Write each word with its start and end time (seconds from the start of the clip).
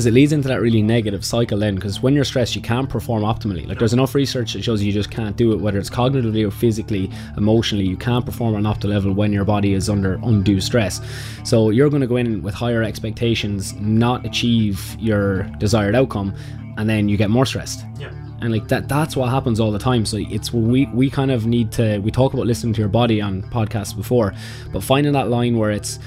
because 0.00 0.06
it 0.06 0.14
leads 0.14 0.32
into 0.32 0.48
that 0.48 0.62
really 0.62 0.80
negative 0.80 1.22
cycle 1.22 1.58
then 1.58 1.74
because 1.74 2.00
when 2.00 2.14
you're 2.14 2.24
stressed 2.24 2.56
you 2.56 2.62
can't 2.62 2.88
perform 2.88 3.22
optimally. 3.22 3.68
Like 3.68 3.78
there's 3.78 3.92
enough 3.92 4.14
research 4.14 4.54
that 4.54 4.64
shows 4.64 4.82
you 4.82 4.92
just 4.92 5.10
can't 5.10 5.36
do 5.36 5.52
it 5.52 5.60
whether 5.60 5.78
it's 5.78 5.90
cognitively 5.90 6.42
or 6.42 6.50
physically 6.50 7.10
emotionally 7.36 7.84
you 7.84 7.98
can't 7.98 8.24
perform 8.24 8.54
on 8.54 8.64
an 8.64 8.72
optimal 8.72 8.88
level 8.94 9.12
when 9.12 9.30
your 9.30 9.44
body 9.44 9.74
is 9.74 9.90
under 9.90 10.14
undue 10.22 10.58
stress. 10.58 11.02
So 11.44 11.68
you're 11.68 11.90
going 11.90 12.00
to 12.00 12.06
go 12.06 12.16
in 12.16 12.40
with 12.42 12.54
higher 12.54 12.82
expectations 12.82 13.74
not 13.74 14.24
achieve 14.24 14.96
your 14.98 15.42
desired 15.58 15.94
outcome 15.94 16.34
and 16.78 16.88
then 16.88 17.10
you 17.10 17.18
get 17.18 17.28
more 17.28 17.44
stressed. 17.44 17.84
Yeah. 17.98 18.08
and 18.40 18.52
like 18.52 18.68
that 18.68 18.88
that's 18.88 19.16
what 19.16 19.28
happens 19.28 19.60
all 19.60 19.70
the 19.70 19.78
time. 19.78 20.06
So 20.06 20.16
it's 20.16 20.50
we 20.50 20.86
we 20.94 21.10
kind 21.10 21.30
of 21.30 21.44
need 21.44 21.72
to 21.72 21.98
we 21.98 22.10
talk 22.10 22.32
about 22.32 22.46
listening 22.46 22.72
to 22.72 22.80
your 22.80 22.88
body 22.88 23.20
on 23.20 23.42
podcasts 23.42 23.94
before 23.94 24.32
but 24.72 24.82
finding 24.82 25.12
that 25.12 25.28
line 25.28 25.58
where 25.58 25.70
it's 25.70 25.98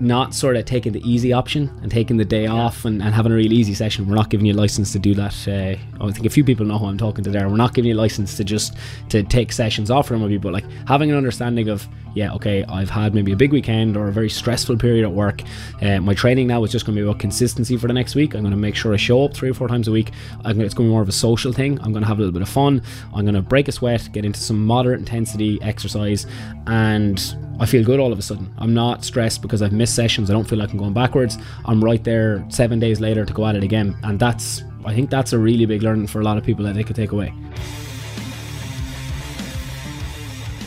not 0.00 0.34
sort 0.34 0.56
of 0.56 0.64
taking 0.64 0.92
the 0.92 1.02
easy 1.08 1.32
option 1.32 1.70
and 1.82 1.90
taking 1.90 2.16
the 2.16 2.24
day 2.24 2.46
off 2.46 2.84
and, 2.84 3.02
and 3.02 3.14
having 3.14 3.32
a 3.32 3.34
real 3.34 3.52
easy 3.52 3.74
session. 3.74 4.06
We're 4.06 4.14
not 4.14 4.30
giving 4.30 4.46
you 4.46 4.52
a 4.52 4.56
license 4.56 4.92
to 4.92 4.98
do 4.98 5.14
that 5.14 5.48
uh, 5.48 6.04
i 6.04 6.12
think 6.12 6.26
a 6.26 6.30
few 6.30 6.44
people 6.44 6.64
know 6.64 6.78
who 6.78 6.86
i'm 6.86 6.98
talking 6.98 7.24
to 7.24 7.30
there. 7.30 7.48
We're 7.48 7.56
not 7.56 7.74
giving 7.74 7.90
you 7.90 7.96
a 7.96 8.00
license 8.00 8.36
to 8.36 8.44
just 8.44 8.76
to 9.08 9.22
take 9.22 9.52
sessions 9.52 9.90
off 9.90 10.06
from 10.08 10.28
you 10.30 10.38
but 10.38 10.52
like 10.52 10.64
having 10.86 11.10
an 11.10 11.16
understanding 11.16 11.68
of 11.68 11.86
yeah 12.14 12.32
okay 12.32 12.64
i've 12.64 12.90
had 12.90 13.14
maybe 13.14 13.32
a 13.32 13.36
big 13.36 13.52
weekend 13.52 13.96
or 13.96 14.08
a 14.08 14.12
very 14.12 14.30
stressful 14.30 14.76
period 14.76 15.04
at 15.04 15.12
work. 15.12 15.42
Uh, 15.82 16.00
my 16.00 16.14
training 16.14 16.46
now 16.46 16.62
is 16.64 16.72
just 16.72 16.86
going 16.86 16.96
to 16.96 17.02
be 17.02 17.08
about 17.08 17.20
consistency 17.20 17.76
for 17.76 17.86
the 17.86 17.92
next 17.92 18.14
week. 18.14 18.34
I'm 18.34 18.42
going 18.42 18.50
to 18.50 18.56
make 18.56 18.74
sure 18.74 18.92
i 18.94 18.96
show 18.96 19.24
up 19.24 19.34
three 19.34 19.50
or 19.50 19.54
four 19.54 19.68
times 19.68 19.88
a 19.88 19.92
week. 19.92 20.12
I'm 20.44 20.56
gonna, 20.56 20.64
it's 20.64 20.74
going 20.74 20.86
to 20.86 20.90
be 20.90 20.92
more 20.92 21.02
of 21.02 21.08
a 21.08 21.12
social 21.12 21.52
thing. 21.52 21.78
I'm 21.80 21.92
going 21.92 22.02
to 22.02 22.08
have 22.08 22.18
a 22.18 22.20
little 22.20 22.32
bit 22.32 22.42
of 22.42 22.48
fun. 22.48 22.82
I'm 23.14 23.24
going 23.24 23.34
to 23.34 23.42
break 23.42 23.68
a 23.68 23.72
sweat 23.72 24.08
get 24.12 24.24
into 24.24 24.40
some 24.40 24.64
moderate 24.64 24.98
intensity 24.98 25.60
exercise 25.62 26.26
and 26.66 27.36
I 27.60 27.66
feel 27.66 27.82
good 27.82 27.98
all 27.98 28.12
of 28.12 28.18
a 28.20 28.22
sudden. 28.22 28.54
I'm 28.58 28.72
not 28.72 29.04
stressed 29.04 29.42
because 29.42 29.62
I've 29.62 29.72
missed 29.72 29.96
sessions. 29.96 30.30
I 30.30 30.32
don't 30.32 30.44
feel 30.44 30.60
like 30.60 30.70
I'm 30.70 30.78
going 30.78 30.92
backwards. 30.92 31.38
I'm 31.64 31.82
right 31.82 32.02
there 32.04 32.44
seven 32.50 32.78
days 32.78 33.00
later 33.00 33.24
to 33.24 33.32
go 33.32 33.46
at 33.46 33.56
it 33.56 33.64
again. 33.64 33.96
And 34.04 34.16
that's, 34.16 34.62
I 34.84 34.94
think 34.94 35.10
that's 35.10 35.32
a 35.32 35.38
really 35.40 35.66
big 35.66 35.82
learning 35.82 36.06
for 36.06 36.20
a 36.20 36.24
lot 36.24 36.38
of 36.38 36.44
people 36.44 36.64
that 36.66 36.76
they 36.76 36.84
could 36.84 36.94
take 36.94 37.10
away. 37.10 37.34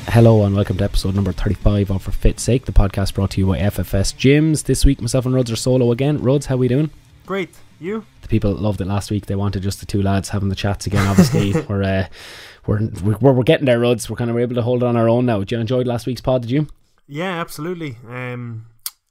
Hello 0.08 0.44
and 0.44 0.54
welcome 0.54 0.76
to 0.80 0.84
episode 0.84 1.16
number 1.16 1.32
35 1.32 1.92
of 1.92 2.04
For 2.04 2.12
Fit's 2.12 2.44
Sake, 2.44 2.66
the 2.66 2.74
podcast 2.74 3.14
brought 3.14 3.32
to 3.32 3.40
you 3.40 3.48
by 3.48 3.60
FFS 3.60 4.14
Gyms. 4.16 4.66
This 4.66 4.84
week, 4.84 5.00
myself 5.00 5.26
and 5.26 5.34
Ruds 5.34 5.50
are 5.50 5.56
solo 5.56 5.94
again. 5.94 6.18
Ruds, 6.18 6.48
how 6.48 6.56
are 6.56 6.58
we 6.58 6.68
doing? 6.68 6.90
Great. 7.26 7.56
You? 7.80 8.06
The 8.22 8.28
people 8.28 8.52
loved 8.54 8.82
it 8.82 8.86
last 8.88 9.12
week. 9.12 9.28
They 9.28 9.36
wanted 9.36 9.64
just 9.64 9.80
the 9.80 9.86
two 9.86 10.02
lads 10.02 10.28
having 10.28 10.50
the 10.50 10.56
chats 10.56 10.88
again. 10.88 11.08
Obviously, 11.08 11.54
we're, 11.70 11.84
uh, 11.84 12.08
we're, 12.68 12.90
we're 13.02 13.32
we're 13.32 13.44
getting 13.44 13.66
there, 13.66 13.80
Ruds. 13.80 14.10
We're 14.10 14.18
kind 14.18 14.30
of 14.30 14.38
able 14.38 14.56
to 14.56 14.62
hold 14.62 14.84
it 14.84 14.86
on 14.86 14.98
our 14.98 15.08
own 15.08 15.26
now. 15.26 15.40
Did 15.40 15.54
you 15.54 15.60
enjoy 15.60 15.84
last 15.84 16.06
week's 16.06 16.20
pod? 16.20 16.42
Did 16.42 16.52
you? 16.52 16.68
Yeah, 17.08 17.40
absolutely. 17.42 17.98
Um, 18.08 18.68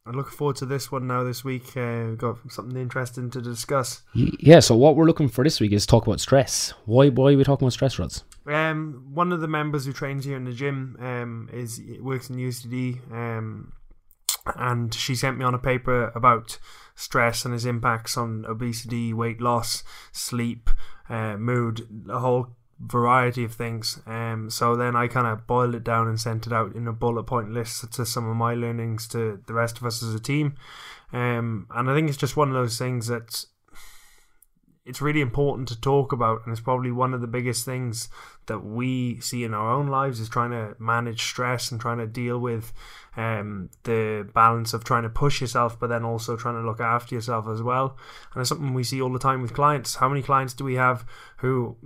I'm 0.06 0.16
looking 0.16 0.32
forward 0.32 0.56
to 0.56 0.66
this 0.66 0.90
one 0.90 1.06
now. 1.06 1.22
This 1.22 1.44
week, 1.44 1.76
uh, 1.76 2.06
we've 2.08 2.18
got 2.18 2.38
something 2.48 2.80
interesting 2.80 3.30
to 3.30 3.40
discuss. 3.40 4.02
Yeah, 4.14 4.60
so 4.60 4.74
what 4.74 4.96
we're 4.96 5.04
looking 5.04 5.28
for 5.28 5.44
this 5.44 5.60
week 5.60 5.72
is 5.72 5.86
talk 5.86 6.06
about 6.06 6.20
stress. 6.20 6.72
Why 6.86 7.10
why 7.10 7.32
are 7.32 7.36
we 7.36 7.44
talking 7.44 7.66
about 7.66 7.74
stress, 7.74 7.98
Rods? 7.98 8.24
Um, 8.46 9.10
one 9.12 9.32
of 9.32 9.40
the 9.40 9.48
members 9.48 9.84
who 9.84 9.92
trains 9.92 10.24
here 10.24 10.36
in 10.36 10.44
the 10.44 10.52
gym 10.52 10.96
um, 11.00 11.50
is 11.52 11.80
works 12.00 12.30
in 12.30 12.36
UCD, 12.36 13.12
um, 13.12 13.72
and 14.56 14.92
she 14.94 15.14
sent 15.14 15.38
me 15.38 15.44
on 15.44 15.54
a 15.54 15.58
paper 15.58 16.10
about 16.14 16.58
stress 16.94 17.44
and 17.44 17.54
its 17.54 17.64
impacts 17.64 18.16
on 18.16 18.46
obesity, 18.48 19.12
weight 19.12 19.40
loss, 19.40 19.84
sleep, 20.12 20.70
uh, 21.08 21.36
mood, 21.36 21.86
a 22.08 22.18
whole 22.18 22.56
variety 22.80 23.44
of 23.44 23.54
things. 23.54 24.00
Um, 24.06 24.48
so 24.50 24.74
then 24.74 24.96
I 24.96 25.06
kind 25.06 25.26
of 25.26 25.46
boiled 25.46 25.74
it 25.74 25.84
down 25.84 26.08
and 26.08 26.18
sent 26.18 26.46
it 26.46 26.52
out 26.52 26.74
in 26.74 26.88
a 26.88 26.92
bullet 26.92 27.24
point 27.24 27.52
list 27.52 27.92
to 27.92 28.06
some 28.06 28.28
of 28.28 28.36
my 28.36 28.54
learnings 28.54 29.06
to 29.08 29.40
the 29.46 29.54
rest 29.54 29.78
of 29.78 29.84
us 29.84 30.02
as 30.02 30.14
a 30.14 30.20
team. 30.20 30.56
Um, 31.12 31.66
and 31.74 31.90
I 31.90 31.94
think 31.94 32.08
it's 32.08 32.18
just 32.18 32.36
one 32.36 32.48
of 32.48 32.54
those 32.54 32.78
things 32.78 33.08
that 33.08 33.44
it's 34.86 35.02
really 35.02 35.20
important 35.20 35.68
to 35.68 35.80
talk 35.80 36.10
about 36.10 36.40
and 36.44 36.52
it's 36.52 36.60
probably 36.60 36.90
one 36.90 37.12
of 37.12 37.20
the 37.20 37.26
biggest 37.26 37.64
things 37.64 38.08
that 38.46 38.60
we 38.60 39.20
see 39.20 39.44
in 39.44 39.52
our 39.52 39.70
own 39.70 39.88
lives 39.88 40.18
is 40.18 40.28
trying 40.28 40.50
to 40.50 40.74
manage 40.78 41.22
stress 41.22 41.70
and 41.70 41.80
trying 41.80 41.98
to 41.98 42.06
deal 42.06 42.38
with 42.38 42.72
um, 43.16 43.70
the 43.84 44.28
balance 44.34 44.72
of 44.72 44.82
trying 44.82 45.02
to 45.02 45.10
push 45.10 45.40
yourself 45.40 45.78
but 45.78 45.88
then 45.88 46.04
also 46.04 46.36
trying 46.36 46.54
to 46.54 46.66
look 46.66 46.80
after 46.80 47.14
yourself 47.14 47.46
as 47.46 47.62
well 47.62 47.96
and 48.32 48.40
it's 48.40 48.48
something 48.48 48.72
we 48.72 48.82
see 48.82 49.00
all 49.02 49.12
the 49.12 49.18
time 49.18 49.42
with 49.42 49.54
clients 49.54 49.96
how 49.96 50.08
many 50.08 50.22
clients 50.22 50.54
do 50.54 50.64
we 50.64 50.74
have 50.74 51.04
who 51.38 51.76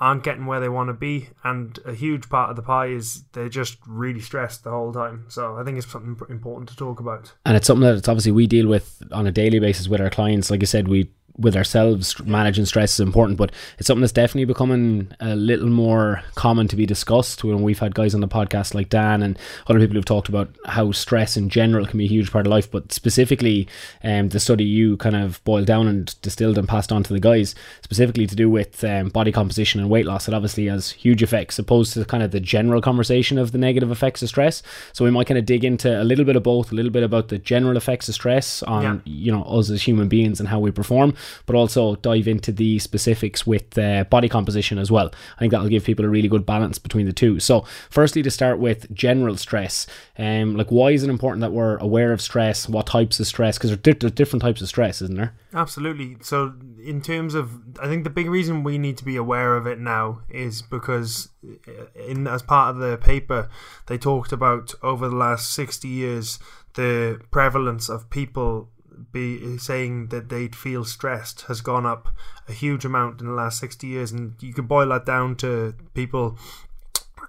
aren't 0.00 0.24
getting 0.24 0.46
where 0.46 0.60
they 0.60 0.68
want 0.68 0.88
to 0.88 0.94
be 0.94 1.28
and 1.44 1.78
a 1.84 1.92
huge 1.92 2.28
part 2.28 2.50
of 2.50 2.56
the 2.56 2.62
pie 2.62 2.86
is 2.86 3.24
they're 3.32 3.48
just 3.48 3.78
really 3.86 4.20
stressed 4.20 4.64
the 4.64 4.70
whole 4.70 4.92
time 4.92 5.24
so 5.28 5.56
i 5.56 5.62
think 5.62 5.78
it's 5.78 5.86
something 5.86 6.16
important 6.28 6.68
to 6.68 6.76
talk 6.76 6.98
about 7.00 7.32
And 7.46 7.56
it's 7.56 7.66
something 7.66 7.86
that 7.86 7.96
it's 7.96 8.08
obviously 8.08 8.32
we 8.32 8.46
deal 8.46 8.66
with 8.66 9.02
on 9.12 9.26
a 9.26 9.32
daily 9.32 9.60
basis 9.60 9.88
with 9.88 10.00
our 10.00 10.10
clients. 10.10 10.50
Like 10.50 10.62
I 10.62 10.66
said, 10.66 10.88
we 10.88 11.10
with 11.36 11.56
ourselves 11.56 12.20
managing 12.24 12.64
stress 12.64 12.94
is 12.94 13.00
important, 13.00 13.36
but 13.36 13.50
it's 13.78 13.86
something 13.88 14.02
that's 14.02 14.12
definitely 14.12 14.44
becoming 14.44 15.08
a 15.20 15.34
little 15.34 15.68
more 15.68 16.22
common 16.36 16.68
to 16.68 16.76
be 16.76 16.86
discussed. 16.86 17.42
When 17.42 17.62
we've 17.62 17.78
had 17.80 17.94
guys 17.94 18.14
on 18.14 18.20
the 18.20 18.28
podcast 18.28 18.72
like 18.74 18.88
Dan 18.88 19.22
and 19.22 19.36
other 19.66 19.80
people 19.80 19.94
who've 19.96 20.04
talked 20.04 20.28
about 20.28 20.48
how 20.66 20.92
stress 20.92 21.36
in 21.36 21.48
general 21.48 21.86
can 21.86 21.98
be 21.98 22.04
a 22.04 22.08
huge 22.08 22.30
part 22.30 22.46
of 22.46 22.50
life, 22.52 22.70
but 22.70 22.92
specifically, 22.92 23.66
um, 24.04 24.28
the 24.28 24.38
study 24.38 24.64
you 24.64 24.96
kind 24.98 25.16
of 25.16 25.42
boiled 25.44 25.66
down 25.66 25.88
and 25.88 26.14
distilled 26.22 26.56
and 26.56 26.68
passed 26.68 26.92
on 26.92 27.02
to 27.02 27.12
the 27.12 27.20
guys, 27.20 27.54
specifically 27.82 28.26
to 28.26 28.36
do 28.36 28.48
with 28.48 28.84
um, 28.84 29.08
body 29.08 29.32
composition 29.32 29.80
and 29.80 29.90
weight 29.90 30.06
loss, 30.06 30.28
it 30.28 30.34
obviously 30.34 30.66
has 30.66 30.90
huge 30.90 31.22
effects, 31.22 31.58
opposed 31.58 31.94
to 31.94 32.04
kind 32.04 32.22
of 32.22 32.30
the 32.30 32.40
general 32.40 32.80
conversation 32.80 33.38
of 33.38 33.50
the 33.52 33.58
negative 33.58 33.90
effects 33.90 34.22
of 34.22 34.28
stress. 34.28 34.62
So 34.92 35.04
we 35.04 35.10
might 35.10 35.26
kind 35.26 35.38
of 35.38 35.46
dig 35.46 35.64
into 35.64 36.00
a 36.00 36.04
little 36.04 36.24
bit 36.24 36.36
of 36.36 36.42
both, 36.44 36.70
a 36.70 36.74
little 36.76 36.92
bit 36.92 37.02
about 37.02 37.28
the 37.28 37.38
general 37.38 37.76
effects 37.76 38.08
of 38.08 38.14
stress 38.14 38.62
on 38.62 38.82
Yeah. 38.82 38.98
you 39.04 39.32
know 39.32 39.42
us 39.44 39.68
as 39.70 39.82
human 39.82 40.08
beings 40.08 40.38
and 40.38 40.48
how 40.48 40.58
we 40.60 40.70
perform, 40.70 41.14
but 41.46 41.56
also 41.56 41.96
dive 41.96 42.28
into 42.28 42.52
the 42.52 42.78
specifics 42.78 43.46
with 43.46 43.76
uh, 43.78 44.04
body 44.04 44.28
composition 44.28 44.78
as 44.78 44.90
well. 44.90 45.10
I 45.36 45.38
think 45.40 45.52
that'll 45.52 45.68
give 45.68 45.84
people 45.84 46.04
a 46.04 46.08
really 46.08 46.28
good 46.28 46.46
balance 46.46 46.78
between 46.78 47.06
the 47.06 47.12
two. 47.12 47.40
So, 47.40 47.64
firstly, 47.90 48.22
to 48.22 48.30
start 48.30 48.58
with 48.58 48.92
general 48.94 49.36
stress, 49.36 49.86
um, 50.18 50.56
like 50.56 50.68
why 50.68 50.90
is 50.90 51.02
it 51.02 51.10
important 51.10 51.40
that 51.40 51.52
we're 51.52 51.76
aware 51.78 52.12
of 52.12 52.20
stress? 52.20 52.68
What 52.68 52.86
types 52.86 53.20
of 53.20 53.26
stress? 53.26 53.58
Because 53.58 53.76
there's, 53.76 53.96
there's 53.98 54.12
different 54.12 54.42
types 54.42 54.62
of 54.62 54.68
stress, 54.68 55.02
isn't 55.02 55.16
there? 55.16 55.34
Absolutely. 55.52 56.16
So, 56.20 56.54
in 56.82 57.00
terms 57.00 57.34
of, 57.34 57.78
I 57.80 57.86
think 57.86 58.04
the 58.04 58.10
big 58.10 58.28
reason 58.28 58.64
we 58.64 58.78
need 58.78 58.98
to 58.98 59.04
be 59.04 59.16
aware 59.16 59.56
of 59.56 59.66
it 59.66 59.78
now 59.78 60.22
is 60.28 60.62
because, 60.62 61.30
uh, 61.44 61.84
in 62.06 62.26
as 62.26 62.42
part 62.42 62.74
of 62.74 62.80
the 62.80 62.96
paper, 62.96 63.48
they 63.86 63.98
talked 63.98 64.32
about 64.32 64.74
over 64.82 65.08
the 65.08 65.16
last 65.16 65.50
sixty 65.50 65.88
years 65.88 66.38
the 66.74 67.20
prevalence 67.30 67.88
of 67.88 68.10
people 68.10 68.68
be 69.14 69.56
saying 69.56 70.08
that 70.08 70.28
they'd 70.28 70.54
feel 70.54 70.84
stressed 70.84 71.42
has 71.42 71.62
gone 71.62 71.86
up 71.86 72.08
a 72.48 72.52
huge 72.52 72.84
amount 72.84 73.20
in 73.20 73.26
the 73.26 73.32
last 73.32 73.58
60 73.60 73.86
years 73.86 74.12
and 74.12 74.34
you 74.40 74.52
can 74.52 74.66
boil 74.66 74.88
that 74.88 75.06
down 75.06 75.36
to 75.36 75.74
people 75.94 76.36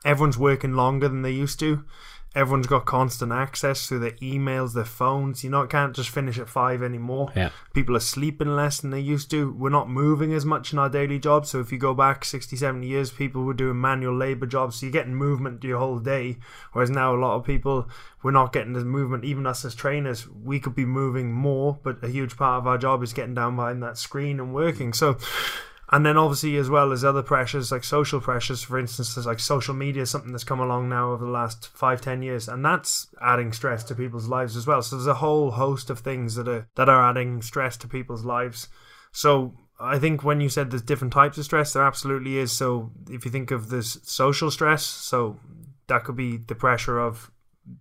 everyone's 0.03 0.37
working 0.37 0.73
longer 0.73 1.07
than 1.07 1.21
they 1.21 1.31
used 1.31 1.59
to 1.59 1.85
everyone's 2.35 2.67
got 2.67 2.85
constant 2.85 3.31
access 3.31 3.87
through 3.87 3.99
their 3.99 4.11
emails 4.11 4.73
their 4.73 4.83
phones. 4.83 5.43
You 5.43 5.49
know 5.49 5.65
can't 5.65 5.95
just 5.95 6.09
finish 6.09 6.37
at 6.37 6.49
five 6.49 6.83
anymore. 6.83 7.31
Yeah. 7.35 7.49
people 7.73 7.95
are 7.95 8.01
sleeping 8.01 8.55
less 8.55 8.81
than 8.81 8.91
they 8.91 8.99
used 8.99 9.31
to. 9.31 9.51
We're 9.53 9.69
not 9.69 9.89
moving 9.89 10.33
as 10.33 10.45
much 10.45 10.73
in 10.73 10.79
our 10.79 10.89
daily 10.89 11.17
jobs. 11.17 11.49
So 11.49 11.61
if 11.61 11.71
you 11.71 11.77
go 11.77 11.93
back 11.93 12.25
60 12.25 12.55
70 12.55 12.85
years 12.85 13.11
people 13.11 13.43
were 13.43 13.53
doing 13.53 13.79
manual 13.79 14.15
labor 14.15 14.45
jobs. 14.45 14.75
So 14.75 14.85
you're 14.85 14.93
getting 14.93 15.15
movement 15.15 15.63
your 15.63 15.79
whole 15.79 15.99
day. 15.99 16.37
Whereas 16.73 16.89
now 16.89 17.15
a 17.15 17.17
lot 17.17 17.37
of 17.37 17.45
people 17.45 17.89
we're 18.21 18.31
not 18.31 18.51
getting 18.51 18.73
the 18.73 18.83
movement. 18.83 19.23
Even 19.23 19.47
us 19.47 19.63
as 19.63 19.73
trainers 19.73 20.27
we 20.27 20.59
could 20.59 20.75
be 20.75 20.85
moving 20.85 21.31
more 21.31 21.79
but 21.83 22.03
a 22.03 22.09
huge 22.09 22.35
part 22.35 22.59
of 22.61 22.67
our 22.67 22.77
job 22.77 23.01
is 23.01 23.13
getting 23.13 23.33
down 23.33 23.55
behind 23.55 23.81
that 23.81 23.97
screen 23.97 24.39
and 24.39 24.53
working. 24.53 24.91
So 24.91 25.17
and 25.95 26.05
then 26.05 26.17
obviously 26.17 26.57
as 26.57 26.69
well 26.69 26.91
as 26.91 27.05
other 27.05 27.23
pressures 27.23 27.71
like 27.71 27.83
social 27.83 28.19
pressures 28.19 28.61
for 28.61 28.77
instance 28.77 29.15
there's 29.15 29.25
like 29.25 29.39
social 29.39 29.73
media 29.73 30.05
something 30.05 30.33
that's 30.33 30.43
come 30.43 30.59
along 30.59 30.89
now 30.89 31.13
over 31.13 31.23
the 31.23 31.31
last 31.31 31.69
five 31.69 32.01
ten 32.01 32.21
years 32.21 32.49
and 32.49 32.65
that's 32.65 33.07
adding 33.21 33.53
stress 33.53 33.81
to 33.81 33.95
people's 33.95 34.27
lives 34.27 34.57
as 34.57 34.67
well 34.67 34.81
so 34.81 34.97
there's 34.97 35.07
a 35.07 35.15
whole 35.15 35.51
host 35.51 35.89
of 35.89 35.99
things 35.99 36.35
that 36.35 36.49
are 36.49 36.67
that 36.75 36.89
are 36.89 37.09
adding 37.09 37.41
stress 37.41 37.77
to 37.77 37.87
people's 37.87 38.25
lives 38.25 38.67
so 39.13 39.53
I 39.79 39.97
think 39.97 40.23
when 40.23 40.41
you 40.41 40.49
said 40.49 40.71
there's 40.71 40.81
different 40.81 41.11
types 41.11 41.37
of 41.37 41.43
stress, 41.43 41.73
there 41.73 41.83
absolutely 41.83 42.37
is. 42.37 42.51
So 42.53 42.91
if 43.09 43.25
you 43.25 43.31
think 43.31 43.51
of 43.51 43.69
this 43.69 43.97
social 44.03 44.49
stress, 44.49 44.85
so 44.85 45.37
that 45.87 46.05
could 46.05 46.15
be 46.15 46.37
the 46.37 46.55
pressure 46.55 46.97
of 46.97 47.29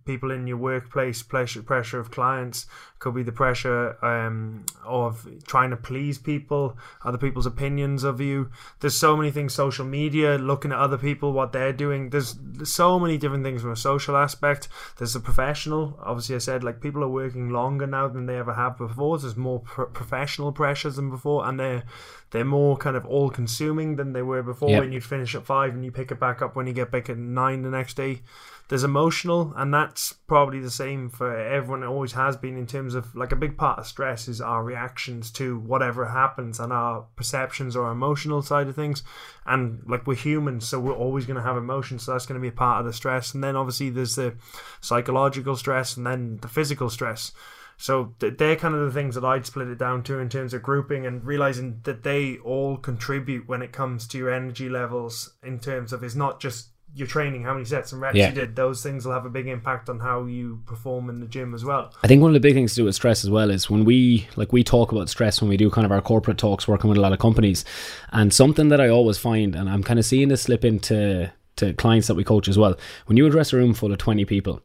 people 0.05 0.31
in 0.31 0.47
your 0.47 0.57
workplace, 0.57 1.21
pressure 1.21 1.61
pressure 1.61 1.99
of 1.99 2.11
clients, 2.11 2.65
could 2.99 3.13
be 3.13 3.23
the 3.23 3.31
pressure 3.31 4.03
um, 4.03 4.65
of 4.83 5.27
trying 5.45 5.69
to 5.69 5.77
please 5.77 6.17
people, 6.17 6.77
other 7.03 7.17
people's 7.17 7.45
opinions 7.45 8.03
of 8.03 8.19
you. 8.19 8.49
There's 8.79 8.97
so 8.97 9.15
many 9.15 9.31
things. 9.31 9.53
Social 9.53 9.85
media, 9.85 10.37
looking 10.37 10.71
at 10.71 10.77
other 10.77 10.97
people, 10.97 11.33
what 11.33 11.51
they're 11.51 11.73
doing. 11.73 12.09
There's, 12.09 12.35
so 12.63 12.99
many 12.99 13.17
different 13.17 13.43
things 13.43 13.61
from 13.61 13.71
a 13.71 13.75
social 13.75 14.17
aspect. 14.17 14.67
There's 14.97 15.15
a 15.15 15.19
professional. 15.19 15.99
Obviously, 16.01 16.35
I 16.35 16.39
said 16.39 16.63
like 16.63 16.81
people 16.81 17.03
are 17.03 17.09
working 17.09 17.49
longer 17.49 17.85
now 17.85 18.07
than 18.07 18.25
they 18.25 18.37
ever 18.37 18.53
have 18.53 18.77
before. 18.77 19.17
There's 19.19 19.37
more 19.37 19.59
pro- 19.59 19.87
professional 19.87 20.51
pressures 20.51 20.95
than 20.95 21.09
before, 21.09 21.47
and 21.47 21.59
they're 21.59 21.83
they're 22.31 22.43
more 22.43 22.75
kind 22.75 22.95
of 22.95 23.05
all 23.05 23.29
consuming 23.29 23.95
than 23.95 24.13
they 24.13 24.21
were 24.21 24.43
before. 24.43 24.69
Yep. 24.69 24.79
When 24.81 24.91
you'd 24.91 25.03
finish 25.03 25.35
at 25.35 25.45
five 25.45 25.73
and 25.73 25.85
you 25.85 25.91
pick 25.91 26.11
it 26.11 26.19
back 26.19 26.41
up 26.41 26.55
when 26.55 26.67
you 26.67 26.73
get 26.73 26.91
back 26.91 27.09
at 27.09 27.17
nine 27.17 27.61
the 27.61 27.69
next 27.69 27.95
day. 27.95 28.21
There's 28.67 28.83
emotional, 28.83 29.53
and 29.55 29.71
that's 29.71 30.13
probably 30.13 30.59
the 30.59 30.71
same 30.71 31.09
for 31.09 31.37
everyone. 31.37 31.83
It 31.83 31.87
always 31.87 32.13
has 32.13 32.35
been 32.35 32.57
in 32.57 32.65
terms 32.65 32.95
of 32.95 33.15
like 33.15 33.31
a 33.31 33.35
big 33.35 33.57
part 33.57 33.77
of 33.77 33.85
stress 33.85 34.27
is 34.27 34.41
our 34.41 34.63
reactions 34.63 35.29
to 35.33 35.59
whatever 35.59 36.07
happens 36.07 36.59
and 36.59 36.73
our 36.73 37.05
perceptions 37.15 37.75
or 37.75 37.91
emotional 37.91 38.41
side 38.41 38.67
of 38.67 38.75
things. 38.75 39.03
And 39.45 39.83
like 39.87 40.07
we're 40.07 40.15
humans, 40.15 40.67
so 40.67 40.79
we're 40.79 40.93
always 40.93 41.27
going 41.27 41.37
to 41.37 41.43
have 41.43 41.57
emotions. 41.57 42.03
So 42.03 42.13
that's 42.13 42.25
going 42.25 42.39
to 42.39 42.41
be 42.41 42.53
a 42.53 42.57
part 42.57 42.79
of 42.79 42.85
the 42.85 42.93
stress. 42.93 43.35
And 43.35 43.43
then 43.43 43.55
obviously 43.55 43.91
there's 43.91 44.15
the 44.15 44.35
psychological 44.81 45.55
stress 45.55 45.95
and 45.95 46.07
then 46.07 46.37
the 46.41 46.47
physical 46.47 46.89
stress. 46.89 47.31
So 47.77 48.15
they're 48.19 48.55
kind 48.55 48.73
of 48.73 48.85
the 48.85 48.99
things 48.99 49.15
that 49.15 49.25
I'd 49.25 49.45
split 49.45 49.67
it 49.67 49.77
down 49.77 50.01
to 50.03 50.19
in 50.19 50.29
terms 50.29 50.53
of 50.53 50.63
grouping 50.63 51.05
and 51.05 51.23
realizing 51.25 51.81
that 51.83 52.03
they 52.03 52.37
all 52.37 52.77
contribute 52.77 53.47
when 53.47 53.61
it 53.61 53.73
comes 53.73 54.07
to 54.07 54.17
your 54.17 54.33
energy 54.33 54.69
levels 54.69 55.35
in 55.43 55.59
terms 55.59 55.91
of 55.91 56.03
it's 56.03 56.15
not 56.15 56.39
just 56.39 56.69
your 56.95 57.07
training, 57.07 57.43
how 57.43 57.53
many 57.53 57.65
sets 57.65 57.91
and 57.91 58.01
reps 58.01 58.15
Yeah. 58.15 58.29
you 58.29 58.35
did. 58.35 58.55
Those 58.55 58.81
things 58.81 59.05
will 59.05 59.11
have 59.13 59.25
a 59.25 59.29
big 59.29 59.47
impact 59.47 59.89
on 59.89 59.99
how 59.99 60.23
you 60.25 60.61
perform 60.65 61.09
in 61.09 61.19
the 61.19 61.25
gym 61.27 61.53
as 61.53 61.65
well. 61.65 61.93
I 62.03 62.07
think 62.07 62.21
one 62.21 62.29
of 62.29 62.33
the 62.33 62.39
big 62.39 62.53
things 62.53 62.71
to 62.71 62.77
do 62.77 62.85
with 62.85 62.95
stress 62.95 63.23
as 63.25 63.29
well 63.29 63.49
is 63.51 63.69
when 63.69 63.83
we 63.83 64.27
like 64.37 64.53
we 64.53 64.63
talk 64.63 64.91
about 64.93 65.09
stress 65.09 65.41
when 65.41 65.49
we 65.49 65.57
do 65.57 65.69
kind 65.69 65.85
of 65.85 65.91
our 65.91 66.01
corporate 66.01 66.37
talks 66.37 66.67
working 66.67 66.89
with 66.89 66.97
a 66.97 67.01
lot 67.01 67.11
of 67.13 67.19
companies 67.19 67.65
and 68.11 68.33
something 68.33 68.69
that 68.69 68.79
I 68.79 68.87
always 68.87 69.17
find 69.17 69.55
and 69.55 69.69
I'm 69.69 69.83
kind 69.83 69.99
of 69.99 70.05
seeing 70.05 70.29
this 70.29 70.43
slip 70.43 70.63
into 70.63 71.31
to 71.57 71.73
clients 71.73 72.07
that 72.07 72.15
we 72.15 72.23
coach 72.23 72.47
as 72.47 72.57
well 72.57 72.75
when 73.05 73.17
you 73.17 73.25
address 73.25 73.51
a 73.53 73.57
room 73.57 73.73
full 73.73 73.91
of 73.91 73.97
20 73.97 74.23
people 74.25 74.61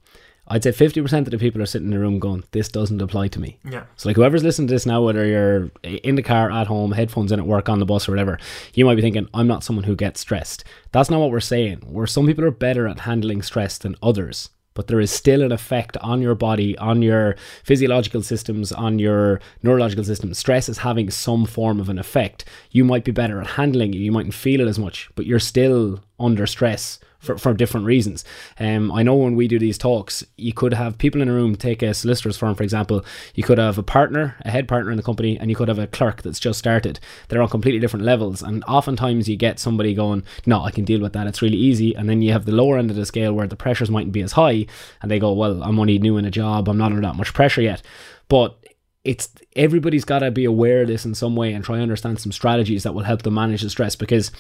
I'd 0.53 0.65
say 0.65 0.71
50% 0.73 1.13
of 1.21 1.31
the 1.31 1.39
people 1.39 1.63
are 1.63 1.67
sitting 1.67 1.87
in 1.87 1.93
the 1.93 1.99
room 2.01 2.19
going 2.19 2.43
this 2.51 2.69
doesn't 2.69 3.01
apply 3.01 3.29
to 3.29 3.41
me 3.41 3.59
Yeah. 3.71 3.85
so 3.97 4.09
like 4.09 4.17
whoever's 4.17 4.43
listening 4.43 4.69
to 4.69 4.75
this 4.75 4.85
now, 4.85 5.01
whether 5.03 5.25
you're 5.25 5.71
in 5.85 6.17
the 6.17 6.23
car, 6.23 6.51
at 6.51 6.67
home, 6.67 6.93
headphones 6.93 7.31
in 7.33 7.39
at 7.39 7.47
work, 7.47 7.69
on 7.69 7.79
the 7.79 7.87
bus 7.87 8.09
or 8.09 8.13
whatever, 8.13 8.39
you 8.75 8.85
might 8.85 8.97
be 8.97 9.03
thinking, 9.03 9.29
I'm 9.33 9.47
not 9.47 9.63
someone 9.65 9.85
who 9.85 9.95
gets 9.97 10.21
stressed. 10.21 10.65
That's 10.93 11.09
not 11.09 11.21
what 11.21 11.31
we're 11.31 11.41
saying. 11.41 11.79
Where 11.87 12.07
some 12.07 12.27
people 12.27 12.45
are 12.45 12.51
better 12.51 12.87
at 12.89 13.01
handling 13.01 13.43
stress 13.43 13.79
than 13.79 13.95
others. 14.03 14.51
But 14.75 14.87
there 14.87 15.01
is 15.01 15.11
still 15.11 15.43
an 15.43 15.51
effect 15.53 15.97
on 15.99 16.23
your 16.23 16.37
body, 16.37 16.79
on 16.79 17.03
your 17.03 17.35
physiological 17.65 18.23
systems, 18.23 18.73
on 18.73 18.99
your 18.99 19.41
neurological 19.63 20.05
systems. 20.05 20.39
Stress 20.39 20.69
is 20.69 20.79
having 20.79 21.11
some 21.11 21.45
form 21.45 21.81
of 21.81 21.89
an 21.89 21.99
effect. 21.99 22.45
You 22.71 22.85
might 22.85 23.05
be 23.05 23.11
better 23.13 23.41
at 23.41 23.47
handling 23.59 23.95
it, 23.95 23.99
you 23.99 24.13
mightn't 24.13 24.35
feel 24.35 24.61
it 24.61 24.69
as 24.69 24.79
much, 24.79 25.11
but 25.17 25.27
you're 25.27 25.39
still 25.41 26.01
under 26.21 26.47
stress 26.47 26.99
for, 27.21 27.39
for 27.39 27.55
different 27.55 27.87
reasons. 27.87 28.25
Um, 28.59 28.91
I 28.91 29.03
know 29.03 29.15
when 29.15 29.37
we 29.37 29.47
do 29.47 29.59
these 29.59 29.79
talks, 29.79 30.25
you 30.37 30.53
could 30.53 30.75
have 30.75 30.99
people 30.99 31.23
in 31.23 31.29
a 31.29 31.33
room, 31.33 31.55
take 31.55 31.83
a 31.83 31.95
solicitor's 31.95 32.37
firm, 32.37 32.55
for 32.55 32.63
example, 32.63 33.05
you 33.35 33.45
could 33.45 33.59
have 33.59 33.79
a 33.79 33.83
partner, 33.83 34.37
a 34.45 34.51
head 34.51 34.67
partner 34.67 34.91
in 34.91 34.97
the 34.97 35.03
company, 35.03 35.39
and 35.39 35.51
you 35.51 35.57
could 35.57 35.69
have 35.69 35.79
a 35.79 35.87
clerk 35.87 36.23
that's 36.23 36.41
just 36.41 36.59
started. 36.59 36.99
They're 37.29 37.43
on 37.43 37.49
completely 37.49 37.79
different 37.79 38.05
levels. 38.05 38.43
And 38.43 38.65
oftentimes 38.65 39.29
you 39.29 39.37
get 39.37 39.61
somebody 39.61 39.95
going, 39.95 40.25
No, 40.47 40.63
I 40.63 40.71
can 40.71 40.85
deal 40.85 41.01
with 41.01 41.13
that, 41.13 41.27
it's 41.27 41.43
really 41.43 41.59
easy. 41.59 41.95
And 41.95 42.09
then 42.09 42.23
you 42.23 42.33
have 42.33 42.47
the 42.47 42.53
lower 42.53 42.79
end 42.79 42.91
of 42.91 42.97
the 42.97 43.07
scale 43.07 43.33
where 43.33 43.47
the 43.47 43.57
pressures 43.57 43.91
mightn't 43.91 44.13
be 44.13 44.23
as 44.23 44.33
high, 44.33 44.67
and 45.03 45.11
they 45.11 45.19
go, 45.19 45.33
Well, 45.33 45.63
I'm 45.63 45.79
only 45.79 45.99
new 45.99 46.17
in 46.17 46.25
a 46.25 46.31
job, 46.31 46.69
I'm 46.69 46.79
not 46.79 46.93
under 46.93 47.03
that 47.03 47.17
much 47.17 47.35
pressure 47.35 47.63
yet. 47.63 47.83
But 48.29 48.57
it's 49.03 49.31
everybody's 49.57 50.05
got 50.05 50.19
to 50.19 50.31
be 50.31 50.45
aware 50.45 50.83
of 50.83 50.89
this 50.89 51.07
in 51.07 51.15
some 51.15 51.35
way 51.35 51.55
and 51.55 51.65
try 51.65 51.77
and 51.77 51.83
understand 51.83 52.21
some 52.21 52.33
strategies 52.33 52.83
that 52.83 52.93
will 52.93 53.03
help 53.03 53.23
them 53.23 53.35
manage 53.35 53.63
the 53.63 53.71
stress 53.71 53.97
because 53.97 54.31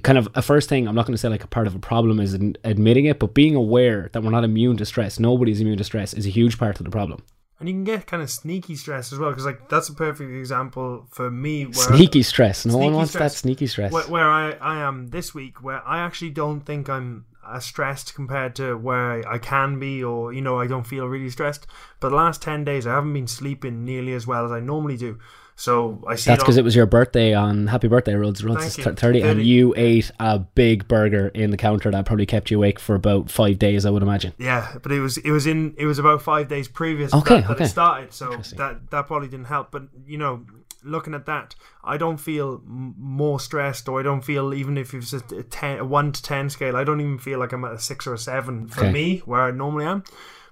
kind 0.00 0.16
of 0.16 0.28
a 0.34 0.42
first 0.42 0.68
thing 0.68 0.88
i'm 0.88 0.94
not 0.94 1.06
going 1.06 1.14
to 1.14 1.18
say 1.18 1.28
like 1.28 1.44
a 1.44 1.48
part 1.48 1.66
of 1.66 1.74
a 1.74 1.78
problem 1.78 2.18
is 2.18 2.34
ad- 2.34 2.58
admitting 2.64 3.04
it 3.04 3.18
but 3.18 3.34
being 3.34 3.54
aware 3.54 4.08
that 4.12 4.22
we're 4.22 4.30
not 4.30 4.44
immune 4.44 4.76
to 4.76 4.86
stress 4.86 5.18
nobody's 5.18 5.60
immune 5.60 5.76
to 5.76 5.84
stress 5.84 6.14
is 6.14 6.26
a 6.26 6.30
huge 6.30 6.58
part 6.58 6.78
of 6.80 6.84
the 6.84 6.90
problem 6.90 7.22
And 7.60 7.68
you 7.68 7.74
can 7.76 7.84
get 7.84 8.06
kind 8.06 8.22
of 8.22 8.28
sneaky 8.30 8.74
stress 8.74 9.12
as 9.12 9.18
well, 9.20 9.30
because 9.30 9.46
like 9.46 9.68
that's 9.68 9.88
a 9.88 9.94
perfect 9.94 10.30
example 10.32 11.06
for 11.10 11.30
me. 11.30 11.66
Where 11.66 11.74
sneaky 11.74 12.22
stress 12.24 12.66
no 12.66 12.76
one 12.76 12.94
wants 12.94 13.12
stress. 13.12 13.34
that 13.34 13.38
sneaky 13.38 13.68
stress 13.68 13.92
where, 13.92 14.08
where 14.08 14.28
I, 14.28 14.52
I 14.52 14.78
am 14.80 15.08
this 15.08 15.32
week, 15.32 15.62
where 15.62 15.80
I 15.86 16.00
actually 16.00 16.30
don't 16.30 16.62
think 16.62 16.88
I'm 16.88 17.26
as 17.48 17.64
stressed 17.64 18.14
compared 18.14 18.56
to 18.56 18.76
where 18.76 19.22
I 19.28 19.38
can 19.38 19.78
be, 19.78 20.02
or 20.02 20.32
you 20.32 20.40
know, 20.40 20.58
I 20.58 20.66
don't 20.66 20.86
feel 20.86 21.06
really 21.06 21.30
stressed. 21.30 21.66
But 22.00 22.08
the 22.10 22.16
last 22.16 22.42
ten 22.42 22.64
days, 22.64 22.84
I 22.84 22.94
haven't 22.94 23.12
been 23.12 23.28
sleeping 23.28 23.84
nearly 23.84 24.14
as 24.14 24.26
well 24.26 24.44
as 24.44 24.50
I 24.50 24.58
normally 24.60 24.96
do. 24.96 25.18
So 25.54 26.02
I 26.08 26.14
see 26.16 26.30
that's 26.30 26.42
because 26.42 26.56
it 26.56 26.64
was 26.64 26.74
your 26.74 26.86
birthday 26.86 27.34
on 27.34 27.66
happy 27.66 27.86
birthday 27.86 28.14
Rhodes 28.14 28.42
Rhodes 28.42 28.64
is 28.64 28.78
you. 28.78 28.84
30 28.84 29.20
and 29.20 29.42
you 29.44 29.74
ate 29.76 30.10
a 30.18 30.38
big 30.38 30.88
burger 30.88 31.28
in 31.28 31.50
the 31.50 31.56
counter 31.56 31.90
that 31.90 32.06
probably 32.06 32.26
kept 32.26 32.50
you 32.50 32.56
awake 32.56 32.78
for 32.78 32.94
about 32.94 33.30
five 33.30 33.58
days 33.58 33.84
i 33.84 33.90
would 33.90 34.02
imagine 34.02 34.32
Yeah, 34.38 34.76
but 34.82 34.90
it 34.92 35.00
was 35.00 35.18
it 35.18 35.30
was 35.30 35.46
in 35.46 35.74
it 35.76 35.86
was 35.86 35.98
about 35.98 36.22
five 36.22 36.48
days 36.48 36.68
previous 36.68 37.12
Okay, 37.14 37.40
that, 37.42 37.48
that 37.58 37.60
it 37.60 37.68
started, 37.68 38.12
so 38.12 38.38
that 38.56 38.90
that 38.90 39.06
probably 39.06 39.28
didn't 39.28 39.46
help. 39.46 39.70
But 39.70 39.82
you 40.06 40.16
know, 40.18 40.46
looking 40.82 41.14
at 41.14 41.26
that, 41.26 41.54
I 41.84 41.96
don't 41.96 42.16
feel 42.18 42.54
m- 42.66 42.94
more 42.98 43.38
stressed, 43.38 43.88
or 43.88 44.00
I 44.00 44.02
don't 44.02 44.22
feel 44.24 44.54
even 44.54 44.78
if 44.78 44.94
it's 44.94 45.12
a 45.12 45.20
ten, 45.42 45.78
a 45.80 45.84
one 45.84 46.12
to 46.12 46.22
ten 46.22 46.48
scale, 46.50 46.76
I 46.76 46.84
don't 46.84 47.00
even 47.00 47.18
feel 47.18 47.38
like 47.38 47.52
I'm 47.52 47.64
at 47.64 47.72
a 47.72 47.78
six 47.78 48.06
or 48.06 48.14
a 48.14 48.18
seven 48.18 48.68
for 48.68 48.82
Okay. 48.84 48.92
me 48.92 49.18
where 49.26 49.42
I 49.42 49.50
normally 49.50 49.84
am. 49.84 50.02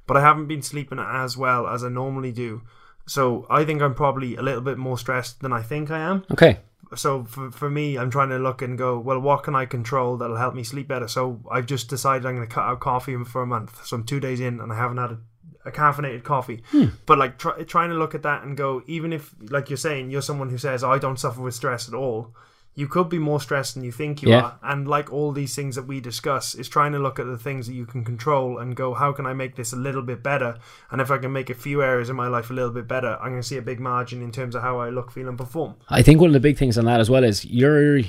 But 0.06 0.16
I 0.16 0.20
haven't 0.20 0.46
been 0.46 0.62
sleeping 0.62 0.98
as 0.98 1.36
well 1.36 1.66
as 1.66 1.82
I 1.84 1.88
normally 1.88 2.32
do, 2.32 2.62
so 3.06 3.46
I 3.50 3.64
think 3.64 3.82
I'm 3.82 3.94
probably 3.94 4.36
a 4.36 4.42
little 4.42 4.60
bit 4.60 4.78
more 4.78 4.98
stressed 4.98 5.40
than 5.40 5.52
I 5.52 5.62
think 5.62 5.90
I 5.90 5.98
am. 5.98 6.24
Okay. 6.30 6.58
So 6.96 7.24
for, 7.24 7.52
for 7.52 7.70
me 7.70 7.96
i'm 7.96 8.10
trying 8.10 8.30
to 8.30 8.38
look 8.38 8.62
and 8.62 8.76
go 8.76 8.98
well 8.98 9.20
what 9.20 9.44
can 9.44 9.54
i 9.54 9.64
control 9.64 10.16
that'll 10.16 10.36
help 10.36 10.54
me 10.54 10.64
sleep 10.64 10.88
better? 10.88 11.06
So 11.06 11.40
i've 11.50 11.66
just 11.66 11.88
decided 11.88 12.26
i'm 12.26 12.34
going 12.34 12.48
to 12.48 12.52
cut 12.52 12.64
out 12.64 12.80
coffee 12.80 13.16
for 13.24 13.42
a 13.42 13.46
month 13.46 13.86
so 13.86 13.96
i'm 13.96 14.04
two 14.04 14.18
days 14.18 14.40
in 14.40 14.60
and 14.60 14.72
i 14.72 14.76
haven't 14.76 14.96
had 14.96 15.12
a, 15.12 15.18
a 15.66 15.70
caffeinated 15.70 16.24
coffee. 16.24 16.64
Hmm. 16.70 16.86
But 17.06 17.18
like 17.18 17.38
try, 17.38 17.62
trying 17.62 17.90
to 17.90 17.94
look 17.94 18.16
at 18.16 18.22
that 18.22 18.42
and 18.42 18.56
go 18.56 18.82
even 18.88 19.12
if 19.12 19.32
like 19.50 19.70
you're 19.70 19.76
saying 19.76 20.10
you're 20.10 20.20
someone 20.20 20.50
who 20.50 20.58
says 20.58 20.82
i 20.82 20.98
don't 20.98 21.18
suffer 21.18 21.40
with 21.40 21.54
stress 21.54 21.86
at 21.86 21.94
all 21.94 22.34
you 22.80 22.88
could 22.88 23.08
be 23.08 23.18
more 23.18 23.40
stressed 23.46 23.74
than 23.74 23.84
you 23.84 23.92
think 23.92 24.22
you 24.22 24.30
Yeah. 24.30 24.40
are. 24.42 24.58
And 24.62 24.88
like 24.96 25.12
all 25.12 25.30
these 25.32 25.54
things 25.54 25.74
that 25.76 25.86
we 25.86 26.00
discuss 26.00 26.54
is 26.54 26.68
trying 26.76 26.92
to 26.92 26.98
look 26.98 27.18
at 27.18 27.26
the 27.26 27.36
things 27.46 27.66
that 27.66 27.74
you 27.74 27.86
can 27.92 28.02
control 28.04 28.58
and 28.60 28.74
go 28.74 28.94
how 28.94 29.10
can 29.16 29.26
i 29.26 29.34
make 29.42 29.54
this 29.56 29.72
a 29.72 29.76
little 29.86 30.02
bit 30.02 30.20
better? 30.22 30.50
And 30.90 31.00
if 31.00 31.10
i 31.10 31.18
can 31.18 31.32
make 31.32 31.50
a 31.50 31.54
few 31.66 31.82
areas 31.82 32.08
in 32.12 32.16
my 32.16 32.28
life 32.36 32.48
a 32.50 32.54
little 32.54 32.74
bit 32.80 32.88
better 32.88 33.12
i'm 33.20 33.30
going 33.34 33.42
to 33.42 33.50
see 33.52 33.58
a 33.58 33.62
big 33.70 33.80
margin 33.92 34.18
in 34.22 34.32
terms 34.32 34.54
of 34.56 34.62
how 34.62 34.74
i 34.84 34.88
look 34.88 35.08
feel 35.12 35.28
and 35.28 35.38
perform. 35.38 35.74
I 35.98 36.02
think 36.02 36.20
one 36.20 36.30
of 36.30 36.34
the 36.40 36.46
big 36.48 36.56
things 36.62 36.78
on 36.78 36.84
that 36.86 37.00
as 37.00 37.10
well 37.10 37.24
is 37.24 37.44
you're 37.44 38.00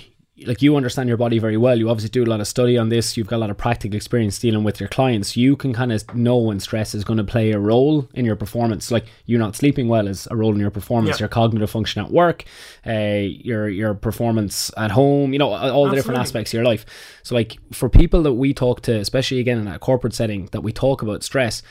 like 0.46 0.62
you 0.62 0.76
understand 0.76 1.08
your 1.08 1.18
body 1.18 1.40
very 1.40 1.58
well. 1.58 1.78
You 1.78 1.90
obviously 1.90 2.10
do 2.10 2.24
a 2.24 2.26
lot 2.26 2.40
of 2.40 2.48
study 2.48 2.78
on 2.78 2.90
this. 2.90 3.18
You've 3.18 3.28
got 3.28 3.38
a 3.38 3.44
lot 3.44 3.50
of 3.50 3.58
practical 3.58 3.96
experience 3.96 4.40
dealing 4.40 4.64
with 4.64 4.80
your 4.80 4.90
clients. 4.90 5.38
You 5.38 5.56
can 5.56 5.74
kind 5.74 5.92
of 5.92 6.14
know 6.16 6.38
when 6.38 6.60
stress 6.60 6.94
is 6.94 7.04
going 7.04 7.18
to 7.18 7.24
play 7.24 7.52
a 7.52 7.60
role 7.60 8.08
in 8.14 8.26
your 8.26 8.36
performance. 8.36 8.92
Like 8.92 9.06
you 9.26 9.38
not 9.38 9.56
sleeping 9.56 9.88
well 9.88 10.08
is 10.08 10.28
a 10.32 10.36
role 10.36 10.54
in 10.54 10.60
your 10.60 10.72
performance. 10.72 11.18
Yeah. 11.20 11.24
Your 11.24 11.30
cognitive 11.30 11.70
function 11.70 12.04
at 12.04 12.12
work, 12.12 12.46
uh, 12.86 12.92
your 12.92 13.70
your 13.70 13.94
performance 13.94 14.72
at 14.78 14.92
home. 14.92 15.34
You 15.34 15.40
know 15.40 15.54
all 15.54 15.90
the 15.90 15.96
different 15.96 16.20
aspects 16.20 16.52
of 16.52 16.56
your 16.56 16.66
life. 16.66 16.86
So 17.24 17.36
like 17.36 17.58
for 17.72 17.90
people 17.90 18.24
that 18.24 18.34
we 18.34 18.54
talk 18.54 18.82
to, 18.82 19.00
especially 19.00 19.40
again 19.40 19.58
in 19.58 19.66
that 19.66 19.80
corporate 19.80 20.14
setting, 20.14 20.48
that 20.52 20.62
we 20.62 20.72
talk 20.72 21.02
about 21.02 21.24
stress 21.24 21.64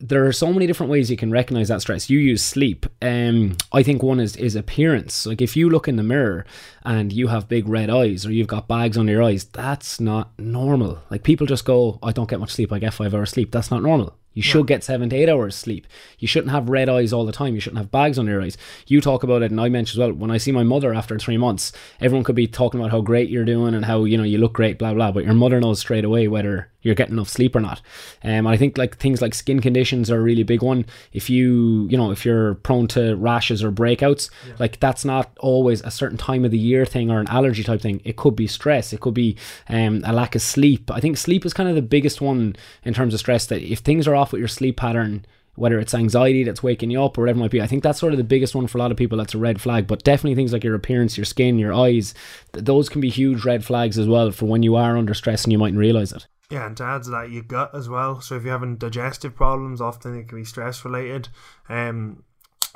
there 0.00 0.26
are 0.26 0.32
so 0.32 0.52
many 0.52 0.66
different 0.66 0.90
ways 0.90 1.10
you 1.10 1.16
can 1.16 1.30
recognize 1.30 1.68
that 1.68 1.82
stress. 1.82 2.08
You 2.08 2.18
use 2.18 2.42
sleep. 2.42 2.86
Um, 3.02 3.56
I 3.72 3.82
think 3.82 4.02
one 4.02 4.18
is 4.18 4.34
is 4.36 4.56
appearance. 4.56 5.26
Like 5.26 5.42
if 5.42 5.56
you 5.56 5.68
look 5.68 5.88
in 5.88 5.96
the 5.96 6.02
mirror 6.02 6.46
and 6.84 7.12
you 7.12 7.28
have 7.28 7.48
big 7.48 7.68
red 7.68 7.90
eyes 7.90 8.24
or 8.24 8.32
you've 8.32 8.46
got 8.46 8.66
bags 8.66 8.96
under 8.96 9.12
your 9.12 9.22
eyes, 9.22 9.44
that's 9.44 10.00
not 10.00 10.30
normal. 10.38 11.02
Like 11.10 11.22
people 11.22 11.46
just 11.46 11.66
go, 11.66 11.98
I 12.02 12.12
don't 12.12 12.30
get 12.30 12.40
much 12.40 12.52
sleep. 12.52 12.72
I 12.72 12.78
get 12.78 12.94
five 12.94 13.14
hours 13.14 13.30
sleep. 13.30 13.52
That's 13.52 13.70
not 13.70 13.82
normal. 13.82 14.16
You 14.32 14.42
should 14.42 14.68
get 14.68 14.84
seven 14.84 15.10
to 15.10 15.16
eight 15.16 15.28
hours 15.28 15.56
sleep. 15.56 15.88
You 16.20 16.28
shouldn't 16.28 16.52
have 16.52 16.68
red 16.68 16.88
eyes 16.88 17.12
all 17.12 17.26
the 17.26 17.32
time. 17.32 17.54
You 17.54 17.60
shouldn't 17.60 17.78
have 17.78 17.90
bags 17.90 18.16
under 18.16 18.30
your 18.30 18.42
eyes. 18.42 18.56
You 18.86 19.00
talk 19.00 19.24
about 19.24 19.42
it, 19.42 19.50
and 19.50 19.60
I 19.60 19.68
mentioned 19.68 20.00
as 20.00 20.06
well. 20.06 20.16
When 20.16 20.30
I 20.30 20.38
see 20.38 20.52
my 20.52 20.62
mother 20.62 20.94
after 20.94 21.18
three 21.18 21.36
months, 21.36 21.72
everyone 22.00 22.22
could 22.22 22.36
be 22.36 22.46
talking 22.46 22.78
about 22.78 22.92
how 22.92 23.00
great 23.00 23.28
you're 23.28 23.44
doing 23.44 23.74
and 23.74 23.84
how 23.84 24.04
you 24.04 24.16
know 24.16 24.22
you 24.22 24.38
look 24.38 24.52
great, 24.52 24.78
blah 24.78 24.94
blah. 24.94 25.10
But 25.10 25.24
your 25.24 25.34
mother 25.34 25.60
knows 25.60 25.80
straight 25.80 26.04
away 26.04 26.28
whether 26.28 26.70
you're 26.82 26.94
getting 26.94 27.14
enough 27.14 27.28
sleep 27.28 27.54
or 27.54 27.60
not. 27.60 27.80
Um, 28.24 28.46
I 28.46 28.56
think 28.56 28.78
like 28.78 28.96
things 28.96 29.20
like 29.20 29.34
skin 29.34 29.60
conditions 29.60 30.10
are 30.10 30.18
a 30.18 30.22
really 30.22 30.42
big 30.42 30.62
one. 30.62 30.86
If 31.12 31.28
you 31.28 31.86
you 31.90 31.96
know 31.96 32.10
if 32.10 32.24
you're 32.24 32.54
prone 32.56 32.86
to 32.88 33.16
rashes 33.16 33.62
or 33.62 33.70
breakouts, 33.70 34.30
like 34.58 34.80
that's 34.80 35.04
not 35.04 35.30
always 35.40 35.80
a 35.82 35.90
certain 35.90 36.18
time 36.18 36.44
of 36.44 36.50
the 36.50 36.58
year 36.58 36.86
thing 36.86 37.10
or 37.10 37.20
an 37.20 37.28
allergy 37.28 37.62
type 37.62 37.80
thing. 37.80 38.00
It 38.04 38.16
could 38.16 38.36
be 38.36 38.46
stress. 38.46 38.92
It 38.92 39.00
could 39.00 39.14
be 39.14 39.36
um, 39.68 40.02
a 40.04 40.12
lack 40.12 40.34
of 40.34 40.42
sleep. 40.42 40.90
I 40.90 41.00
think 41.00 41.16
sleep 41.16 41.44
is 41.44 41.54
kind 41.54 41.68
of 41.68 41.74
the 41.74 41.82
biggest 41.82 42.20
one 42.20 42.56
in 42.84 42.94
terms 42.94 43.14
of 43.14 43.20
stress. 43.20 43.46
That 43.46 43.62
if 43.62 43.80
things 43.80 44.06
are 44.08 44.14
off 44.16 44.32
with 44.32 44.40
your 44.40 44.48
sleep 44.48 44.76
pattern. 44.76 45.24
Whether 45.56 45.80
it's 45.80 45.92
anxiety 45.94 46.44
that's 46.44 46.62
waking 46.62 46.90
you 46.90 47.02
up 47.02 47.18
or 47.18 47.22
whatever 47.22 47.38
it 47.38 47.42
might 47.42 47.50
be, 47.50 47.60
I 47.60 47.66
think 47.66 47.82
that's 47.82 47.98
sort 47.98 48.14
of 48.14 48.18
the 48.18 48.24
biggest 48.24 48.54
one 48.54 48.66
for 48.66 48.78
a 48.78 48.80
lot 48.80 48.92
of 48.92 48.96
people. 48.96 49.18
That's 49.18 49.34
a 49.34 49.38
red 49.38 49.60
flag. 49.60 49.86
But 49.86 50.04
definitely 50.04 50.36
things 50.36 50.54
like 50.54 50.64
your 50.64 50.76
appearance, 50.76 51.18
your 51.18 51.26
skin, 51.26 51.58
your 51.58 51.74
eyes, 51.74 52.14
th- 52.52 52.64
those 52.64 52.88
can 52.88 53.02
be 53.02 53.10
huge 53.10 53.44
red 53.44 53.62
flags 53.62 53.98
as 53.98 54.06
well 54.06 54.30
for 54.30 54.46
when 54.46 54.62
you 54.62 54.76
are 54.76 54.96
under 54.96 55.12
stress 55.12 55.44
and 55.44 55.52
you 55.52 55.58
mightn't 55.58 55.78
realize 55.78 56.12
it. 56.12 56.26
Yeah, 56.50 56.66
and 56.66 56.76
to 56.78 56.84
add 56.84 57.04
to 57.04 57.10
that, 57.10 57.30
your 57.30 57.44
gut 57.44 57.74
as 57.74 57.88
well. 57.88 58.20
So 58.20 58.34
if 58.34 58.42
you're 58.42 58.52
having 58.52 58.76
digestive 58.76 59.36
problems, 59.36 59.80
often 59.80 60.18
it 60.18 60.28
can 60.28 60.38
be 60.38 60.44
stress 60.44 60.84
related. 60.84 61.28
Um, 61.68 62.24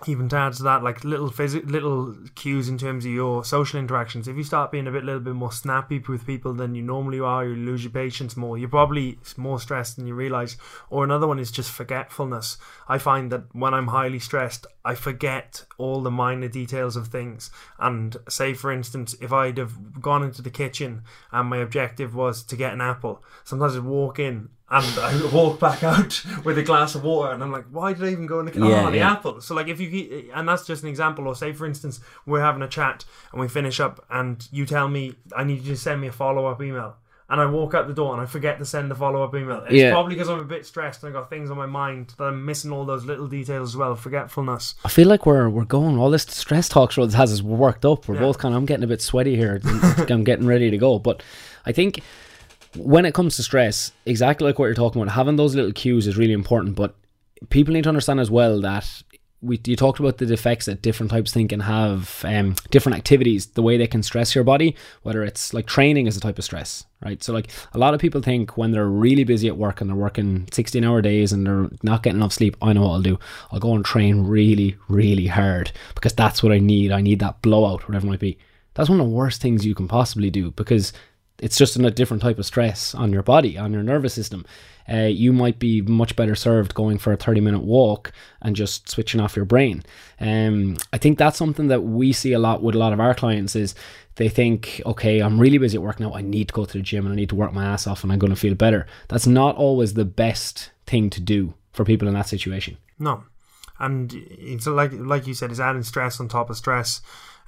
even 0.06 0.28
to 0.28 0.36
add 0.36 0.52
to 0.54 0.62
that, 0.64 0.82
like 0.82 1.04
little 1.04 1.30
phys- 1.30 1.70
little 1.70 2.16
cues 2.34 2.68
in 2.68 2.76
terms 2.76 3.04
of 3.04 3.12
your 3.12 3.44
social 3.44 3.78
interactions. 3.78 4.26
If 4.26 4.36
you 4.36 4.42
start 4.42 4.72
being 4.72 4.88
a 4.88 4.90
bit, 4.90 5.04
little 5.04 5.20
bit 5.20 5.34
more 5.34 5.52
snappy 5.52 6.00
with 6.00 6.26
people 6.26 6.52
than 6.52 6.74
you 6.74 6.82
normally 6.82 7.20
are, 7.20 7.44
you 7.44 7.54
lose 7.54 7.84
your 7.84 7.92
patience 7.92 8.36
more. 8.36 8.58
You're 8.58 8.68
probably 8.68 9.18
more 9.36 9.60
stressed 9.60 9.96
than 9.96 10.06
you 10.06 10.14
realize. 10.14 10.56
Or 10.90 11.04
another 11.04 11.28
one 11.28 11.38
is 11.38 11.52
just 11.52 11.70
forgetfulness. 11.70 12.58
I 12.88 12.98
find 12.98 13.30
that 13.30 13.44
when 13.54 13.72
I'm 13.72 13.88
highly 13.88 14.18
stressed, 14.18 14.66
I 14.84 14.94
forget 14.96 15.64
all 15.78 16.02
the 16.02 16.10
minor 16.10 16.48
details 16.48 16.96
of 16.96 17.08
things. 17.08 17.50
And 17.78 18.16
say, 18.28 18.52
for 18.52 18.72
instance, 18.72 19.14
if 19.20 19.32
I'd 19.32 19.58
have 19.58 20.02
gone 20.02 20.24
into 20.24 20.42
the 20.42 20.50
kitchen 20.50 21.02
and 21.30 21.48
my 21.48 21.58
objective 21.58 22.14
was 22.14 22.42
to 22.44 22.56
get 22.56 22.72
an 22.72 22.80
apple, 22.80 23.22
sometimes 23.44 23.76
I'd 23.76 23.84
walk 23.84 24.18
in 24.18 24.48
and 24.70 24.98
I 24.98 25.26
walk 25.32 25.60
back 25.60 25.82
out 25.84 26.24
with 26.44 26.56
a 26.58 26.62
glass 26.62 26.94
of 26.94 27.04
water, 27.04 27.32
and 27.32 27.42
I'm 27.42 27.52
like, 27.52 27.66
why 27.70 27.92
did 27.92 28.04
I 28.04 28.08
even 28.08 28.26
go 28.26 28.40
in 28.40 28.46
the 28.46 28.52
car? 28.52 28.68
Yeah, 28.68 28.86
oh, 28.86 28.90
the 28.90 28.96
yeah. 28.98 29.12
apple. 29.12 29.40
So 29.40 29.54
like, 29.54 29.68
if 29.68 29.78
you 29.80 30.30
and 30.34 30.48
that's 30.48 30.66
just 30.66 30.82
an 30.82 30.88
example. 30.88 31.26
Or 31.28 31.34
say, 31.34 31.52
for 31.52 31.66
instance, 31.66 32.00
we're 32.26 32.40
having 32.40 32.62
a 32.62 32.68
chat 32.68 33.04
and 33.32 33.40
we 33.40 33.48
finish 33.48 33.78
up, 33.80 34.04
and 34.10 34.46
you 34.50 34.64
tell 34.66 34.88
me 34.88 35.14
I 35.36 35.44
need 35.44 35.62
you 35.64 35.74
to 35.74 35.76
send 35.80 36.00
me 36.00 36.08
a 36.08 36.12
follow 36.12 36.46
up 36.46 36.62
email. 36.62 36.96
And 37.26 37.40
I 37.40 37.46
walk 37.46 37.72
out 37.72 37.88
the 37.88 37.94
door 37.94 38.12
and 38.12 38.20
I 38.20 38.26
forget 38.26 38.58
to 38.58 38.66
send 38.66 38.90
the 38.90 38.94
follow 38.94 39.24
up 39.24 39.34
email. 39.34 39.62
It's 39.64 39.72
Yeah. 39.72 39.92
probably 39.92 40.14
because 40.14 40.28
I'm 40.28 40.40
a 40.40 40.44
bit 40.44 40.66
stressed 40.66 41.02
and 41.02 41.10
I 41.10 41.18
got 41.18 41.30
things 41.30 41.50
on 41.50 41.56
my 41.56 41.64
mind 41.64 42.12
that 42.18 42.24
I'm 42.24 42.44
missing 42.44 42.70
all 42.70 42.84
those 42.84 43.06
little 43.06 43.26
details 43.26 43.70
as 43.70 43.76
well. 43.78 43.94
Forgetfulness. 43.96 44.74
I 44.84 44.88
feel 44.90 45.08
like 45.08 45.24
we're 45.24 45.48
we're 45.48 45.64
going 45.64 45.98
all 45.98 46.10
this 46.10 46.24
stress 46.24 46.68
talk 46.68 46.92
show 46.92 47.06
has 47.08 47.32
us 47.32 47.40
worked 47.40 47.86
up. 47.86 48.06
We're 48.08 48.18
both 48.18 48.36
kind 48.38 48.54
of 48.54 48.58
I'm 48.58 48.66
getting 48.66 48.84
a 48.84 48.86
bit 48.88 49.00
sweaty 49.00 49.36
here. 49.36 49.58
I'm 50.10 50.22
getting 50.22 50.46
ready 50.46 50.70
to 50.70 50.76
go. 50.76 50.98
But 50.98 51.22
I 51.64 51.72
think 51.72 52.00
when 52.76 53.04
it 53.04 53.14
comes 53.14 53.36
to 53.36 53.42
stress, 53.42 53.92
exactly 54.06 54.46
like 54.46 54.58
what 54.58 54.66
you're 54.66 54.74
talking 54.74 55.00
about, 55.00 55.14
having 55.14 55.36
those 55.36 55.54
little 55.54 55.72
cues 55.72 56.06
is 56.06 56.16
really 56.16 56.32
important. 56.32 56.74
But 56.74 56.94
people 57.50 57.74
need 57.74 57.84
to 57.84 57.88
understand 57.88 58.20
as 58.20 58.30
well 58.30 58.60
that 58.62 59.02
we 59.44 59.60
you 59.66 59.76
talked 59.76 60.00
about 60.00 60.18
the 60.18 60.32
effects 60.32 60.66
that 60.66 60.80
different 60.80 61.10
types 61.10 61.30
of 61.30 61.34
thinking 61.34 61.60
have, 61.60 62.24
um, 62.24 62.54
different 62.70 62.96
activities, 62.96 63.46
the 63.46 63.62
way 63.62 63.76
they 63.76 63.86
can 63.86 64.02
stress 64.02 64.34
your 64.34 64.44
body. 64.44 64.74
Whether 65.02 65.22
it's 65.22 65.52
like 65.52 65.66
training 65.66 66.06
is 66.06 66.16
a 66.16 66.20
type 66.20 66.38
of 66.38 66.44
stress, 66.44 66.86
right? 67.04 67.22
So 67.22 67.32
like 67.32 67.50
a 67.74 67.78
lot 67.78 67.94
of 67.94 68.00
people 68.00 68.22
think 68.22 68.56
when 68.56 68.72
they're 68.72 68.88
really 68.88 69.24
busy 69.24 69.48
at 69.48 69.58
work 69.58 69.80
and 69.80 69.90
they're 69.90 69.96
working 69.96 70.48
16 70.52 70.82
hour 70.82 71.02
days 71.02 71.32
and 71.32 71.46
they're 71.46 71.68
not 71.82 72.02
getting 72.02 72.20
enough 72.20 72.32
sleep, 72.32 72.56
I 72.62 72.72
know 72.72 72.82
what 72.82 72.92
I'll 72.92 73.02
do. 73.02 73.18
I'll 73.52 73.60
go 73.60 73.74
and 73.74 73.84
train 73.84 74.24
really, 74.24 74.76
really 74.88 75.26
hard 75.26 75.72
because 75.94 76.14
that's 76.14 76.42
what 76.42 76.52
I 76.52 76.58
need. 76.58 76.90
I 76.90 77.02
need 77.02 77.18
that 77.20 77.42
blowout, 77.42 77.86
whatever 77.86 78.06
it 78.06 78.10
might 78.10 78.20
be. 78.20 78.38
That's 78.74 78.88
one 78.88 78.98
of 78.98 79.06
the 79.06 79.12
worst 79.12 79.40
things 79.40 79.66
you 79.66 79.74
can 79.74 79.86
possibly 79.86 80.30
do 80.30 80.50
because 80.52 80.92
it's 81.38 81.58
just 81.58 81.76
a 81.76 81.90
different 81.90 82.22
type 82.22 82.38
of 82.38 82.46
stress 82.46 82.94
on 82.94 83.12
your 83.12 83.22
body, 83.22 83.58
on 83.58 83.72
your 83.72 83.82
nervous 83.82 84.14
system. 84.14 84.44
Uh, 84.90 85.06
you 85.06 85.32
might 85.32 85.58
be 85.58 85.80
much 85.80 86.14
better 86.14 86.34
served 86.34 86.74
going 86.74 86.98
for 86.98 87.12
a 87.12 87.16
30 87.16 87.40
minute 87.40 87.62
walk 87.62 88.12
and 88.42 88.54
just 88.54 88.88
switching 88.88 89.20
off 89.20 89.34
your 89.34 89.44
brain. 89.44 89.82
Um, 90.20 90.76
I 90.92 90.98
think 90.98 91.18
that's 91.18 91.38
something 91.38 91.68
that 91.68 91.82
we 91.82 92.12
see 92.12 92.32
a 92.32 92.38
lot 92.38 92.62
with 92.62 92.74
a 92.74 92.78
lot 92.78 92.92
of 92.92 93.00
our 93.00 93.14
clients 93.14 93.56
is 93.56 93.74
they 94.16 94.28
think, 94.28 94.82
okay, 94.84 95.20
I'm 95.20 95.40
really 95.40 95.58
busy 95.58 95.76
at 95.76 95.82
work 95.82 95.98
now. 95.98 96.12
I 96.12 96.20
need 96.20 96.48
to 96.48 96.54
go 96.54 96.64
to 96.64 96.78
the 96.78 96.82
gym 96.82 97.06
and 97.06 97.12
I 97.12 97.16
need 97.16 97.30
to 97.30 97.34
work 97.34 97.52
my 97.52 97.64
ass 97.64 97.86
off 97.86 98.04
and 98.04 98.12
I'm 98.12 98.18
going 98.18 98.32
to 98.32 98.38
feel 98.38 98.54
better. 98.54 98.86
That's 99.08 99.26
not 99.26 99.56
always 99.56 99.94
the 99.94 100.04
best 100.04 100.70
thing 100.86 101.10
to 101.10 101.20
do 101.20 101.54
for 101.72 101.84
people 101.84 102.06
in 102.06 102.14
that 102.14 102.28
situation. 102.28 102.76
No, 102.98 103.24
and 103.78 104.12
it's 104.14 104.66
like 104.66 104.92
like 104.92 105.26
you 105.26 105.34
said, 105.34 105.50
it's 105.50 105.60
adding 105.60 105.82
stress 105.82 106.20
on 106.20 106.28
top 106.28 106.50
of 106.50 106.56
stress. 106.56 107.00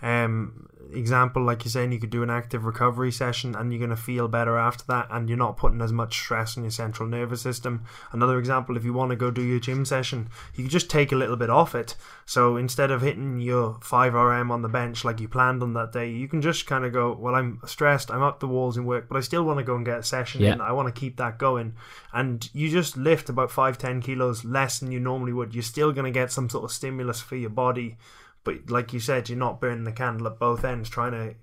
Um, 0.02 0.68
example, 0.92 1.42
like 1.42 1.64
you're 1.64 1.70
saying, 1.72 1.90
you 1.90 1.98
could 1.98 2.10
do 2.10 2.22
an 2.22 2.30
active 2.30 2.64
recovery 2.64 3.10
session, 3.10 3.54
and 3.56 3.72
you're 3.72 3.80
gonna 3.80 3.96
feel 3.96 4.28
better 4.28 4.56
after 4.56 4.84
that, 4.88 5.08
and 5.10 5.28
you're 5.28 5.38
not 5.38 5.56
putting 5.56 5.80
as 5.80 5.92
much 5.92 6.18
stress 6.20 6.56
on 6.56 6.62
your 6.64 6.70
central 6.70 7.08
nervous 7.08 7.40
system. 7.42 7.82
Another 8.12 8.38
example, 8.38 8.76
if 8.76 8.84
you 8.84 8.92
want 8.92 9.10
to 9.10 9.16
go 9.16 9.30
do 9.30 9.42
your 9.42 9.58
gym 9.58 9.84
session, 9.84 10.28
you 10.54 10.64
can 10.64 10.70
just 10.70 10.88
take 10.90 11.12
a 11.12 11.16
little 11.16 11.36
bit 11.36 11.50
off 11.50 11.74
it. 11.74 11.96
So 12.24 12.56
instead 12.56 12.90
of 12.90 13.02
hitting 13.02 13.40
your 13.40 13.78
five 13.80 14.14
RM 14.14 14.50
on 14.50 14.62
the 14.62 14.68
bench 14.68 15.04
like 15.04 15.18
you 15.20 15.28
planned 15.28 15.62
on 15.62 15.72
that 15.74 15.92
day, 15.92 16.10
you 16.10 16.28
can 16.28 16.40
just 16.42 16.66
kind 16.66 16.84
of 16.84 16.92
go, 16.92 17.12
well, 17.12 17.34
I'm 17.34 17.60
stressed, 17.66 18.10
I'm 18.10 18.22
up 18.22 18.40
the 18.40 18.48
walls 18.48 18.76
in 18.76 18.84
work, 18.84 19.08
but 19.08 19.16
I 19.16 19.20
still 19.20 19.44
want 19.44 19.58
to 19.58 19.64
go 19.64 19.76
and 19.76 19.84
get 19.84 19.98
a 19.98 20.02
session 20.04 20.42
Yeah. 20.42 20.52
in. 20.54 20.60
I 20.60 20.72
want 20.72 20.86
to 20.94 20.98
keep 21.00 21.16
that 21.16 21.38
going, 21.38 21.74
and 22.12 22.48
you 22.52 22.70
just 22.70 22.96
lift 22.96 23.28
about 23.28 23.50
five, 23.50 23.78
ten 23.78 24.00
kilos 24.00 24.44
less 24.44 24.78
than 24.78 24.92
you 24.92 25.00
normally 25.00 25.32
would. 25.32 25.54
You're 25.54 25.62
still 25.62 25.90
gonna 25.92 26.10
get 26.10 26.30
some 26.30 26.48
sort 26.50 26.64
of 26.64 26.70
stimulus 26.72 27.20
for 27.20 27.36
your 27.36 27.50
body, 27.50 27.96
but 28.46 28.70
like 28.70 28.94
you 28.94 29.00
said, 29.00 29.28
you're 29.28 29.36
not 29.38 29.60
burning 29.60 29.84
the 29.84 29.92
candle 29.92 30.26
at 30.28 30.38
both 30.38 30.64
ends, 30.64 30.88
trying 30.88 31.12
to 31.12 31.34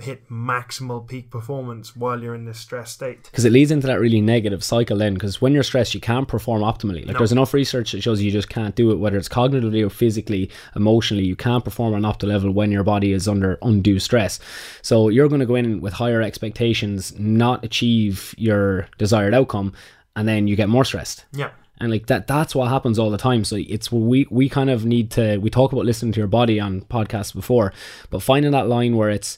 hit 0.00 0.28
maximal 0.28 1.06
peak 1.06 1.30
performance 1.30 1.94
while 1.94 2.20
you're 2.20 2.34
in 2.34 2.44
this 2.46 2.58
stress 2.58 2.90
state. 2.90 3.22
because 3.24 3.44
it 3.44 3.52
leads 3.52 3.70
into 3.70 3.86
that 3.86 4.00
really 4.00 4.20
negative 4.20 4.64
cycle 4.64 4.96
then 4.98 5.14
because 5.14 5.40
when 5.40 5.52
you're 5.52 5.62
stressed 5.62 5.94
you 5.94 6.00
can't 6.00 6.26
perform 6.26 6.62
optimally 6.62 7.06
like 7.06 7.12
No. 7.12 7.18
there's 7.18 7.30
enough 7.30 7.54
research 7.54 7.92
that 7.92 8.02
shows 8.02 8.20
you 8.20 8.32
just 8.32 8.48
can't 8.48 8.74
do 8.74 8.90
it 8.90 8.96
whether 8.96 9.16
it's 9.16 9.28
cognitively 9.28 9.86
or 9.86 9.90
physically 9.90 10.50
emotionally 10.74 11.22
you 11.24 11.36
can't 11.36 11.62
perform 11.64 11.94
on 11.94 12.04
an 12.04 12.10
optimal 12.12 12.28
level 12.30 12.50
when 12.50 12.72
your 12.72 12.82
body 12.82 13.12
is 13.12 13.28
under 13.28 13.56
undue 13.62 14.00
stress 14.00 14.40
so 14.82 15.10
you're 15.10 15.28
going 15.28 15.38
to 15.38 15.46
go 15.46 15.54
in 15.54 15.80
with 15.80 15.92
higher 15.92 16.20
expectations 16.22 17.16
not 17.16 17.64
achieve 17.64 18.34
your 18.36 18.88
desired 18.98 19.32
outcome 19.32 19.72
and 20.16 20.26
then 20.26 20.48
you 20.48 20.56
get 20.56 20.68
more 20.68 20.84
stressed 20.84 21.24
Yeah. 21.32 21.50
And 21.78 21.90
like 21.90 22.06
that 22.06 22.26
that's 22.26 22.54
what 22.54 22.68
happens 22.68 22.98
all 22.98 23.10
the 23.10 23.18
time. 23.18 23.44
So 23.44 23.56
it's 23.56 23.90
we 23.90 24.26
we 24.30 24.48
kind 24.48 24.70
of 24.70 24.84
need 24.84 25.10
to 25.12 25.38
we 25.38 25.50
talk 25.50 25.72
about 25.72 25.84
listening 25.84 26.12
to 26.12 26.20
your 26.20 26.28
body 26.28 26.60
on 26.60 26.82
podcasts 26.82 27.34
before 27.34 27.72
but 28.10 28.22
finding 28.22 28.52
that 28.52 28.68
line 28.68 28.96
where 28.96 29.10
it's 29.10 29.36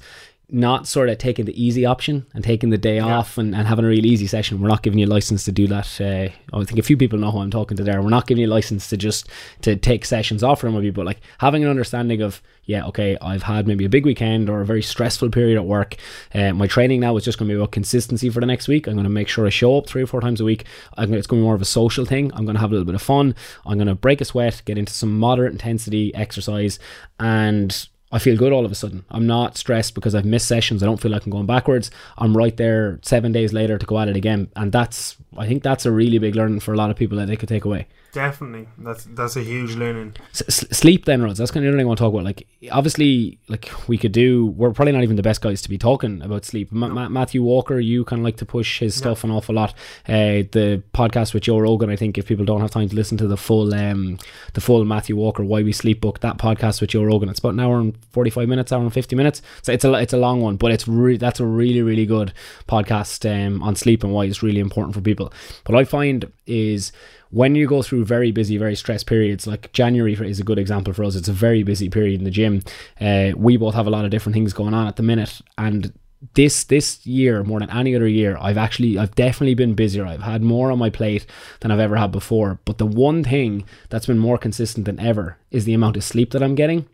not 0.49 0.87
sort 0.87 1.09
of 1.09 1.19
taking 1.19 1.45
the 1.45 1.63
easy 1.63 1.85
option 1.85 2.25
and 2.33 2.45
taking 2.45 2.71
the 2.71 2.79
day 2.79 3.01
off 3.01 3.37
and, 3.37 3.53
and 3.53 3.67
having 3.67 3.85
a 3.85 3.89
real 3.89 4.07
easy 4.07 4.29
session. 4.29 4.61
We're 4.61 4.69
not 4.69 4.85
giving 4.85 5.01
you 5.01 5.07
a 5.07 5.09
license 5.09 5.45
to 5.47 5.53
do 5.53 5.67
that 5.67 6.01
uh, 6.01 6.29
i 6.57 6.65
think 6.65 6.79
a 6.79 6.83
few 6.83 6.97
people 6.97 7.19
know 7.19 7.33
who 7.33 7.39
i'm 7.41 7.51
talking 7.51 7.77
to 7.77 7.83
there. 7.83 8.01
We're 8.01 8.11
not 8.11 8.27
giving 8.27 8.43
you 8.43 8.49
a 8.49 8.55
license 8.55 8.89
to 8.91 8.97
just 8.97 9.29
to 9.63 9.75
take 9.75 10.05
sessions 10.05 10.45
off 10.45 10.61
from 10.61 10.81
you 10.83 10.93
but 10.93 11.05
like 11.05 11.21
having 11.39 11.65
an 11.65 11.71
understanding 11.71 12.23
of 12.23 12.43
yeah 12.65 12.87
okay 12.87 13.17
i've 13.21 13.43
had 13.43 13.67
maybe 13.67 13.85
a 13.85 13.89
big 13.89 14.05
weekend 14.05 14.49
or 14.49 14.61
a 14.61 14.67
very 14.67 14.83
stressful 14.83 15.31
period 15.31 15.57
at 15.57 15.65
work 15.65 15.97
uh, 16.35 16.53
my 16.53 16.67
training 16.67 17.01
now 17.01 17.17
is 17.17 17.25
just 17.25 17.39
going 17.39 17.49
to 17.49 17.55
be 17.55 17.59
about 17.59 17.73
consistency 17.73 18.31
for 18.31 18.41
the 18.41 18.47
next 18.47 18.69
week. 18.69 18.87
I'm 18.87 18.95
going 18.95 19.05
to 19.05 19.11
make 19.11 19.29
sure 19.29 19.47
i 19.47 19.51
show 19.51 19.77
up 19.79 19.87
three 19.87 20.03
or 20.03 20.07
four 20.07 20.21
times 20.21 20.41
a 20.41 20.45
week. 20.45 20.65
I'm 20.97 21.09
gonna, 21.09 21.19
it's 21.19 21.27
going 21.27 21.41
to 21.41 21.43
be 21.43 21.47
more 21.47 21.55
of 21.55 21.63
a 21.63 21.67
social 21.67 22.05
thing. 22.05 22.33
I'm 22.35 22.45
going 22.45 22.55
to 22.55 22.61
have 22.61 22.71
a 22.71 22.75
little 22.75 22.87
bit 22.87 22.95
of 22.95 23.03
fun. 23.03 23.35
I'm 23.65 23.79
going 23.79 23.89
to 23.89 23.95
break 23.95 24.21
a 24.21 24.25
sweat 24.25 24.63
get 24.65 24.79
into 24.79 24.93
some 24.93 25.19
moderate 25.19 25.53
intensity 25.53 26.15
exercise 26.15 26.79
and 27.19 27.89
I 28.13 28.19
feel 28.21 28.37
good 28.37 28.53
all 28.53 28.65
of 28.65 28.71
a 28.71 28.77
sudden. 28.77 29.05
I'm 29.11 29.27
not 29.27 29.57
stressed 29.57 29.95
because 29.95 30.15
I've 30.15 30.25
missed 30.25 30.47
sessions. 30.47 30.83
I 30.83 30.87
don't 30.87 31.01
feel 31.01 31.11
like 31.11 31.25
I'm 31.27 31.33
going 31.33 31.47
backwards. 31.47 31.91
I'm 32.17 32.37
right 32.37 32.57
there 32.57 33.01
seven 33.03 33.33
days 33.33 33.53
later 33.53 33.79
to 33.79 33.87
go 33.87 33.99
at 33.99 34.09
it 34.09 34.17
again. 34.17 34.49
And 34.55 34.71
that's, 34.71 35.17
I 35.37 35.47
think 35.47 35.63
that's 35.63 35.87
a 35.87 35.91
really 35.91 36.19
big 36.19 36.37
learning 36.37 36.61
for 36.61 36.73
a 36.73 36.77
lot 36.77 36.91
of 36.91 36.97
people 36.97 37.19
that 37.19 37.27
they 37.27 37.37
could 37.37 37.49
take 37.49 37.65
away. 37.65 37.89
Definitely, 38.17 38.67
that's 38.79 39.05
that's 39.05 39.37
a 39.37 39.43
huge 39.43 39.77
learning. 39.77 40.15
S- 40.33 40.65
sleep 40.71 41.05
then, 41.05 41.23
Rods. 41.23 41.37
That's 41.37 41.51
kind 41.51 41.59
of 41.59 41.65
the 41.65 41.69
other 41.69 41.77
thing 41.77 41.85
I 41.85 41.89
want 41.89 41.99
to 41.99 42.05
talk 42.05 42.15
about. 42.15 42.25
Like, 42.25 42.47
obviously, 42.73 43.39
like 43.49 43.71
we 43.89 43.99
could 43.99 44.13
do. 44.13 44.47
We're 44.47 44.71
probably 44.73 44.93
not 44.93 45.03
even 45.03 45.17
the 45.17 45.23
best 45.23 45.43
guys 45.43 45.61
to 45.61 45.69
be 45.69 45.77
talking 45.77 46.23
about 46.23 46.47
sleep. 46.47 46.73
Ma- 46.73 46.89
Ma- 46.89 47.11
Matthew 47.11 47.43
Walker, 47.43 47.79
you 47.79 48.07
kind 48.07 48.21
of 48.21 48.25
like 48.25 48.39
to 48.39 48.47
push 48.47 48.79
his 48.79 48.95
stuff 48.95 49.23
an 49.23 49.31
awful 49.31 49.55
lot. 49.55 49.75
Uh, 50.09 50.49
the 50.51 50.83
podcast 50.95 51.35
with 51.35 51.43
Joe 51.43 51.59
Rogan. 51.59 51.91
I 51.91 51.97
think 51.97 52.17
if 52.17 52.25
people 52.27 52.47
don't 52.47 52.63
have 52.63 52.71
time 52.71 52.89
to 52.89 52.97
listen 52.97 53.19
to 53.19 53.27
the 53.27 53.37
full, 53.37 53.75
um, 53.75 54.17
the 54.55 54.63
full 54.63 54.83
Matthew 54.87 55.15
Walker 55.15 55.45
Why 55.45 55.63
We 55.63 55.73
Sleep 55.73 56.01
book, 56.01 56.21
that 56.21 56.39
podcast 56.39 56.81
with 56.81 56.89
Joe 56.89 57.03
Rogan, 57.03 57.29
it's 57.29 57.41
about 57.41 57.53
an 57.53 57.61
hour 57.61 57.79
and 57.81 57.95
forty 58.13 58.31
five 58.31 58.49
minutes, 58.49 58.73
hour 58.73 58.81
and 58.81 58.95
fifty 58.95 59.15
minutes. 59.15 59.43
So 59.61 59.73
it's 59.73 59.85
a 59.85 59.93
it's 59.93 60.15
a 60.15 60.19
long 60.19 60.41
one, 60.41 60.57
but 60.57 60.73
it's 60.73 60.89
re- 60.89 61.19
that's 61.19 61.39
a 61.39 61.45
really 61.45 61.83
really 61.83 62.07
good 62.07 62.33
podcast 62.67 63.29
um, 63.31 63.63
on 63.63 63.77
sleep 63.77 64.05
and 64.05 64.15
why 64.15 64.25
it's 64.25 64.43
really 64.43 64.61
important 64.61 64.95
for 64.95 65.03
people. 65.03 65.35
But 65.65 65.75
I 65.75 65.85
find 65.85 66.33
is 66.47 66.93
when 67.31 67.55
you 67.55 67.67
go 67.67 67.83
through 67.83 68.05
very 68.05 68.31
busy, 68.33 68.57
very 68.57 68.77
stressed 68.77 69.07
periods, 69.07 69.47
like 69.47 69.73
January 69.73 70.15
is 70.15 70.41
a 70.41 70.45
good 70.45 70.59
example 70.59 70.93
for 70.93 71.05
us. 71.05 71.17
It's 71.17 71.29
a 71.29 71.33
very 71.33 71.63
busy 71.63 71.89
period 71.89 72.19
in 72.21 72.25
the 72.25 72.31
gym. 72.31 72.63
Uh, 73.01 73.33
we 73.37 73.57
both 73.57 73.75
have 73.75 73.87
a 73.87 73.91
lot 73.91 74.05
of 74.05 74.11
different 74.11 74.35
things 74.35 74.53
going 74.53 74.75
on 74.75 74.87
at 74.87 74.97
the 74.97 75.03
minute, 75.03 75.41
and 75.59 75.93
this 76.35 76.65
this 76.65 77.07
year 77.07 77.45
more 77.45 77.61
than 77.61 77.71
any 77.71 77.95
other 77.95 78.07
year, 78.07 78.37
I've 78.41 78.57
actually 78.59 78.99
I've 78.99 79.15
definitely 79.15 79.55
been 79.55 79.75
busier. 79.75 80.07
I've 80.07 80.23
had 80.23 80.43
more 80.43 80.71
on 80.71 80.79
my 80.79 80.91
plate 80.91 81.27
than 81.61 81.71
I've 81.71 81.81
ever 81.81 81.97
had 81.97 82.13
before. 82.13 82.59
But 82.65 82.79
the 82.79 82.87
one 82.87 83.25
thing 83.25 83.65
that's 83.91 84.07
been 84.07 84.19
more 84.19 84.39
consistent 84.39 84.87
than 84.87 85.01
ever 85.01 85.39
is 85.51 85.65
the 85.65 85.75
amount 85.75 85.97
of 85.97 86.05
sleep 86.05 86.31
that 86.33 86.43
I'm 86.43 86.55
getting. 86.55 86.89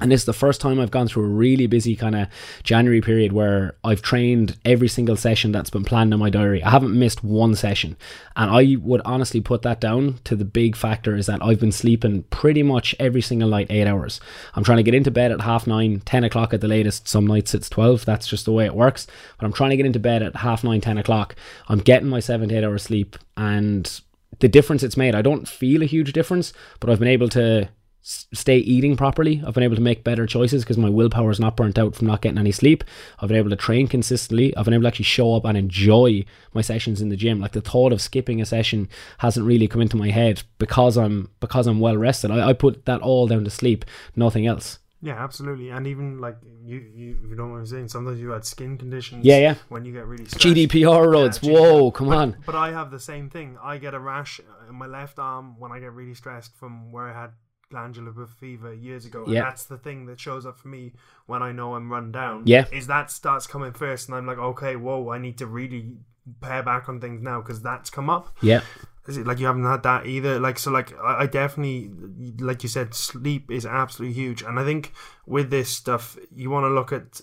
And 0.00 0.10
this 0.10 0.22
is 0.22 0.26
the 0.26 0.32
first 0.32 0.60
time 0.60 0.80
I've 0.80 0.90
gone 0.90 1.06
through 1.06 1.24
a 1.24 1.28
really 1.28 1.68
busy 1.68 1.94
kind 1.94 2.16
of 2.16 2.28
January 2.64 3.00
period 3.00 3.32
where 3.32 3.76
I've 3.84 4.02
trained 4.02 4.58
every 4.64 4.88
single 4.88 5.16
session 5.16 5.52
that's 5.52 5.70
been 5.70 5.84
planned 5.84 6.12
in 6.12 6.18
my 6.18 6.30
diary. 6.30 6.64
I 6.64 6.70
haven't 6.70 6.98
missed 6.98 7.22
one 7.22 7.54
session. 7.54 7.96
And 8.34 8.50
I 8.50 8.76
would 8.80 9.02
honestly 9.04 9.40
put 9.40 9.62
that 9.62 9.80
down 9.80 10.18
to 10.24 10.34
the 10.34 10.44
big 10.44 10.74
factor 10.74 11.14
is 11.14 11.26
that 11.26 11.42
I've 11.44 11.60
been 11.60 11.70
sleeping 11.70 12.24
pretty 12.24 12.64
much 12.64 12.96
every 12.98 13.22
single 13.22 13.48
night 13.48 13.68
eight 13.70 13.86
hours. 13.86 14.20
I'm 14.54 14.64
trying 14.64 14.78
to 14.78 14.82
get 14.82 14.94
into 14.94 15.12
bed 15.12 15.30
at 15.30 15.42
half 15.42 15.64
nine, 15.64 16.00
10 16.00 16.24
o'clock 16.24 16.52
at 16.52 16.60
the 16.60 16.68
latest. 16.68 17.06
Some 17.06 17.26
nights 17.26 17.54
it's 17.54 17.70
12. 17.70 18.04
That's 18.04 18.26
just 18.26 18.46
the 18.46 18.52
way 18.52 18.64
it 18.66 18.74
works. 18.74 19.06
But 19.38 19.46
I'm 19.46 19.52
trying 19.52 19.70
to 19.70 19.76
get 19.76 19.86
into 19.86 20.00
bed 20.00 20.24
at 20.24 20.36
half 20.36 20.64
nine, 20.64 20.80
10 20.80 20.98
o'clock. 20.98 21.36
I'm 21.68 21.78
getting 21.78 22.08
my 22.08 22.18
seven 22.18 22.48
to 22.48 22.56
eight 22.56 22.64
hours 22.64 22.82
sleep. 22.82 23.16
And 23.36 24.00
the 24.40 24.48
difference 24.48 24.82
it's 24.82 24.96
made, 24.96 25.14
I 25.14 25.22
don't 25.22 25.48
feel 25.48 25.82
a 25.82 25.86
huge 25.86 26.12
difference, 26.12 26.52
but 26.80 26.90
I've 26.90 26.98
been 26.98 27.06
able 27.06 27.28
to 27.30 27.68
stay 28.06 28.58
eating 28.58 28.96
properly. 28.98 29.42
I've 29.46 29.54
been 29.54 29.62
able 29.62 29.76
to 29.76 29.82
make 29.82 30.04
better 30.04 30.26
choices 30.26 30.62
because 30.62 30.76
my 30.76 30.90
willpower 30.90 31.30
is 31.30 31.40
not 31.40 31.56
burnt 31.56 31.78
out 31.78 31.94
from 31.96 32.06
not 32.06 32.20
getting 32.20 32.38
any 32.38 32.52
sleep. 32.52 32.84
I've 33.18 33.28
been 33.28 33.38
able 33.38 33.48
to 33.50 33.56
train 33.56 33.88
consistently. 33.88 34.54
I've 34.56 34.66
been 34.66 34.74
able 34.74 34.82
to 34.82 34.88
actually 34.88 35.06
show 35.06 35.34
up 35.34 35.46
and 35.46 35.56
enjoy 35.56 36.26
my 36.52 36.60
sessions 36.60 37.00
in 37.00 37.08
the 37.08 37.16
gym. 37.16 37.40
Like 37.40 37.52
the 37.52 37.62
thought 37.62 37.92
of 37.94 38.02
skipping 38.02 38.42
a 38.42 38.46
session 38.46 38.88
hasn't 39.18 39.46
really 39.46 39.66
come 39.66 39.80
into 39.80 39.96
my 39.96 40.10
head 40.10 40.42
because 40.58 40.98
I'm 40.98 41.30
because 41.40 41.66
I'm 41.66 41.80
well 41.80 41.96
rested. 41.96 42.30
I, 42.30 42.50
I 42.50 42.52
put 42.52 42.84
that 42.84 43.00
all 43.00 43.26
down 43.26 43.44
to 43.44 43.50
sleep, 43.50 43.86
nothing 44.14 44.46
else. 44.46 44.78
Yeah, 45.00 45.22
absolutely. 45.22 45.68
And 45.70 45.86
even 45.86 46.18
like 46.18 46.36
you, 46.64 46.76
you, 46.94 47.18
you 47.28 47.36
don't 47.36 47.50
mind 47.50 47.62
me 47.62 47.68
saying, 47.68 47.88
sometimes 47.88 48.18
you 48.20 48.30
had 48.30 48.44
skin 48.46 48.78
conditions. 48.78 49.22
Yeah, 49.24 49.38
yeah. 49.38 49.54
When 49.68 49.84
you 49.84 49.92
get 49.92 50.06
really 50.06 50.24
stressed. 50.24 50.44
GDPR 50.46 51.10
roads. 51.12 51.40
Yeah, 51.42 51.52
Whoa, 51.52 51.90
come 51.90 52.08
But- 52.08 52.16
on. 52.18 52.36
But 52.46 52.54
I 52.54 52.70
have 52.72 52.90
the 52.90 53.00
same 53.00 53.28
thing. 53.28 53.58
I 53.62 53.76
get 53.76 53.92
a 53.92 53.98
rash 53.98 54.40
in 54.68 54.74
my 54.76 54.86
left 54.86 55.18
arm 55.18 55.58
when 55.58 55.72
I 55.72 55.78
get 55.78 55.92
really 55.92 56.14
stressed 56.14 56.56
from 56.56 56.90
where 56.90 57.06
I 57.06 57.12
had 57.20 57.30
glandular 57.74 58.12
fever 58.26 58.72
years 58.72 59.04
ago. 59.04 59.24
Yeah. 59.26 59.40
And 59.40 59.46
that's 59.48 59.64
the 59.64 59.78
thing 59.78 60.06
that 60.06 60.20
shows 60.20 60.46
up 60.46 60.58
for 60.58 60.68
me 60.68 60.92
when 61.26 61.42
I 61.42 61.50
know 61.50 61.74
I'm 61.74 61.90
run 61.90 62.12
down. 62.12 62.44
Yeah. 62.46 62.66
Is 62.72 62.86
that 62.86 63.10
starts 63.10 63.48
coming 63.48 63.72
first 63.72 64.08
and 64.08 64.16
I'm 64.16 64.26
like, 64.26 64.38
okay, 64.38 64.76
whoa, 64.76 65.10
I 65.10 65.18
need 65.18 65.38
to 65.38 65.46
really 65.46 65.96
pare 66.40 66.62
back 66.62 66.88
on 66.88 67.00
things 67.00 67.20
now 67.20 67.40
because 67.40 67.60
that's 67.60 67.90
come 67.90 68.08
up. 68.08 68.36
Yeah. 68.40 68.60
Is 69.08 69.16
it 69.16 69.26
like 69.26 69.40
you 69.40 69.46
haven't 69.46 69.64
had 69.64 69.82
that 69.82 70.06
either? 70.06 70.38
Like 70.38 70.58
so, 70.58 70.70
like 70.70 70.96
I, 70.98 71.22
I 71.22 71.26
definitely, 71.26 71.90
like 72.38 72.62
you 72.62 72.68
said, 72.68 72.94
sleep 72.94 73.50
is 73.50 73.66
absolutely 73.66 74.14
huge, 74.14 74.40
and 74.40 74.58
I 74.58 74.64
think 74.64 74.94
with 75.26 75.50
this 75.50 75.68
stuff, 75.68 76.16
you 76.34 76.48
want 76.48 76.64
to 76.64 76.70
look 76.70 76.90
at. 76.90 77.20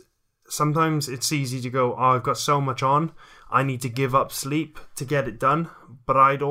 Sometimes 0.48 1.08
it's 1.08 1.32
easy 1.32 1.62
to 1.62 1.70
go, 1.70 1.96
oh, 1.96 2.16
I've 2.16 2.24
got 2.24 2.38
so 2.38 2.60
much 2.60 2.84
on, 2.84 3.14
I 3.50 3.64
need 3.64 3.82
to 3.82 3.90
give 3.90 4.14
up 4.14 4.34
sleep 4.34 4.80
to 4.98 5.06
get 5.06 5.28
it 5.28 5.40
done. 5.40 5.70
But 6.06 6.18
I'd 6.18 6.44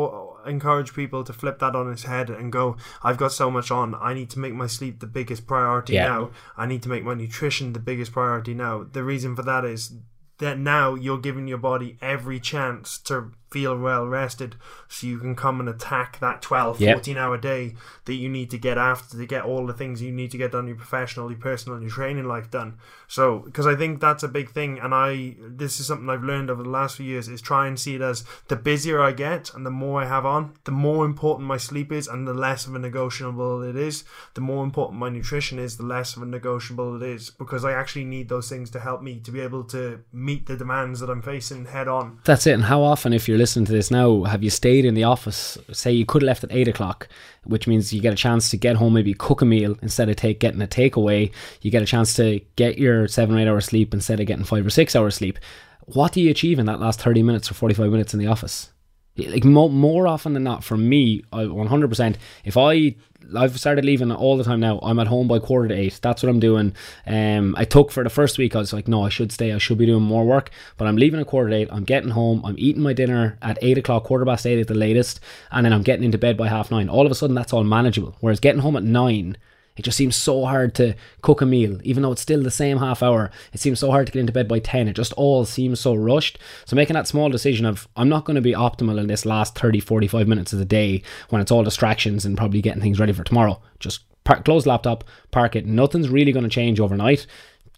encourage 0.47 0.95
people 0.95 1.25
to 1.25 1.33
flip 1.33 1.59
that 1.61 1.75
on 1.77 1.91
its 1.91 2.05
head 2.05 2.31
and 2.31 2.53
go, 2.53 2.77
I've 3.03 3.17
got 3.17 3.33
so 3.33 3.51
much 3.51 3.71
on, 3.71 3.95
I 3.95 4.15
need 4.15 4.31
to 4.31 4.39
make 4.39 4.55
my 4.55 4.67
sleep 4.67 5.01
the 5.01 5.07
biggest 5.07 5.47
priority 5.47 5.95
Yeah. 5.95 6.07
now. 6.09 6.31
I 6.57 6.67
need 6.67 6.83
to 6.85 6.89
make 6.89 7.05
my 7.05 7.15
nutrition 7.15 7.73
the 7.73 7.79
biggest 7.81 8.13
priority 8.13 8.55
now. 8.55 8.85
The 8.91 9.05
reason 9.05 9.37
for 9.37 9.43
that 9.43 9.65
is 9.65 9.93
that 10.39 10.59
now 10.59 10.95
you're 10.95 11.19
giving 11.19 11.47
your 11.47 11.59
body 11.59 11.99
every 12.01 12.41
chance 12.41 12.99
to 12.99 13.33
feel 13.51 13.77
well 13.77 14.07
rested 14.07 14.55
so 14.89 15.07
you 15.07 15.19
can 15.19 15.35
come 15.35 15.61
and 15.61 15.69
attack 15.69 16.19
that 16.21 16.41
12 16.41 16.81
Yep. 16.81 16.97
14 16.97 17.17
hour 17.19 17.37
day 17.37 17.75
that 18.05 18.15
you 18.15 18.29
need 18.29 18.49
to 18.51 18.59
get 18.59 18.79
after 18.79 19.17
to 19.17 19.27
get 19.27 19.45
all 19.45 19.67
the 19.67 19.73
things 19.73 20.01
you 20.01 20.13
need 20.13 20.31
to 20.31 20.39
get 20.39 20.53
done 20.53 20.67
your 20.69 20.77
professional 20.77 21.31
your 21.31 21.39
personal 21.41 21.77
and 21.77 21.83
your 21.85 21.93
training 21.93 22.25
life 22.27 22.51
done 22.51 22.77
so 23.09 23.41
because 23.41 23.67
i 23.67 23.75
think 23.75 24.01
that's 24.01 24.23
a 24.23 24.29
big 24.29 24.51
thing 24.51 24.79
and 24.79 24.95
i 24.95 25.35
this 25.41 25.81
is 25.81 25.87
something 25.87 26.09
i've 26.09 26.23
learned 26.23 26.49
over 26.51 26.63
the 26.63 26.69
last 26.69 26.97
few 26.97 27.07
years 27.07 27.29
is 27.29 27.41
try 27.41 27.67
and 27.67 27.81
see 27.81 27.97
it 27.97 28.01
as 28.01 28.25
the 28.49 28.57
busier 28.57 29.01
i 29.03 29.11
get 29.11 29.53
and 29.55 29.67
the 29.67 29.71
more 29.71 30.01
i 30.03 30.07
have 30.07 30.25
on 30.25 30.53
the 30.65 30.71
more 30.71 31.05
important 31.05 31.47
my 31.49 31.57
sleep 31.57 31.91
is 31.91 32.07
and 32.07 32.29
the 32.29 32.35
less 32.35 32.67
of 32.67 32.75
a 32.75 32.79
negotiable 32.79 33.63
it 33.63 33.77
is 33.77 34.05
the 34.35 34.41
more 34.41 34.63
important 34.63 34.99
my 34.99 35.09
nutrition 35.09 35.59
is 35.59 35.77
the 35.77 35.83
less 35.83 36.17
of 36.17 36.23
a 36.23 36.27
negotiable 36.27 36.95
it 36.97 37.03
is 37.03 37.31
because 37.31 37.65
i 37.65 37.73
actually 37.73 38.05
need 38.05 38.29
those 38.29 38.49
things 38.49 38.71
to 38.71 38.79
help 38.81 39.03
me 39.03 39.19
to 39.19 39.31
be 39.33 39.41
able 39.41 39.65
to 39.65 40.01
meet 40.13 40.47
the 40.47 40.57
demands 40.57 41.01
that 41.01 41.11
i'm 41.11 41.23
facing 41.23 41.65
head 41.65 41.89
on 41.89 42.19
That's 42.25 42.47
it. 42.47 42.53
And 42.53 42.65
how 42.65 42.83
often, 42.83 43.13
if 43.13 43.29
you're 43.29 43.39
listening 43.41 43.65
to 43.67 43.73
this 43.73 43.91
now, 43.91 44.25
have 44.25 44.45
you 44.45 44.51
stayed 44.51 44.85
in 44.85 44.95
the 44.95 45.05
office? 45.05 45.59
Say 45.73 45.93
you 45.93 46.07
could 46.07 46.23
have 46.23 46.27
left 46.27 46.45
at 46.45 46.53
eight 46.53 46.69
o'clock, 46.69 47.09
which 47.45 47.67
means 47.67 47.93
you 47.93 48.01
get 48.01 48.13
a 48.13 48.17
chance 48.17 48.51
to 48.51 48.57
get 48.57 48.77
home, 48.77 48.93
maybe 48.93 49.15
cook 49.15 49.43
a 49.43 49.45
meal 49.45 49.77
instead 49.83 50.09
of 50.09 50.17
take 50.17 50.39
getting 50.39 50.63
a 50.63 50.67
takeaway. 50.67 51.33
You 51.63 51.71
get 51.71 51.83
a 51.83 51.87
chance 51.87 52.15
to 52.15 52.41
get 52.57 52.79
your 52.79 53.09
seven 53.09 53.35
or 53.35 53.41
eight 53.41 53.49
hours 53.49 53.65
sleep 53.65 53.93
instead 53.95 54.21
of 54.21 54.27
getting 54.27 54.45
five 54.45 54.65
or 54.65 54.71
six 54.71 54.95
hours 54.95 55.17
sleep. 55.17 55.39
What 55.87 56.13
do 56.13 56.21
you 56.21 56.31
achieve 56.31 56.59
in 56.59 56.67
that 56.67 56.81
last 56.81 57.01
thirty 57.01 57.23
minutes 57.23 57.51
or 57.51 57.55
forty 57.55 57.75
five 57.75 57.91
minutes 57.91 58.15
in 58.15 58.21
the 58.21 58.27
office? 58.29 58.71
Like 59.17 59.45
mo- 59.45 59.69
more 59.69 60.07
often 60.07 60.35
than 60.35 60.45
not, 60.45 60.65
for 60.65 60.77
me, 60.77 61.23
I 61.33 61.43
100%. 61.45 62.17
If 62.45 62.57
I 62.57 62.95
I've 63.37 63.59
started 63.59 63.85
leaving 63.85 64.11
all 64.11 64.37
the 64.37 64.45
time 64.45 64.61
now. 64.61 64.79
I'm 64.83 64.99
at 64.99 65.07
home 65.07 65.29
by 65.29 65.39
quarter 65.39 65.69
to 65.69 65.75
eight. 65.75 65.99
That's 66.03 66.23
what 66.23 66.31
I'm 66.31 66.41
doing. 66.41 66.75
Um, 67.07 67.55
I 67.57 67.65
took 67.65 67.91
for 67.91 68.03
the 68.03 68.11
first 68.11 68.39
week. 68.39 68.57
I 68.57 68.59
was 68.59 68.73
like, 68.73 68.89
no, 68.89 69.05
I 69.05 69.09
should 69.09 69.33
stay. 69.33 69.53
I 69.53 69.59
should 69.59 69.79
be 69.79 69.87
doing 69.87 70.03
more 70.03 70.25
work. 70.25 70.51
But 70.77 70.89
I'm 70.89 70.97
leaving 70.97 71.21
at 71.21 71.27
quarter 71.27 71.51
to 71.51 71.57
eight. 71.57 71.69
I'm 71.71 71.85
getting 71.85 72.11
home. 72.11 72.43
I'm 72.45 72.57
eating 72.59 72.83
my 72.83 72.93
dinner 72.93 73.39
at 73.43 73.59
eight 73.63 73.79
o'clock, 73.79 74.05
quarter 74.05 74.25
past 74.25 74.47
eight 74.47 74.59
at 74.59 74.69
the 74.69 74.75
latest, 74.75 75.21
and 75.53 75.65
then 75.65 75.73
I'm 75.73 75.83
getting 75.83 76.05
into 76.05 76.19
bed 76.19 76.37
by 76.37 76.49
half 76.49 76.71
nine. 76.71 76.89
All 76.89 77.07
of 77.07 77.13
a 77.13 77.15
sudden, 77.15 77.37
that's 77.37 77.53
all 77.53 77.65
manageable. 77.65 78.17
Whereas 78.21 78.41
getting 78.41 78.63
home 78.63 78.77
at 78.77 78.85
nine. 78.85 79.37
It 79.77 79.83
just 79.83 79.97
seems 79.97 80.17
so 80.17 80.45
hard 80.45 80.75
to 80.75 80.95
cook 81.23 81.41
a 81.41 81.47
meal, 81.47 81.79
even 81.85 82.03
though 82.03 82.13
it's 82.13 82.21
still 82.21 82.43
the 82.43 82.51
same 82.51 82.79
half 82.79 83.03
hour. 83.03 83.31
It 83.53 83.61
seems 83.61 83.79
so 83.79 83.91
hard 83.91 84.07
to 84.07 84.13
get 84.13 84.21
into 84.21 84.33
bed 84.33 84.49
by 84.49 84.59
10. 84.59 84.89
It 84.89 84.95
just 84.95 85.13
all 85.15 85.45
seems 85.45 85.81
so 85.81 85.95
rushed. 85.95 86.39
So, 86.67 86.77
making 86.77 86.95
that 86.95 87.07
small 87.07 87.31
decision 87.31 87.65
of, 87.65 87.89
I'm 87.97 88.09
not 88.09 88.25
going 88.25 88.35
to 88.35 88.43
be 88.43 88.53
optimal 88.53 88.99
in 88.99 89.07
this 89.07 89.25
last 89.25 89.57
30, 89.59 89.81
45 89.81 90.29
minutes 90.29 90.53
of 90.53 90.59
the 90.59 90.65
day 90.65 91.03
when 91.29 91.41
it's 91.41 91.51
all 91.51 91.63
distractions 91.63 92.25
and 92.25 92.37
probably 92.37 92.61
getting 92.61 92.83
things 92.83 93.01
ready 93.01 93.13
for 93.13 93.25
tomorrow. 93.25 93.61
Just 93.79 94.03
park, 94.25 94.45
close 94.45 94.67
laptop, 94.67 95.05
park 95.31 95.57
it. 95.57 95.67
Nothing's 95.67 96.09
really 96.09 96.33
going 96.33 96.45
to 96.45 96.51
change 96.51 96.81
overnight. 96.81 97.27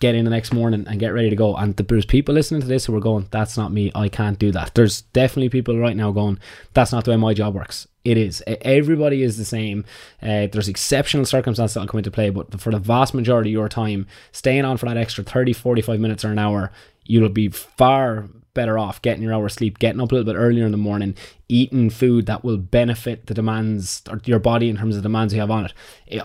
Get 0.03 0.17
in 0.17 0.25
the 0.25 0.33
next 0.33 0.53
morning 0.53 0.85
and 0.89 0.99
get 0.99 1.15
ready 1.15 1.31
to 1.31 1.37
go. 1.37 1.55
And 1.55 1.77
there's 1.77 2.05
people 2.05 2.35
listening 2.35 2.61
to 2.61 2.67
this 2.67 2.87
who 2.87 2.97
are 2.97 3.01
going, 3.01 3.29
That's 3.31 3.57
not 3.57 3.71
me. 3.71 3.93
I 3.95 4.09
can't 4.09 4.37
do 4.37 4.51
that. 4.51 4.75
There's 4.75 5.03
definitely 5.13 5.49
people 5.49 5.79
right 5.79 5.97
now 5.97 6.11
going, 6.11 6.41
That's 6.75 6.91
not 6.91 7.05
the 7.05 7.13
way 7.13 7.17
my 7.17 7.35
job 7.35 7.55
works. 7.55 7.87
It 8.05 8.19
is. 8.19 8.43
Everybody 8.49 9.23
is 9.23 9.39
the 9.39 9.45
same. 9.45 9.85
Uh, 10.21 10.49
there's 10.51 10.67
exceptional 10.67 11.25
circumstances 11.25 11.75
that'll 11.75 11.87
come 11.87 11.99
into 11.99 12.11
play, 12.11 12.31
but 12.31 12.61
for 12.61 12.73
the 12.73 12.81
vast 12.81 13.15
majority 13.15 13.51
of 13.51 13.53
your 13.53 13.69
time, 13.69 14.09
staying 14.33 14.65
on 14.65 14.77
for 14.77 14.87
that 14.87 14.97
extra 14.97 15.23
30, 15.23 15.53
45 15.53 16.01
minutes 16.01 16.25
or 16.25 16.33
an 16.33 16.39
hour, 16.41 16.73
you'll 17.05 17.29
be 17.29 17.47
far 17.47 18.29
better 18.55 18.79
off 18.79 19.01
getting 19.03 19.23
your 19.23 19.33
hour 19.33 19.47
of 19.47 19.53
sleep, 19.53 19.79
getting 19.79 20.01
up 20.01 20.13
a 20.13 20.15
little 20.15 20.31
bit 20.33 20.39
earlier 20.39 20.67
in 20.67 20.73
the 20.73 20.79
morning, 20.79 21.15
eating 21.49 21.91
food 21.91 22.27
that 22.27 22.45
will 22.45 22.59
benefit 22.59 23.27
the 23.27 23.35
demands 23.35 24.03
or 24.11 24.21
your 24.25 24.39
body 24.39 24.69
in 24.69 24.77
terms 24.77 24.97
of 24.97 25.03
the 25.03 25.09
demands 25.09 25.33
you 25.33 25.41
have 25.41 25.51
on 25.51 25.67
it. 25.67 25.73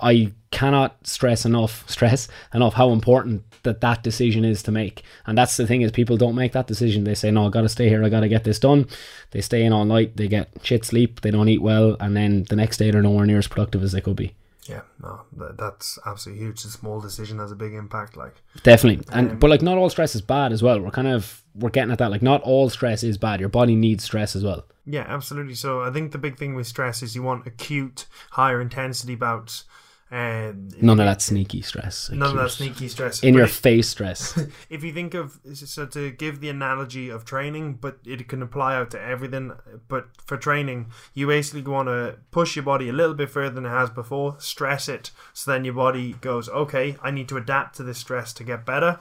I 0.01 0.17
I 0.17 0.31
cannot 0.51 1.05
stress 1.05 1.45
enough, 1.45 1.87
stress 1.89 2.27
enough 2.53 2.73
how 2.73 2.91
important 2.91 3.43
that 3.63 3.81
that 3.81 4.01
decision 4.01 4.45
is 4.45 4.63
to 4.63 4.71
make. 4.71 5.03
And 5.25 5.37
that's 5.37 5.57
the 5.57 5.67
thing 5.67 5.81
is 5.81 5.91
people 5.91 6.17
don't 6.17 6.35
make 6.35 6.53
that 6.53 6.67
decision. 6.67 7.03
They 7.03 7.15
say, 7.15 7.31
no, 7.31 7.47
I 7.47 7.49
got 7.49 7.61
to 7.61 7.69
stay 7.69 7.89
here. 7.89 8.03
I 8.03 8.09
got 8.09 8.21
to 8.21 8.29
get 8.29 8.43
this 8.45 8.59
done. 8.59 8.87
They 9.31 9.41
stay 9.41 9.63
in 9.63 9.73
all 9.73 9.85
night. 9.85 10.15
They 10.15 10.27
get 10.27 10.49
shit 10.63 10.85
sleep. 10.85 11.21
They 11.21 11.31
don't 11.31 11.49
eat 11.49 11.61
well. 11.61 11.97
And 11.99 12.15
then 12.15 12.45
the 12.49 12.55
next 12.55 12.77
day 12.77 12.91
they're 12.91 13.01
nowhere 13.01 13.25
near 13.25 13.39
as 13.39 13.47
productive 13.47 13.83
as 13.83 13.91
they 13.91 14.01
could 14.01 14.15
be. 14.15 14.33
yeah 14.67 14.81
no 15.01 15.21
that's 15.57 15.97
absolutely 16.05 16.43
huge 16.43 16.65
a 16.65 16.67
small 16.67 16.99
decision 16.99 17.39
has 17.39 17.51
a 17.51 17.55
big 17.55 17.73
impact 17.73 18.17
like 18.17 18.35
Definitely. 18.63 19.05
And 19.11 19.31
Um, 19.31 19.39
but 19.39 19.49
like 19.49 19.61
not 19.61 19.77
all 19.77 19.89
stress 19.89 20.15
is 20.15 20.21
bad 20.21 20.51
as 20.51 20.61
well. 20.63 20.79
We're 20.81 20.91
kind 20.91 21.07
of 21.07 21.43
we're 21.59 21.69
getting 21.69 21.91
at 21.91 21.97
that. 21.99 22.11
Like 22.11 22.21
not 22.21 22.41
all 22.43 22.69
stress 22.69 23.03
is 23.03 23.17
bad. 23.17 23.39
Your 23.39 23.49
body 23.49 23.75
needs 23.75 24.03
stress 24.03 24.35
as 24.35 24.43
well. 24.43 24.65
Yeah, 24.85 25.05
absolutely. 25.07 25.55
So 25.55 25.81
I 25.81 25.91
think 25.91 26.11
the 26.13 26.17
big 26.17 26.37
thing 26.37 26.55
with 26.55 26.67
stress 26.67 27.03
is 27.03 27.15
you 27.15 27.23
want 27.23 27.45
acute, 27.47 28.05
higher 28.31 28.61
intensity 28.61 29.15
bouts. 29.15 29.65
And 30.09 30.73
None 30.81 31.01
of 31.01 31.05
that 31.05 31.21
sneaky 31.21 31.61
stress. 31.61 32.09
none 32.09 32.29
of 32.29 32.37
that 32.37 32.51
sneaky 32.51 32.87
stress. 32.87 33.21
in 33.21 33.33
But 33.33 33.37
your 33.39 33.47
it- 33.47 33.51
face 33.51 33.89
stress. 33.89 34.37
if 34.69 34.81
you 34.81 34.93
think 34.93 35.13
of 35.13 35.37
so 35.53 35.85
to 35.87 36.11
give 36.11 36.39
the 36.39 36.47
analogy 36.47 37.09
of 37.09 37.25
training, 37.25 37.73
but 37.81 37.97
it 38.05 38.25
can 38.29 38.41
apply 38.41 38.75
out 38.77 38.89
to 38.91 39.01
everything. 39.01 39.51
But 39.89 40.05
for 40.25 40.37
training, 40.37 40.91
you 41.13 41.27
basically 41.27 41.61
want 41.69 41.89
to 41.89 42.19
push 42.31 42.55
your 42.55 42.63
body 42.63 42.87
a 42.87 42.93
little 42.93 43.15
bit 43.15 43.29
further 43.29 43.53
than 43.55 43.65
it 43.65 43.69
has 43.69 43.89
before, 43.89 44.37
stress 44.39 44.87
it, 44.87 45.11
so 45.33 45.51
then 45.51 45.65
your 45.65 45.73
body 45.73 46.13
goes, 46.21 46.47
okay, 46.47 46.95
I 47.03 47.11
need 47.11 47.27
to 47.27 47.35
adapt 47.35 47.75
to 47.75 47.83
this 47.83 47.97
stress 47.97 48.31
to 48.35 48.45
get 48.45 48.65
better. 48.65 48.99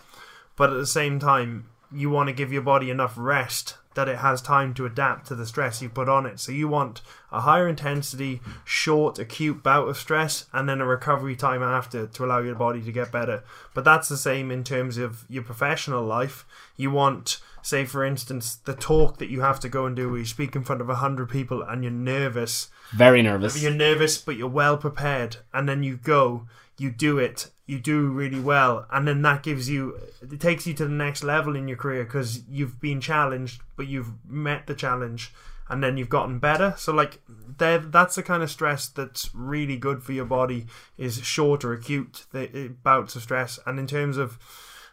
But 0.57 0.71
at 0.71 0.77
the 0.77 0.87
same 0.87 1.21
time, 1.21 1.66
you 1.92 2.11
want 2.11 2.29
to 2.29 2.35
give 2.35 2.53
your 2.53 2.62
body 2.62 2.90
enough 2.90 3.14
rest 3.16 3.77
that 3.94 4.09
it 4.09 4.18
has 4.18 4.42
time 4.42 4.75
to 4.75 4.85
adapt 4.85 5.27
to 5.27 5.35
the 5.35 5.46
stress 5.46 5.81
you 5.81 5.88
put 5.88 6.09
on 6.09 6.27
it. 6.27 6.38
So 6.38 6.53
you 6.53 6.68
want 6.68 7.01
a 7.33 7.40
higher 7.40 7.66
intensity, 7.66 8.40
short, 8.64 9.18
acute 9.18 9.62
bout 9.62 9.88
of 9.88 9.96
stress, 9.96 10.44
and 10.53 10.68
then 10.68 10.83
a 10.83 10.87
recovery 10.87 11.35
time 11.35 11.62
after 11.62 12.07
to 12.07 12.25
allow 12.25 12.40
your 12.40 12.55
body 12.55 12.83
to 12.83 12.92
get 12.92 13.11
better. 13.11 13.42
But 13.75 13.85
that's 13.85 14.09
the 14.09 14.18
same 14.18 14.51
in 14.51 14.64
terms 14.64 14.99
of 14.99 15.25
your 15.29 15.42
professional 15.42 16.05
life. 16.05 16.44
You 16.77 16.90
want, 16.90 17.40
say, 17.62 17.87
for 17.87 18.05
instance, 18.05 18.57
the 18.57 18.75
talk 18.75 19.16
that 19.16 19.31
you 19.31 19.40
have 19.40 19.61
to 19.61 19.68
go 19.68 19.87
and 19.87 19.96
do 19.96 20.11
where 20.11 20.18
you 20.18 20.27
speak 20.27 20.55
in 20.55 20.64
front 20.64 20.83
of 20.83 20.90
a 20.90 20.96
hundred 20.96 21.31
people 21.31 21.62
and 21.62 21.83
you're 21.83 21.90
nervous. 21.90 22.68
Very 22.92 23.22
nervous. 23.22 23.61
You're 23.62 23.72
nervous, 23.72 24.18
but 24.18 24.37
you're 24.37 24.46
well 24.46 24.77
prepared, 24.77 25.38
and 25.55 25.66
then 25.66 25.83
you 25.83 25.96
go, 25.96 26.46
you 26.79 26.90
do 26.90 27.18
it, 27.18 27.51
you 27.66 27.81
do 27.81 28.09
really 28.09 28.38
well, 28.38 28.87
and 28.92 29.09
then 29.09 29.22
that 29.22 29.42
gives 29.42 29.68
you, 29.68 29.98
it 30.22 30.40
takes 30.40 30.66
you 30.66 30.74
to 30.74 30.85
the 30.85 30.90
next 30.90 31.24
level 31.24 31.57
in 31.57 31.66
your 31.66 31.76
career 31.76 32.05
because 32.05 32.44
you've 32.48 32.81
been 32.81 33.00
challenged, 33.00 33.61
but 33.76 33.88
you've 33.88 34.12
met 34.24 34.68
the 34.68 34.74
challenge, 34.74 35.35
and 35.68 35.83
then 35.83 35.96
you've 35.96 36.09
gotten 36.09 36.38
better. 36.38 36.74
So 36.79 36.92
like, 36.92 37.20
that's 37.59 38.14
the 38.14 38.22
kind 38.22 38.44
of 38.44 38.50
stress 38.52 38.87
that's 38.87 39.35
really 39.35 39.76
good 39.76 40.05
for 40.05 40.12
your 40.12 40.24
body 40.24 40.66
is 40.96 41.24
short 41.24 41.64
or 41.64 41.72
acute 41.72 42.26
uh, 42.33 42.46
bouts 42.85 43.16
of 43.16 43.22
stress, 43.22 43.59
and 43.66 43.81
in 43.81 43.88
terms 43.88 44.16
of 44.16 44.38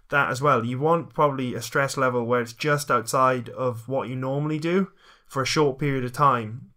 that 0.10 0.30
as 0.30 0.42
well, 0.42 0.66
you 0.66 0.80
want 0.80 1.14
probably 1.14 1.54
a 1.54 1.62
stress 1.62 1.96
level 1.96 2.26
where 2.26 2.42
it's 2.42 2.54
just 2.54 2.90
outside 2.90 3.50
of 3.50 3.88
what 3.88 4.10
you 4.10 4.16
normally 4.16 4.60
do 4.60 4.92
for 5.28 5.42
a 5.42 5.46
short 5.46 5.80
period 5.80 6.04
of 6.04 6.12
time 6.12 6.73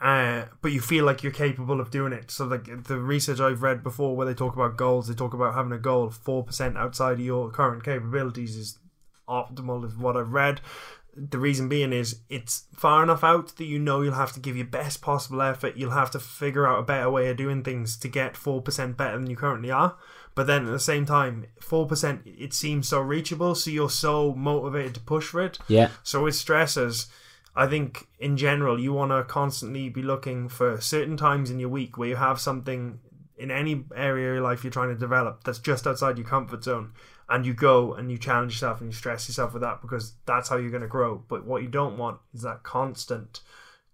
uh, 0.00 0.46
but 0.60 0.72
you 0.72 0.80
feel 0.80 1.04
like 1.04 1.22
you're 1.22 1.32
capable 1.32 1.80
of 1.80 1.90
doing 1.90 2.12
it. 2.12 2.30
So, 2.30 2.46
like 2.46 2.84
the 2.84 2.98
research 2.98 3.40
I've 3.40 3.62
read 3.62 3.82
before, 3.82 4.16
where 4.16 4.26
they 4.26 4.34
talk 4.34 4.54
about 4.54 4.76
goals, 4.76 5.08
they 5.08 5.14
talk 5.14 5.34
about 5.34 5.54
having 5.54 5.72
a 5.72 5.78
goal 5.78 6.04
of 6.04 6.16
four 6.16 6.42
percent 6.42 6.76
outside 6.76 7.12
of 7.12 7.20
your 7.20 7.50
current 7.50 7.84
capabilities 7.84 8.56
is 8.56 8.78
optimal, 9.28 9.86
is 9.86 9.96
what 9.96 10.16
I've 10.16 10.32
read. 10.32 10.60
The 11.16 11.38
reason 11.38 11.68
being 11.68 11.92
is 11.92 12.20
it's 12.28 12.66
far 12.74 13.04
enough 13.04 13.22
out 13.22 13.56
that 13.56 13.64
you 13.66 13.78
know 13.78 14.02
you'll 14.02 14.14
have 14.14 14.32
to 14.32 14.40
give 14.40 14.56
your 14.56 14.66
best 14.66 15.00
possible 15.00 15.40
effort. 15.40 15.76
You'll 15.76 15.92
have 15.92 16.10
to 16.10 16.18
figure 16.18 16.66
out 16.66 16.80
a 16.80 16.82
better 16.82 17.08
way 17.08 17.28
of 17.30 17.36
doing 17.36 17.62
things 17.62 17.96
to 17.98 18.08
get 18.08 18.36
four 18.36 18.60
percent 18.60 18.96
better 18.96 19.16
than 19.16 19.30
you 19.30 19.36
currently 19.36 19.70
are. 19.70 19.96
But 20.34 20.48
then 20.48 20.66
at 20.66 20.72
the 20.72 20.80
same 20.80 21.06
time, 21.06 21.46
four 21.60 21.86
percent 21.86 22.22
it 22.26 22.52
seems 22.52 22.88
so 22.88 22.98
reachable, 23.00 23.54
so 23.54 23.70
you're 23.70 23.88
so 23.88 24.34
motivated 24.34 24.94
to 24.96 25.00
push 25.00 25.28
for 25.28 25.40
it. 25.40 25.58
yeah. 25.68 25.90
So 26.02 26.24
with 26.24 26.34
stressors, 26.34 27.06
I 27.56 27.66
think 27.66 28.08
in 28.18 28.36
general 28.36 28.80
you 28.80 28.92
want 28.92 29.12
to 29.12 29.22
constantly 29.24 29.88
be 29.88 30.02
looking 30.02 30.48
for 30.48 30.80
certain 30.80 31.16
times 31.16 31.50
in 31.50 31.60
your 31.60 31.68
week 31.68 31.96
where 31.96 32.08
you 32.08 32.16
have 32.16 32.40
something 32.40 32.98
in 33.36 33.50
any 33.50 33.84
area 33.94 34.30
of 34.30 34.34
your 34.34 34.44
life 34.44 34.62
you're 34.62 34.70
trying 34.70 34.90
to 34.90 34.94
develop 34.94 35.42
that's 35.42 35.58
just 35.58 35.86
outside 35.86 36.16
your 36.16 36.26
comfort 36.26 36.62
zone 36.62 36.92
and 37.28 37.46
you 37.46 37.54
go 37.54 37.94
and 37.94 38.10
you 38.10 38.18
challenge 38.18 38.52
yourself 38.52 38.80
and 38.80 38.90
you 38.90 38.96
stress 38.96 39.28
yourself 39.28 39.52
with 39.52 39.62
that 39.62 39.80
because 39.80 40.14
that's 40.26 40.48
how 40.48 40.56
you're 40.56 40.70
going 40.70 40.82
to 40.82 40.88
grow. 40.88 41.22
But 41.28 41.46
what 41.46 41.62
you 41.62 41.68
don't 41.68 41.96
want 41.96 42.18
is 42.34 42.42
that 42.42 42.62
constant 42.62 43.40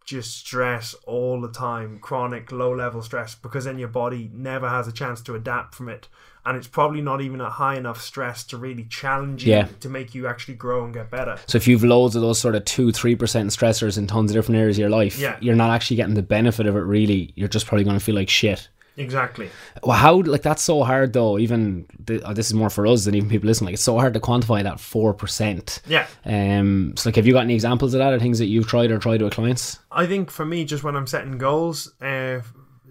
just 0.05 0.37
stress 0.37 0.95
all 1.07 1.41
the 1.41 1.53
time 1.53 1.99
chronic 2.01 2.51
low 2.51 2.75
level 2.75 3.03
stress 3.03 3.35
because 3.35 3.67
then 3.67 3.79
your 3.79 3.87
body 3.87 4.31
never 4.33 4.69
has 4.69 4.89
a 4.89 4.93
chance 4.93 5.21
to 5.21 5.35
adapt 5.35 5.75
from 5.75 5.89
it 5.89 6.09
and 6.47 6.57
it's 6.57 6.67
probably 6.67 7.01
not 7.03 7.21
even 7.21 7.41
a 7.41 7.51
high 7.51 7.77
enough 7.77 8.01
stress 8.01 8.45
to 8.45 8.57
really 8.57 8.85
challenge 8.85 9.45
you 9.45 9.53
Yeah. 9.53 9.69
to 9.81 9.89
make 9.89 10.15
you 10.15 10.27
actually 10.27 10.55
grow 10.55 10.85
and 10.85 10.95
get 10.95 11.11
better. 11.11 11.37
So 11.47 11.57
if 11.57 11.69
you've 11.69 11.85
loads 11.85 12.17
of 12.17 12.23
those 12.23 12.39
sort 12.39 12.55
of 12.55 12.65
two, 12.65 12.93
three 12.93 13.15
percent 13.17 13.51
stressors 13.51 13.99
in 13.99 14.07
tons 14.07 14.31
of 14.31 14.35
different 14.37 14.59
areas 14.61 14.77
of 14.77 14.81
your 14.81 14.91
life, 14.91 15.19
Yeah. 15.19 15.37
you're 15.41 15.55
not 15.57 15.71
actually 15.71 15.97
getting 15.97 16.15
the 16.15 16.23
benefit 16.23 16.67
of 16.67 16.77
it. 16.77 16.81
Really, 16.81 17.33
you're 17.37 17.49
just 17.49 17.67
probably 17.67 17.85
going 17.85 17.99
to 17.99 18.05
feel 18.05 18.15
like 18.15 18.29
shit. 18.29 18.69
Exactly. 18.97 19.49
Well, 19.83 19.97
how 19.97 20.21
like 20.21 20.43
that's 20.43 20.61
so 20.63 20.83
hard 20.83 21.13
though. 21.15 21.39
Even 21.39 21.87
th- 22.07 22.21
uh, 22.23 22.35
this 22.35 22.49
is 22.49 22.55
more 22.55 22.69
for 22.69 22.87
us 22.87 23.05
than 23.07 23.15
even 23.15 23.31
people 23.31 23.47
listening. 23.47 23.67
Like 23.69 23.75
it's 23.75 23.83
so 23.83 23.99
hard 23.99 24.13
to 24.15 24.21
quantify 24.21 24.63
that 24.63 24.79
four 24.79 25.15
percent. 25.15 25.81
Yeah. 25.87 26.07
Um. 26.27 26.95
So 26.97 27.09
like, 27.09 27.17
have 27.17 27.27
you 27.27 27.33
got 27.33 27.45
any 27.45 27.55
examples 27.55 27.95
of 27.95 27.99
that 27.99 28.13
or 28.13 28.19
things 28.19 28.39
that 28.41 28.47
you've 28.47 28.67
tried 28.67 28.91
or 28.91 28.99
tried 28.99 29.23
with 29.23 29.33
clients? 29.33 29.79
I 29.91 30.07
think 30.07 30.31
for 30.31 30.45
me, 30.45 30.65
just 30.67 30.85
when 30.85 30.97
I'm 30.97 31.07
setting 31.07 31.39
goals, 31.39 31.93
uh, 32.03 32.41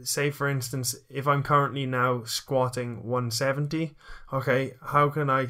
say 0.03 0.29
for 0.31 0.47
instance, 0.49 0.95
if 1.09 1.27
I'm 1.27 1.43
currently 1.43 1.85
now 1.85 2.23
squatting 2.23 3.03
170, 3.03 3.95
okay, 4.33 4.73
how 4.85 5.09
can 5.09 5.29
I 5.29 5.47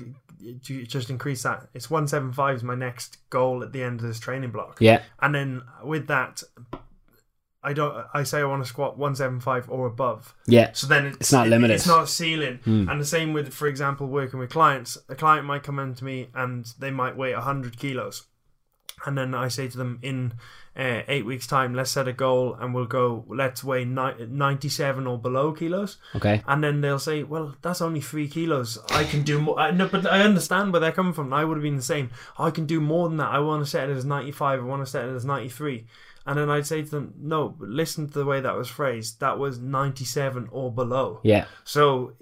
just 0.62 1.10
increase 1.10 1.44
that? 1.44 1.68
It's 1.74 1.90
175 1.90 2.56
is 2.58 2.64
my 2.64 2.76
next 2.76 3.18
goal 3.30 3.64
at 3.64 3.72
the 3.74 3.84
end 3.84 4.00
of 4.02 4.08
this 4.08 4.20
training 4.20 4.52
block. 4.52 4.78
Yeah. 4.80 5.02
And 5.22 5.36
then 5.36 5.62
with 5.84 6.08
that, 6.08 6.44
I 7.62 7.74
don't. 7.74 8.06
I 8.14 8.24
say 8.24 8.40
I 8.40 8.46
want 8.46 8.64
to 8.64 8.70
squat 8.70 8.98
175 8.98 9.70
or 9.70 9.86
above. 9.86 10.34
Yeah. 10.48 10.72
So 10.72 10.88
then 10.88 11.08
it's, 11.08 11.18
It's 11.18 11.32
not 11.34 11.48
it- 11.48 11.50
limited. 11.50 11.74
It's 11.74 11.88
not 11.88 12.04
a 12.04 12.08
ceiling. 12.08 12.60
Hmm. 12.64 12.88
And 12.90 13.02
the 13.02 13.06
same 13.06 13.34
with, 13.34 13.54
for 13.54 13.68
example, 13.68 14.08
working 14.08 14.40
with 14.40 14.50
clients. 14.50 14.98
A 15.10 15.16
client 15.16 15.46
might 15.46 15.64
come 15.64 15.78
in 15.78 15.94
to 15.96 16.06
me 16.06 16.30
and 16.34 16.66
they 16.80 16.90
might 16.90 17.18
weigh 17.18 17.34
100 17.34 17.78
kilos. 17.78 18.24
And 19.06 19.18
then 19.18 19.34
I 19.34 19.48
say 19.48 19.68
to 19.68 19.78
them, 19.78 20.00
in 20.02 20.34
uh, 20.76 21.02
eight 21.08 21.26
weeks' 21.26 21.48
time, 21.48 21.74
let's 21.74 21.92
set 21.92 22.08
a 22.08 22.14
goal 22.14 22.56
and 22.60 22.74
we'll 22.74 22.86
go, 22.86 23.26
let's 23.28 23.64
weigh 23.64 23.86
ni- 23.86 24.26
97 24.28 25.08
or 25.08 25.18
below 25.18 25.52
kilos. 25.52 25.98
Okay. 26.16 26.42
And 26.48 26.64
then 26.64 26.82
they'll 26.82 27.00
say, 27.00 27.24
well, 27.24 27.56
that's 27.62 27.82
only 27.82 28.02
three 28.02 28.28
kilos. 28.28 28.78
I 28.92 29.04
can 29.04 29.24
do 29.24 29.40
more. 29.42 29.60
I, 29.60 29.72
no, 29.72 29.88
but 29.88 30.06
I 30.06 30.22
understand 30.22 30.72
where 30.72 30.80
they're 30.80 30.92
coming 30.92 31.14
from. 31.14 31.34
I 31.34 31.44
would 31.44 31.58
have 31.58 31.64
been 31.64 31.76
the 31.76 31.82
same. 31.82 32.10
I 32.38 32.52
can 32.52 32.66
do 32.66 32.80
more 32.80 33.08
than 33.10 33.18
that. 33.18 33.32
I 33.32 33.40
want 33.40 33.64
to 33.64 33.70
set 33.70 33.90
it 33.90 33.98
as 33.98 34.06
95. 34.06 34.60
I 34.60 34.64
want 34.64 34.86
to 34.86 34.90
set 34.90 35.06
it 35.06 35.16
as 35.16 35.26
93. 35.26 35.86
And 36.26 36.38
then 36.38 36.50
I'd 36.50 36.68
say 36.68 36.84
to 36.84 36.90
them, 36.90 37.14
no, 37.18 37.56
listen 37.60 38.08
to 38.08 38.20
the 38.20 38.26
way 38.26 38.40
that 38.40 38.56
was 38.56 38.68
phrased. 38.68 39.20
That 39.20 39.40
was 39.40 39.58
97 39.60 40.50
or 40.52 40.72
below. 40.72 41.22
Yeah. 41.24 41.46
So 41.64 42.14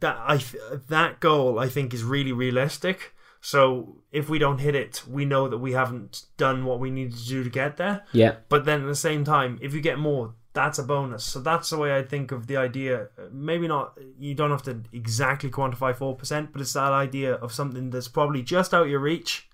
that 0.00 0.18
I 0.26 0.38
th- 0.38 0.62
that 0.88 1.20
goal 1.20 1.58
I 1.58 1.68
think 1.68 1.92
is 1.92 2.02
really 2.02 2.32
realistic. 2.32 3.14
So 3.44 3.96
if 4.12 4.28
we 4.28 4.38
don't 4.38 4.58
hit 4.58 4.76
it, 4.76 5.02
we 5.06 5.24
know 5.24 5.48
that 5.48 5.58
we 5.58 5.72
haven't 5.72 6.26
done 6.36 6.64
what 6.64 6.78
we 6.78 6.90
need 6.90 7.12
to 7.12 7.26
do 7.26 7.42
to 7.42 7.50
get 7.50 7.76
there. 7.76 8.04
Yeah. 8.12 8.36
But 8.48 8.64
then 8.64 8.82
at 8.82 8.86
the 8.86 8.94
same 8.94 9.24
time, 9.24 9.58
if 9.60 9.74
you 9.74 9.80
get 9.80 9.98
more, 9.98 10.34
that's 10.52 10.78
a 10.78 10.84
bonus. 10.84 11.24
So 11.24 11.40
that's 11.40 11.70
the 11.70 11.76
way 11.76 11.96
I 11.96 12.02
think 12.02 12.30
of 12.30 12.46
the 12.46 12.56
idea. 12.56 13.08
Maybe 13.32 13.66
not, 13.66 13.98
you 14.16 14.34
don't 14.34 14.50
have 14.50 14.62
to 14.64 14.82
exactly 14.92 15.50
quantify 15.50 15.92
4%, 15.92 16.52
but 16.52 16.60
it's 16.60 16.74
that 16.74 16.92
idea 16.92 17.34
of 17.34 17.52
something 17.52 17.90
that's 17.90 18.08
probably 18.08 18.42
just 18.42 18.72
out 18.72 18.88
your 18.88 19.00
reach, 19.00 19.48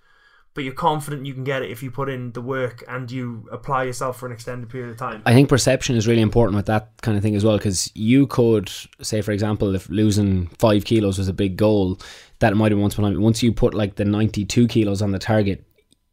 but 0.59 0.65
you're 0.65 0.75
confident 0.75 1.25
you 1.25 1.33
can 1.35 1.45
get 1.45 1.63
it 1.63 1.71
if 1.71 1.85
you 1.85 1.91
put 1.93 2.09
in 2.09 2.33
the 2.33 2.41
work 2.41 2.83
and 2.89 3.13
you 3.13 3.49
apply 3.53 3.85
yourself 3.85 4.19
for 4.19 4.27
an 4.27 4.33
extended 4.33 4.69
period 4.69 4.91
of 4.91 4.97
time. 4.97 5.23
I 5.25 5.33
think 5.33 5.49
perception 5.49 5.95
is 5.95 6.09
really 6.09 6.21
important 6.21 6.57
with 6.57 6.67
that 6.67 6.91
kind 7.01 7.17
of 7.17 7.23
thing 7.23 7.37
as 7.37 7.45
well 7.45 7.57
because 7.59 7.93
you 7.95 8.27
could 8.27 8.69
say, 9.01 9.21
for 9.21 9.31
example, 9.31 9.77
if 9.77 9.89
losing 9.89 10.49
five 10.59 10.85
kilos 10.85 11.17
was 11.17 11.29
a 11.29 11.33
big 11.33 11.57
goal, 11.57 12.01
that 12.41 12.57
might 12.57 12.73
have 12.73 12.81
once. 12.81 12.99
Once 12.99 13.41
you 13.41 13.53
put 13.53 13.73
like 13.73 13.95
the 13.95 14.05
ninety-two 14.05 14.67
kilos 14.67 15.01
on 15.01 15.13
the 15.13 15.21
target, 15.21 15.65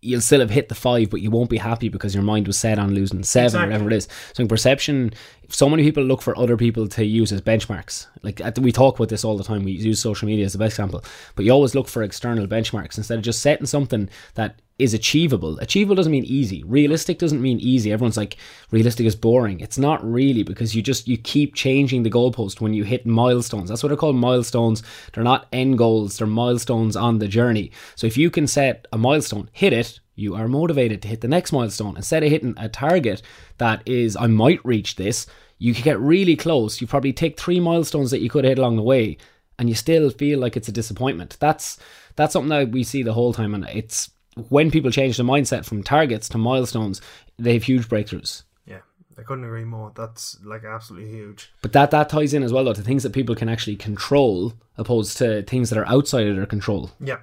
you'll 0.06 0.22
still 0.22 0.40
have 0.40 0.50
hit 0.50 0.70
the 0.70 0.76
five, 0.76 1.10
but 1.10 1.22
you 1.22 1.32
won't 1.32 1.50
be 1.50 1.58
happy 1.58 1.90
because 1.90 2.14
your 2.14 2.24
mind 2.24 2.48
was 2.48 2.58
set 2.58 2.80
on 2.80 2.94
losing 2.94 3.24
seven 3.24 3.46
Exactly. 3.46 3.66
or 3.66 3.68
whatever 3.72 3.90
it 3.92 3.94
is. 3.98 4.08
So 4.34 4.42
in 4.42 4.48
perception, 4.48 5.14
so 5.50 5.70
many 5.70 5.84
people 5.84 6.04
look 6.04 6.22
for 6.22 6.38
other 6.38 6.58
people 6.58 6.88
to 6.90 7.04
use 7.04 7.32
as 7.32 7.42
benchmarks. 7.42 8.08
Like 8.22 8.42
we 8.60 8.72
talk 8.72 8.96
about 8.98 9.10
this 9.10 9.24
all 9.26 9.38
the 9.38 9.44
time. 9.44 9.64
We 9.64 9.74
use 9.74 10.00
social 10.00 10.28
media 10.28 10.46
as 10.46 10.54
the 10.54 10.60
best 10.60 10.74
example, 10.74 11.04
but 11.36 11.46
you 11.46 11.52
always 11.52 11.76
look 11.76 11.88
for 11.88 12.04
external 12.04 12.48
benchmarks 12.48 12.98
instead 12.98 13.18
of 13.18 13.24
just 13.24 13.42
setting 13.42 13.66
something 13.66 14.10
that 14.36 14.60
is 14.78 14.94
achievable. 14.94 15.58
Achievable 15.60 15.96
doesn't 15.96 16.12
mean 16.12 16.26
easy. 16.26 16.64
Realistic 16.64 17.18
doesn't 17.18 17.42
mean 17.42 17.60
easy. 17.60 17.94
Everyone's 17.94 18.18
like 18.18 18.36
realistic 18.72 19.06
is 19.06 19.16
boring. 19.16 19.62
It's 19.62 19.78
not 19.78 20.04
really 20.04 20.44
because 20.44 20.76
you 20.76 20.82
just 20.82 21.08
you 21.08 21.18
keep 21.18 21.56
changing 21.56 22.04
the 22.04 22.10
goalpost 22.10 22.60
when 22.60 22.74
you 22.74 22.84
hit 22.84 23.06
milestones. 23.06 23.70
That's 23.70 23.84
what 23.84 23.90
they're 23.90 23.98
called 23.98 24.18
milestones. 24.18 24.84
They're 25.14 25.24
not 25.24 25.48
end 25.54 25.78
goals. 25.78 26.18
They're 26.18 26.28
milestones 26.28 26.98
on 26.98 27.20
the 27.20 27.28
journey. 27.28 27.72
So 27.96 28.06
if 28.06 28.18
you 28.18 28.30
can 28.30 28.48
set 28.48 28.86
a 28.92 28.98
milestone, 28.98 29.50
hit 29.54 29.72
it, 29.72 30.02
you 30.16 30.36
are 30.36 30.48
motivated 30.48 31.02
to 31.02 31.08
hit 31.08 31.22
the 31.22 31.28
next 31.30 31.54
milestone. 31.54 31.96
Instead 31.96 32.24
of 32.24 32.30
hitting 32.30 32.56
a 32.58 32.68
target 32.68 33.22
that 33.60 33.82
is 33.88 34.18
I 34.18 34.28
might 34.28 34.66
reach 34.66 34.98
this, 34.98 35.26
you 35.58 35.74
could 35.74 35.86
get 35.86 36.00
really 36.02 36.36
close. 36.36 36.82
You 36.82 36.88
probably 36.88 37.14
take 37.14 37.40
three 37.40 37.62
milestones 37.62 38.12
that 38.12 38.22
you 38.22 38.30
could 38.30 38.44
hit 38.44 38.60
along 38.60 38.76
the 38.76 38.84
way 38.84 39.18
and 39.58 39.70
you 39.70 39.76
still 39.76 40.10
feel 40.10 40.40
like 40.40 40.58
it's 40.58 40.68
a 40.68 40.74
disappointment. 40.74 41.38
That's 41.40 41.78
that's 42.18 42.34
something 42.34 42.50
that 42.50 42.72
we 42.72 42.84
see 42.84 43.04
the 43.04 43.14
whole 43.14 43.34
time 43.34 43.54
and 43.54 43.66
it's 43.70 44.10
when 44.50 44.72
people 44.72 44.92
change 44.92 45.18
their 45.18 45.26
mindset 45.26 45.66
from 45.66 45.84
targets 45.84 46.30
to 46.30 46.38
milestones, 46.38 47.02
they 47.38 47.54
have 47.54 47.64
huge 47.64 47.88
breakthroughs. 47.88 48.44
Yeah, 48.66 48.82
I 49.18 49.22
couldn't 49.22 49.46
agree 49.46 49.64
more. 49.64 49.92
That's 49.96 50.38
like 50.44 50.64
absolutely 50.64 51.10
huge. 51.10 51.52
But 51.62 51.74
that 51.74 51.92
that 51.92 52.10
ties 52.10 52.34
in 52.34 52.44
as 52.44 52.52
well 52.52 52.66
though 52.66 52.74
to 52.74 52.82
things 52.82 53.04
that 53.04 53.14
people 53.14 53.36
can 53.36 53.50
actually 53.50 53.78
control 53.78 54.54
opposed 54.78 55.18
to 55.18 55.44
things 55.44 55.70
that 55.70 55.80
are 55.80 55.88
outside 55.88 56.28
of 56.28 56.36
their 56.36 56.46
control. 56.46 56.92
Yeah. 57.00 57.20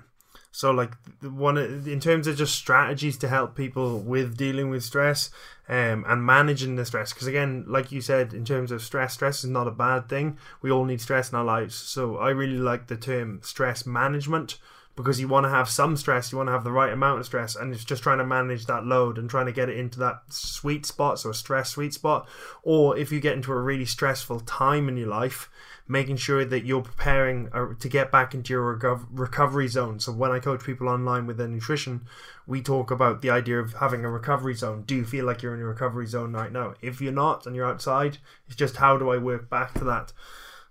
So 0.55 0.71
like 0.71 0.93
one 1.23 1.57
in 1.57 1.99
terms 1.99 2.27
of 2.27 2.37
just 2.37 2.55
strategies 2.55 3.17
to 3.19 3.29
help 3.29 3.57
people 3.57 3.99
with 4.01 4.37
dealing 4.37 4.69
with 4.69 4.85
stress 4.85 5.31
um, 5.69 6.05
and 6.07 6.27
managing 6.27 6.77
the 6.77 6.85
stress 6.85 7.15
because 7.15 7.27
again 7.27 7.65
like 7.67 7.91
you 7.91 8.03
said 8.03 8.35
in 8.35 8.45
terms 8.45 8.71
of 8.71 8.83
stress 8.83 9.15
stress 9.15 9.45
is 9.45 9.51
not 9.51 9.67
a 9.67 9.71
bad 9.71 10.11
thing 10.11 10.37
we 10.61 10.71
all 10.71 10.85
need 10.85 11.01
stress 11.01 11.31
in 11.33 11.39
our 11.39 11.45
lives 11.45 11.75
so 11.75 12.19
I 12.19 12.31
really 12.31 12.59
like 12.59 12.89
the 12.89 12.99
term 12.99 13.41
stress 13.43 13.87
management 13.87 14.59
because 14.97 15.21
you 15.21 15.29
want 15.29 15.45
to 15.45 15.51
have 15.51 15.69
some 15.69 15.97
stress 15.97 16.31
you 16.31 16.39
want 16.39 16.49
to 16.49 16.53
have 16.53 16.65
the 16.65 16.73
right 16.73 16.93
amount 16.93 17.21
of 17.21 17.27
stress 17.27 17.57
and 17.57 17.73
it's 17.73 17.85
just 17.85 18.03
trying 18.03 18.19
to 18.19 18.27
manage 18.27 18.67
that 18.67 18.85
load 18.85 19.19
and 19.19 19.31
trying 19.31 19.47
to 19.47 19.53
get 19.53 19.69
it 19.69 19.79
into 19.79 19.99
that 19.99 20.21
sweet 20.29 20.85
spot 20.87 21.19
so 21.19 21.31
a 21.31 21.35
stress 21.35 21.71
sweet 21.71 21.95
spot 21.95 22.29
or 22.63 22.97
if 22.97 23.11
you 23.11 23.21
get 23.21 23.35
into 23.35 23.53
a 23.53 23.61
really 23.61 23.87
stressful 23.87 24.41
time 24.41 24.89
in 24.89 24.97
your 24.97 25.09
life 25.09 25.49
making 25.89 26.17
sure 26.17 26.45
that 26.45 26.65
you're 26.65 26.83
preparing 26.83 27.49
uh, 27.53 27.67
to 27.79 27.89
get 27.89 28.11
back 28.11 28.35
into 28.35 28.53
your 28.53 28.79
recovery 29.13 29.69
zone. 29.69 29.99
So 30.01 30.13
when 30.13 30.31
I 30.31 30.39
coach 30.39 30.65
people 30.65 30.89
online 30.89 31.27
with 31.27 31.37
their 31.37 31.49
nutrition, 31.49 32.07
we 32.47 32.63
talk 32.63 32.91
about 32.91 33.21
the 33.21 33.31
idea 33.31 33.59
of 33.59 33.75
having 33.75 34.05
a 34.05 34.11
recovery 34.11 34.55
zone. 34.55 34.85
Do 34.87 34.95
you 34.95 35.05
feel 35.05 35.27
like 35.27 35.43
you're 35.43 35.55
in 35.55 35.61
a 35.61 35.67
recovery 35.67 36.07
zone 36.07 36.33
right 36.33 36.53
now? 36.53 36.75
If 36.81 37.01
you're 37.01 37.13
not 37.13 37.47
and 37.47 37.57
you're 37.57 37.69
outside, 37.69 38.19
it's 38.47 38.57
just 38.57 38.77
how 38.77 38.97
do 38.97 39.11
I 39.11 39.19
work 39.19 39.51
back 39.51 39.75
to 39.75 39.85
that? 39.85 40.13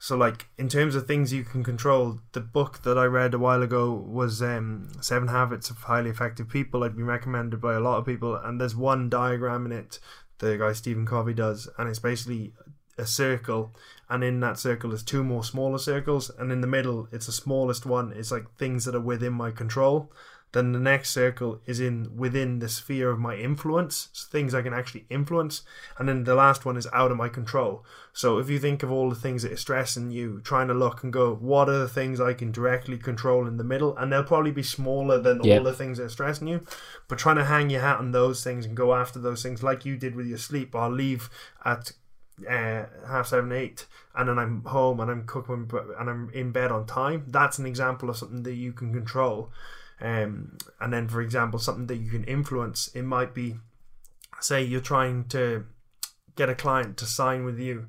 So 0.04 0.18
like 0.18 0.48
in 0.58 0.68
terms 0.68 0.96
of 0.96 1.06
things 1.06 1.32
you 1.32 1.44
can 1.44 1.64
control, 1.64 2.22
the 2.32 2.40
book 2.40 2.82
that 2.82 2.98
I 2.98 3.06
read 3.06 3.36
a 3.36 3.38
while 3.38 3.62
ago 3.62 3.94
was 3.94 4.42
um, 4.42 4.90
Seven 5.00 5.28
Habits 5.28 5.70
of 5.70 5.78
Highly 5.78 6.10
Effective 6.10 6.50
People. 6.50 6.84
I'd 6.84 6.96
been 6.96 7.06
recommended 7.06 7.62
by 7.62 7.76
a 7.76 7.80
lot 7.80 8.00
of 8.00 8.08
people, 8.08 8.36
and 8.36 8.60
there's 8.60 8.76
one 8.76 9.12
diagram 9.12 9.68
in 9.68 9.72
it 9.72 10.00
the 10.40 10.58
guy 10.58 10.74
Stephen 10.74 11.06
Covey 11.06 11.36
does, 11.36 11.70
and 11.78 11.88
it's 11.88 12.00
basically 12.00 12.52
a 12.98 13.06
circle 13.06 13.76
and 14.10 14.24
in 14.24 14.40
that 14.40 14.58
circle 14.60 14.90
there's 14.90 15.04
two 15.04 15.24
more 15.24 15.44
smaller 15.44 15.78
circles 15.78 16.30
and 16.38 16.52
in 16.52 16.62
the 16.62 16.68
middle 16.68 17.08
it's 17.12 17.26
the 17.26 17.32
smallest 17.32 17.86
one 17.86 18.12
it's 18.14 18.32
like 18.32 18.46
things 18.58 18.86
that 18.86 18.94
are 18.94 19.00
within 19.00 19.34
my 19.34 19.50
control 19.50 20.12
then 20.54 20.74
the 20.74 20.80
next 20.80 21.12
circle 21.12 21.62
is 21.66 21.80
in 21.80 22.16
within 22.18 22.60
the 22.60 22.68
sphere 22.68 23.10
of 23.10 23.20
my 23.20 23.36
influence 23.36 24.10
so 24.12 24.28
things 24.30 24.54
i 24.54 24.62
can 24.62 24.74
actually 24.74 25.06
influence 25.10 25.62
and 25.98 26.10
then 26.10 26.24
the 26.26 26.36
last 26.36 26.66
one 26.66 26.76
is 26.78 26.88
out 26.94 27.12
of 27.12 27.18
my 27.18 27.30
control 27.30 27.86
so 28.14 28.38
if 28.38 28.50
you 28.50 28.60
think 28.60 28.84
of 28.84 28.92
all 28.92 29.10
the 29.10 29.16
things 29.16 29.44
that 29.44 29.52
are 29.52 29.58
stressing 29.58 30.12
you 30.12 30.42
trying 30.44 30.68
to 30.68 30.74
look 30.74 31.04
and 31.04 31.14
go 31.14 31.34
what 31.36 31.70
are 31.70 31.80
the 31.80 31.88
things 31.88 32.20
i 32.20 32.34
can 32.34 32.52
directly 32.52 32.98
control 32.98 33.48
in 33.48 33.58
the 33.58 33.64
middle 33.64 33.96
and 33.98 34.12
they'll 34.12 34.24
probably 34.24 34.52
be 34.52 34.64
smaller 34.64 35.20
than 35.20 35.42
Yeah. 35.44 35.58
all 35.60 35.64
the 35.64 35.74
things 35.74 35.98
that 35.98 36.06
are 36.06 36.10
stressing 36.10 36.48
you 36.48 36.66
but 37.08 37.18
trying 37.18 37.38
to 37.38 37.46
hang 37.46 37.70
your 37.70 37.82
hat 37.82 38.00
on 38.00 38.12
those 38.12 38.44
things 38.44 38.66
and 38.66 38.76
go 38.76 38.94
after 38.94 39.20
those 39.20 39.42
things 39.44 39.64
like 39.64 39.86
you 39.86 39.96
did 39.96 40.16
with 40.16 40.28
your 40.28 40.38
sleep 40.38 40.76
i'll 40.76 40.92
leave 40.92 41.30
at 41.64 41.94
uh, 42.50 42.86
half 43.08 43.28
seven, 43.28 43.52
eight, 43.52 43.86
and 44.16 44.28
then 44.28 44.40
I'm 44.40 44.64
home 44.64 45.00
and 45.00 45.12
I'm 45.12 45.28
cooking 45.28 45.70
and 46.00 46.10
I'm 46.10 46.32
in 46.34 46.52
bed 46.52 46.72
on 46.72 46.88
time. 46.88 47.26
That's 47.28 47.60
an 47.60 47.68
example 47.68 48.10
of 48.10 48.18
something 48.18 48.42
that 48.44 48.56
you 48.56 48.74
can 48.74 48.92
control. 48.92 49.52
Um, 50.02 50.58
and 50.80 50.92
then, 50.92 51.08
for 51.08 51.22
example, 51.22 51.60
something 51.60 51.88
that 51.88 51.98
you 51.98 52.10
can 52.12 52.24
influence. 52.24 52.88
It 52.96 53.04
might 53.04 53.34
be, 53.34 53.58
say, 54.40 54.64
you're 54.64 54.82
trying 54.82 55.26
to 55.30 55.66
get 56.36 56.50
a 56.50 56.56
client 56.56 56.98
to 56.98 57.06
sign 57.06 57.46
with 57.46 57.60
you. 57.60 57.88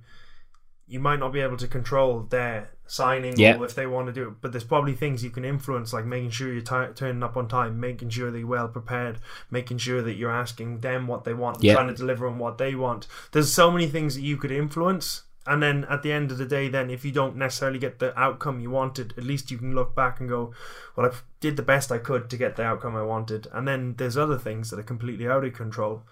You 0.86 1.00
might 1.00 1.18
not 1.20 1.32
be 1.32 1.40
able 1.40 1.56
to 1.56 1.68
control 1.68 2.20
their 2.28 2.70
signing 2.86 3.38
Yeah. 3.38 3.56
or 3.56 3.64
if 3.64 3.74
they 3.74 3.86
want 3.86 4.08
to 4.08 4.12
do 4.12 4.28
it, 4.28 4.34
but 4.42 4.52
there's 4.52 4.64
probably 4.64 4.92
things 4.94 5.24
you 5.24 5.30
can 5.30 5.44
influence, 5.46 5.94
like 5.94 6.04
making 6.04 6.28
sure 6.30 6.52
you're 6.52 6.60
ti 6.60 6.92
turning 6.94 7.22
up 7.22 7.36
on 7.38 7.48
time, 7.48 7.80
making 7.80 8.10
sure 8.10 8.30
that 8.30 8.38
you're 8.38 8.46
well 8.46 8.68
prepared, 8.68 9.18
making 9.50 9.78
sure 9.78 10.02
that 10.02 10.14
you're 10.16 10.30
asking 10.30 10.80
them 10.80 11.06
what 11.06 11.24
they 11.24 11.32
want, 11.32 11.62
Yeah. 11.62 11.74
trying 11.74 11.88
to 11.88 11.94
deliver 11.94 12.26
on 12.26 12.38
what 12.38 12.58
they 12.58 12.74
want. 12.74 13.06
There's 13.30 13.50
so 13.50 13.70
many 13.70 13.86
things 13.86 14.14
that 14.16 14.20
you 14.20 14.36
could 14.36 14.50
influence. 14.50 15.22
And 15.44 15.60
then 15.60 15.84
at 15.90 16.02
the 16.02 16.12
end 16.12 16.30
of 16.30 16.38
the 16.38 16.46
day, 16.46 16.68
then 16.68 16.88
if 16.88 17.04
you 17.04 17.10
don't 17.10 17.36
necessarily 17.36 17.80
get 17.80 17.98
the 17.98 18.16
outcome 18.18 18.60
you 18.60 18.70
wanted, 18.70 19.12
at 19.18 19.24
least 19.24 19.50
you 19.50 19.58
can 19.58 19.74
look 19.74 19.94
back 19.94 20.20
and 20.20 20.28
go, 20.28 20.54
"Well, 20.94 21.06
I 21.06 21.10
did 21.40 21.56
the 21.56 21.62
best 21.62 21.90
I 21.90 21.98
could 21.98 22.30
to 22.30 22.36
get 22.36 22.54
the 22.54 22.62
outcome 22.62 22.94
I 22.94 23.02
wanted." 23.02 23.48
And 23.52 23.66
then 23.66 23.96
there's 23.96 24.16
other 24.16 24.38
things 24.38 24.70
that 24.70 24.78
are 24.78 24.84
completely 24.84 25.26
out 25.26 25.44
of 25.44 25.52
control, 25.52 26.04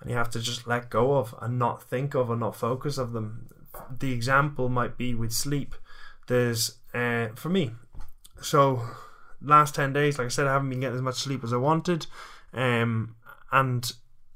and 0.00 0.10
you 0.10 0.16
have 0.16 0.30
to 0.30 0.40
just 0.40 0.66
let 0.66 0.90
go 0.90 1.14
of 1.14 1.32
and 1.40 1.58
not 1.58 1.84
think 1.84 2.14
of 2.14 2.28
or 2.28 2.36
not 2.36 2.56
focus 2.56 2.98
of 2.98 3.12
them. 3.12 3.48
The 3.98 4.12
example 4.12 4.68
might 4.68 4.98
be 4.98 5.14
with 5.14 5.32
sleep. 5.32 5.74
there's 6.26 6.78
uh, 6.94 7.28
for 7.34 7.48
me. 7.48 7.72
So 8.40 8.82
last 9.40 9.74
ten 9.74 9.92
days, 9.92 10.18
like 10.18 10.26
I 10.26 10.30
said, 10.30 10.46
I 10.46 10.52
haven't 10.52 10.70
been 10.70 10.80
getting 10.80 10.96
as 10.96 11.02
much 11.02 11.16
sleep 11.16 11.44
as 11.44 11.52
I 11.52 11.56
wanted, 11.56 12.06
um, 12.52 13.14
and 13.50 13.92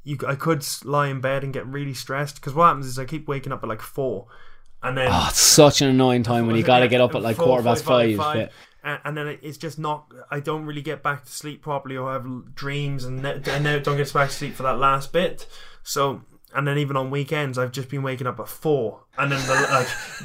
you 0.07 0.17
I 0.27 0.37
could 0.37 0.65
lie 0.85 1.09
in 1.09 1.21
bed 1.21 1.43
and 1.45 1.53
get 1.53 1.67
really 1.67 1.93
stressed 1.93 2.37
because 2.37 2.55
what 2.55 2.67
happens 2.69 2.87
is 2.87 2.99
I 2.99 3.05
keep 3.05 3.27
waking 3.29 3.53
up 3.53 3.63
at 3.65 3.69
like 3.69 3.83
four, 3.83 4.27
and 4.83 4.97
then 4.97 5.09
Oh, 5.11 5.27
it's 5.29 5.41
such 5.41 5.83
an 5.83 5.89
annoying 5.89 6.23
time 6.23 6.47
when 6.47 6.55
you 6.57 6.63
got 6.63 6.79
to 6.79 6.89
get 6.89 7.01
up 7.01 7.15
at 7.17 7.23
like 7.23 7.37
Four, 7.37 7.47
quarter 7.47 7.65
past 7.65 7.85
five, 7.85 8.17
five. 8.17 8.17
five, 8.17 8.37
yeah. 8.37 8.49
and, 8.93 9.01
and 9.05 9.17
then 9.17 9.39
it's 9.43 9.59
just 9.59 9.79
not. 9.81 10.07
I 10.31 10.39
don't 10.41 10.65
really 10.65 10.81
get 10.81 11.03
back 11.03 11.25
to 11.25 11.33
sleep 11.33 11.61
properly, 11.61 11.97
or 11.97 12.13
have 12.13 12.55
dreams, 12.55 13.05
and 13.05 13.21
ne- 13.23 13.43
and 13.51 13.65
don't 13.85 13.97
get 13.97 14.13
back 14.13 14.29
to 14.31 14.35
sleep 14.35 14.55
for 14.55 14.63
that 14.63 14.79
last 14.79 15.13
bit. 15.13 15.47
So, 15.83 16.23
and 16.55 16.69
then 16.69 16.79
even 16.79 16.97
on 16.97 17.11
weekends, 17.11 17.59
I've 17.59 17.73
just 17.73 17.89
been 17.89 18.05
waking 18.05 18.29
up 18.29 18.39
at 18.39 18.49
four, 18.49 19.01
and 19.19 19.33
then 19.33 19.41
the, 19.49 19.55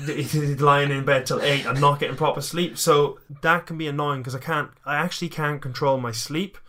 like 0.05 0.59
lying 0.61 0.91
in 0.91 1.05
bed 1.05 1.25
till 1.25 1.41
eight, 1.41 1.65
and 1.65 1.81
not 1.81 1.99
getting 1.99 2.15
proper 2.17 2.41
sleep. 2.41 2.77
So 2.77 3.17
that 3.41 3.65
can 3.65 3.79
be 3.79 3.87
annoying 3.87 4.19
because 4.21 4.35
I 4.35 4.39
can't. 4.39 4.69
I 4.85 4.97
actually 4.97 5.29
can't 5.29 5.59
control 5.59 5.97
my 5.97 6.11
sleep. 6.11 6.59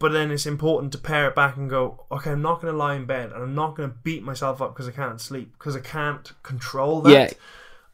But 0.00 0.12
then 0.12 0.30
it's 0.30 0.46
important 0.46 0.92
to 0.92 0.98
pare 0.98 1.28
it 1.28 1.34
back 1.34 1.56
and 1.58 1.68
go, 1.68 2.06
okay, 2.10 2.30
I'm 2.32 2.40
not 2.42 2.60
going 2.62 2.72
to 2.72 2.78
lie 2.78 2.94
in 2.96 3.04
bed 3.04 3.32
and 3.32 3.42
I'm 3.42 3.54
not 3.54 3.76
going 3.76 3.90
to 3.90 3.96
beat 4.02 4.22
myself 4.22 4.60
up 4.62 4.74
because 4.74 4.88
I 4.88 4.92
can't 4.92 5.20
sleep 5.20 5.52
because 5.58 5.76
I 5.76 5.80
can't 5.80 6.32
control 6.42 7.02
that. 7.02 7.12
Yeah. 7.12 7.30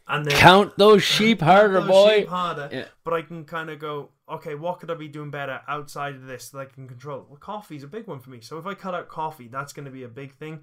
And 0.08 0.24
then 0.24 0.38
Count 0.38 0.78
those 0.78 1.02
sheep 1.02 1.40
harder, 1.40 1.80
those 1.80 1.88
boy. 1.88 2.18
sheep 2.20 2.28
harder, 2.28 2.68
Yeah. 2.70 2.84
but 3.02 3.12
I 3.12 3.22
can 3.22 3.44
kind 3.44 3.70
of 3.70 3.80
go, 3.80 4.10
okay, 4.30 4.54
what 4.54 4.78
could 4.78 4.88
I 4.88 4.94
be 4.94 5.08
doing 5.08 5.30
better 5.32 5.60
outside 5.66 6.14
of 6.14 6.26
this 6.26 6.48
that 6.50 6.58
I 6.58 6.64
can 6.66 6.86
control? 6.86 7.26
Well, 7.28 7.38
coffee's 7.40 7.82
a 7.82 7.88
big 7.88 8.06
one 8.06 8.20
for 8.20 8.30
me. 8.30 8.40
So 8.40 8.56
if 8.56 8.66
I 8.66 8.74
cut 8.74 8.94
out 8.94 9.08
coffee, 9.08 9.48
that's 9.48 9.72
going 9.72 9.86
to 9.86 9.90
be 9.90 10.04
a 10.04 10.08
big 10.08 10.32
thing. 10.34 10.60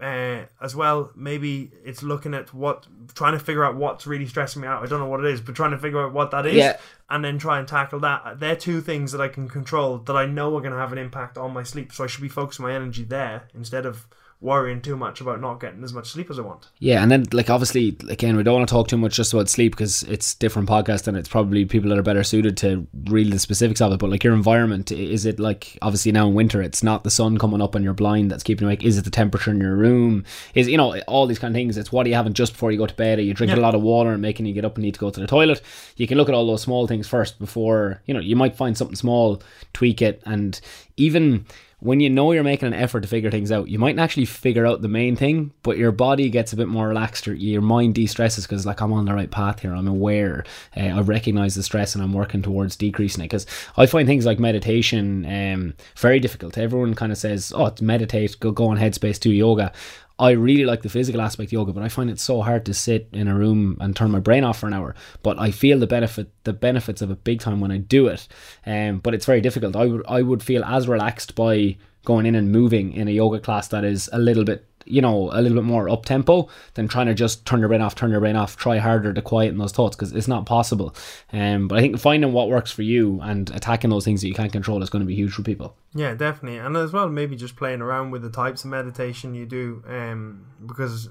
Uh, 0.00 0.44
as 0.60 0.74
well, 0.74 1.12
maybe 1.14 1.70
it's 1.84 2.02
looking 2.02 2.34
at 2.34 2.52
what, 2.52 2.86
trying 3.14 3.32
to 3.32 3.38
figure 3.38 3.64
out 3.64 3.76
what's 3.76 4.08
really 4.08 4.26
stressing 4.26 4.60
me 4.60 4.66
out. 4.66 4.82
I 4.82 4.86
don't 4.86 4.98
know 4.98 5.06
what 5.06 5.20
it 5.20 5.26
is, 5.26 5.40
but 5.40 5.54
trying 5.54 5.70
to 5.70 5.78
figure 5.78 6.02
out 6.04 6.12
what 6.12 6.32
that 6.32 6.46
is, 6.46 6.54
Yeah. 6.56 6.76
and 7.08 7.24
then 7.24 7.38
try 7.38 7.60
and 7.60 7.68
tackle 7.68 8.00
that. 8.00 8.40
They're 8.40 8.56
two 8.56 8.80
things 8.80 9.12
that 9.12 9.20
I 9.20 9.28
can 9.28 9.48
control 9.48 9.98
that 9.98 10.16
I 10.16 10.26
know 10.26 10.48
are 10.56 10.60
going 10.60 10.72
to 10.72 10.78
have 10.78 10.90
an 10.90 10.98
impact 10.98 11.38
on 11.38 11.52
my 11.52 11.62
sleep. 11.62 11.92
So 11.92 12.02
I 12.02 12.06
should 12.08 12.22
be 12.22 12.28
focusing 12.28 12.64
my 12.64 12.72
energy 12.74 13.04
there 13.04 13.44
instead 13.54 13.86
of 13.86 14.08
worrying 14.44 14.82
too 14.82 14.94
much 14.94 15.22
about 15.22 15.40
not 15.40 15.58
getting 15.58 15.82
as 15.82 15.94
much 15.94 16.10
sleep 16.10 16.30
as 16.30 16.38
I 16.38 16.42
want. 16.42 16.68
Yeah, 16.78 17.02
and 17.02 17.10
then 17.10 17.24
like 17.32 17.48
obviously 17.48 17.96
again 18.10 18.36
we 18.36 18.42
don't 18.42 18.54
want 18.54 18.68
to 18.68 18.72
talk 18.72 18.88
too 18.88 18.98
much 18.98 19.14
just 19.16 19.32
about 19.32 19.48
sleep 19.48 19.72
because 19.72 20.02
it's 20.02 20.34
different 20.34 20.68
podcast 20.68 21.08
and 21.08 21.16
it's 21.16 21.30
probably 21.30 21.64
people 21.64 21.88
that 21.88 21.98
are 21.98 22.02
better 22.02 22.22
suited 22.22 22.58
to 22.58 22.86
really 23.06 23.30
the 23.30 23.38
specifics 23.38 23.80
of 23.80 23.92
it. 23.92 23.98
But 23.98 24.10
like 24.10 24.22
your 24.22 24.34
environment, 24.34 24.92
is 24.92 25.24
it 25.24 25.40
like 25.40 25.78
obviously 25.80 26.12
now 26.12 26.28
in 26.28 26.34
winter 26.34 26.60
it's 26.60 26.82
not 26.82 27.04
the 27.04 27.10
sun 27.10 27.38
coming 27.38 27.62
up 27.62 27.74
on 27.74 27.82
your 27.82 27.94
blind 27.94 28.30
that's 28.30 28.42
keeping 28.42 28.64
you 28.64 28.68
awake? 28.68 28.84
Is 28.84 28.98
it 28.98 29.04
the 29.04 29.10
temperature 29.10 29.50
in 29.50 29.60
your 29.60 29.76
room? 29.76 30.24
Is 30.54 30.68
you 30.68 30.76
know 30.76 30.98
all 31.08 31.26
these 31.26 31.38
kind 31.38 31.50
of 31.50 31.56
things? 31.56 31.78
It's 31.78 31.90
what 31.90 32.04
are 32.04 32.10
you 32.10 32.14
having 32.14 32.34
just 32.34 32.52
before 32.52 32.70
you 32.70 32.76
go 32.76 32.86
to 32.86 32.94
bed? 32.94 33.18
Are 33.18 33.22
you 33.22 33.32
drinking 33.32 33.58
a 33.58 33.62
lot 33.62 33.74
of 33.74 33.80
water 33.80 34.12
and 34.12 34.20
making 34.20 34.44
you 34.44 34.52
get 34.52 34.66
up 34.66 34.76
and 34.76 34.84
need 34.84 34.94
to 34.94 35.00
go 35.00 35.08
to 35.08 35.20
the 35.20 35.26
toilet? 35.26 35.62
You 35.96 36.06
can 36.06 36.18
look 36.18 36.28
at 36.28 36.34
all 36.34 36.46
those 36.46 36.62
small 36.62 36.86
things 36.86 37.08
first 37.08 37.38
before 37.38 38.02
you 38.04 38.12
know 38.12 38.20
you 38.20 38.36
might 38.36 38.56
find 38.56 38.76
something 38.76 38.96
small, 38.96 39.42
tweak 39.72 40.02
it, 40.02 40.22
and 40.26 40.60
even 40.98 41.46
when 41.84 42.00
you 42.00 42.08
know 42.08 42.32
you're 42.32 42.42
making 42.42 42.66
an 42.66 42.72
effort 42.72 43.02
to 43.02 43.08
figure 43.08 43.30
things 43.30 43.52
out, 43.52 43.68
you 43.68 43.78
might 43.78 43.98
actually 43.98 44.24
figure 44.24 44.64
out 44.64 44.80
the 44.80 44.88
main 44.88 45.16
thing, 45.16 45.52
but 45.62 45.76
your 45.76 45.92
body 45.92 46.30
gets 46.30 46.50
a 46.50 46.56
bit 46.56 46.66
more 46.66 46.88
relaxed 46.88 47.28
or 47.28 47.34
your 47.34 47.60
mind 47.60 47.94
de 47.94 48.06
stresses 48.06 48.46
because, 48.46 48.64
like, 48.64 48.80
I'm 48.80 48.90
on 48.90 49.04
the 49.04 49.12
right 49.12 49.30
path 49.30 49.60
here. 49.60 49.74
I'm 49.74 49.86
aware. 49.86 50.46
Uh, 50.74 50.80
I 50.80 51.00
recognize 51.02 51.54
the 51.54 51.62
stress 51.62 51.94
and 51.94 52.02
I'm 52.02 52.14
working 52.14 52.40
towards 52.40 52.74
decreasing 52.74 53.22
it. 53.22 53.26
Because 53.26 53.46
I 53.76 53.84
find 53.84 54.08
things 54.08 54.24
like 54.24 54.38
meditation 54.38 55.26
um, 55.26 55.74
very 55.98 56.20
difficult. 56.20 56.56
Everyone 56.56 56.94
kind 56.94 57.12
of 57.12 57.18
says, 57.18 57.52
oh, 57.54 57.74
meditate, 57.82 58.40
go, 58.40 58.50
go 58.50 58.68
on 58.68 58.78
Headspace, 58.78 59.20
do 59.20 59.30
yoga. 59.30 59.70
I 60.18 60.30
really 60.30 60.64
like 60.64 60.82
the 60.82 60.88
physical 60.88 61.20
aspect 61.20 61.48
of 61.48 61.52
yoga, 61.52 61.72
but 61.72 61.82
I 61.82 61.88
find 61.88 62.08
it 62.08 62.20
so 62.20 62.40
hard 62.42 62.64
to 62.66 62.74
sit 62.74 63.08
in 63.12 63.26
a 63.26 63.34
room 63.34 63.76
and 63.80 63.96
turn 63.96 64.12
my 64.12 64.20
brain 64.20 64.44
off 64.44 64.60
for 64.60 64.68
an 64.68 64.72
hour. 64.72 64.94
But 65.22 65.40
I 65.40 65.50
feel 65.50 65.78
the 65.80 65.88
benefit, 65.88 66.30
the 66.44 66.52
benefits 66.52 67.02
of 67.02 67.10
it 67.10 67.24
big 67.24 67.40
time 67.40 67.60
when 67.60 67.72
I 67.72 67.78
do 67.78 68.06
it. 68.06 68.28
Um, 68.64 69.00
but 69.00 69.14
it's 69.14 69.26
very 69.26 69.40
difficult. 69.40 69.74
I 69.74 69.86
would, 69.86 70.04
I 70.06 70.22
would 70.22 70.42
feel 70.42 70.62
as 70.64 70.86
relaxed 70.86 71.34
by 71.34 71.76
going 72.04 72.26
in 72.26 72.34
and 72.34 72.52
moving 72.52 72.92
in 72.92 73.08
a 73.08 73.10
yoga 73.10 73.40
class 73.40 73.68
that 73.68 73.84
is 73.84 74.08
a 74.12 74.18
little 74.18 74.44
bit, 74.44 74.64
you 74.84 75.00
know, 75.00 75.30
a 75.32 75.40
little 75.40 75.56
bit 75.56 75.64
more 75.64 75.88
up 75.88 76.04
tempo 76.04 76.48
than 76.74 76.88
trying 76.88 77.06
to 77.06 77.14
just 77.14 77.46
turn 77.46 77.60
your 77.60 77.68
brain 77.68 77.80
off, 77.80 77.94
turn 77.94 78.10
your 78.10 78.20
brain 78.20 78.36
off, 78.36 78.56
try 78.56 78.78
harder 78.78 79.12
to 79.12 79.22
quieten 79.22 79.58
those 79.58 79.72
thoughts 79.72 79.96
because 79.96 80.12
it's 80.12 80.28
not 80.28 80.46
possible. 80.46 80.94
Um, 81.32 81.68
but 81.68 81.78
I 81.78 81.82
think 81.82 81.98
finding 81.98 82.32
what 82.32 82.48
works 82.48 82.70
for 82.70 82.82
you 82.82 83.20
and 83.22 83.50
attacking 83.50 83.90
those 83.90 84.04
things 84.04 84.20
that 84.20 84.28
you 84.28 84.34
can't 84.34 84.52
control 84.52 84.82
is 84.82 84.90
going 84.90 85.00
to 85.00 85.06
be 85.06 85.14
huge 85.14 85.32
for 85.32 85.42
people. 85.42 85.76
Yeah, 85.94 86.14
definitely, 86.14 86.58
and 86.58 86.76
as 86.76 86.92
well, 86.92 87.08
maybe 87.08 87.36
just 87.36 87.56
playing 87.56 87.80
around 87.80 88.10
with 88.10 88.22
the 88.22 88.30
types 88.30 88.64
of 88.64 88.70
meditation 88.70 89.34
you 89.34 89.46
do, 89.46 89.82
um, 89.86 90.46
because 90.66 91.08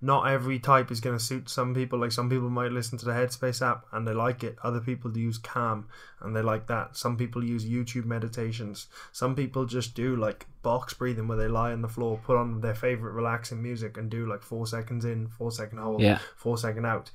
not 0.00 0.28
every 0.28 0.58
type 0.58 0.90
is 0.90 1.00
going 1.00 1.16
to 1.16 1.24
suit 1.24 1.48
some 1.48 1.74
people. 1.74 1.98
Like 1.98 2.12
some 2.12 2.28
people 2.28 2.50
might 2.50 2.70
listen 2.70 2.98
to 2.98 3.06
the 3.06 3.12
Headspace 3.12 3.66
app 3.66 3.86
and 3.92 4.06
they 4.06 4.12
like 4.12 4.44
it. 4.44 4.56
Other 4.62 4.80
people 4.80 5.16
use 5.16 5.38
Calm 5.38 5.88
and 6.20 6.36
they 6.36 6.42
like 6.42 6.66
that. 6.66 6.96
Some 6.96 7.16
people 7.16 7.42
use 7.42 7.64
YouTube 7.64 8.04
meditations. 8.04 8.88
Some 9.12 9.34
people 9.34 9.64
just 9.64 9.94
do 9.94 10.14
like 10.14 10.46
box 10.62 10.92
breathing 10.92 11.28
where 11.28 11.38
they 11.38 11.48
lie 11.48 11.72
on 11.72 11.80
the 11.80 11.88
floor, 11.88 12.20
put 12.22 12.36
on 12.36 12.60
their 12.60 12.74
favorite 12.74 13.12
relaxing 13.12 13.62
music, 13.62 13.96
and 13.96 14.10
do 14.10 14.26
like 14.28 14.42
four 14.42 14.66
seconds 14.66 15.04
in, 15.06 15.28
four 15.28 15.50
second 15.50 15.78
hold, 15.78 16.02
Yeah. 16.02 16.18
four 16.36 16.58
second 16.58 16.84
out. 16.84 17.10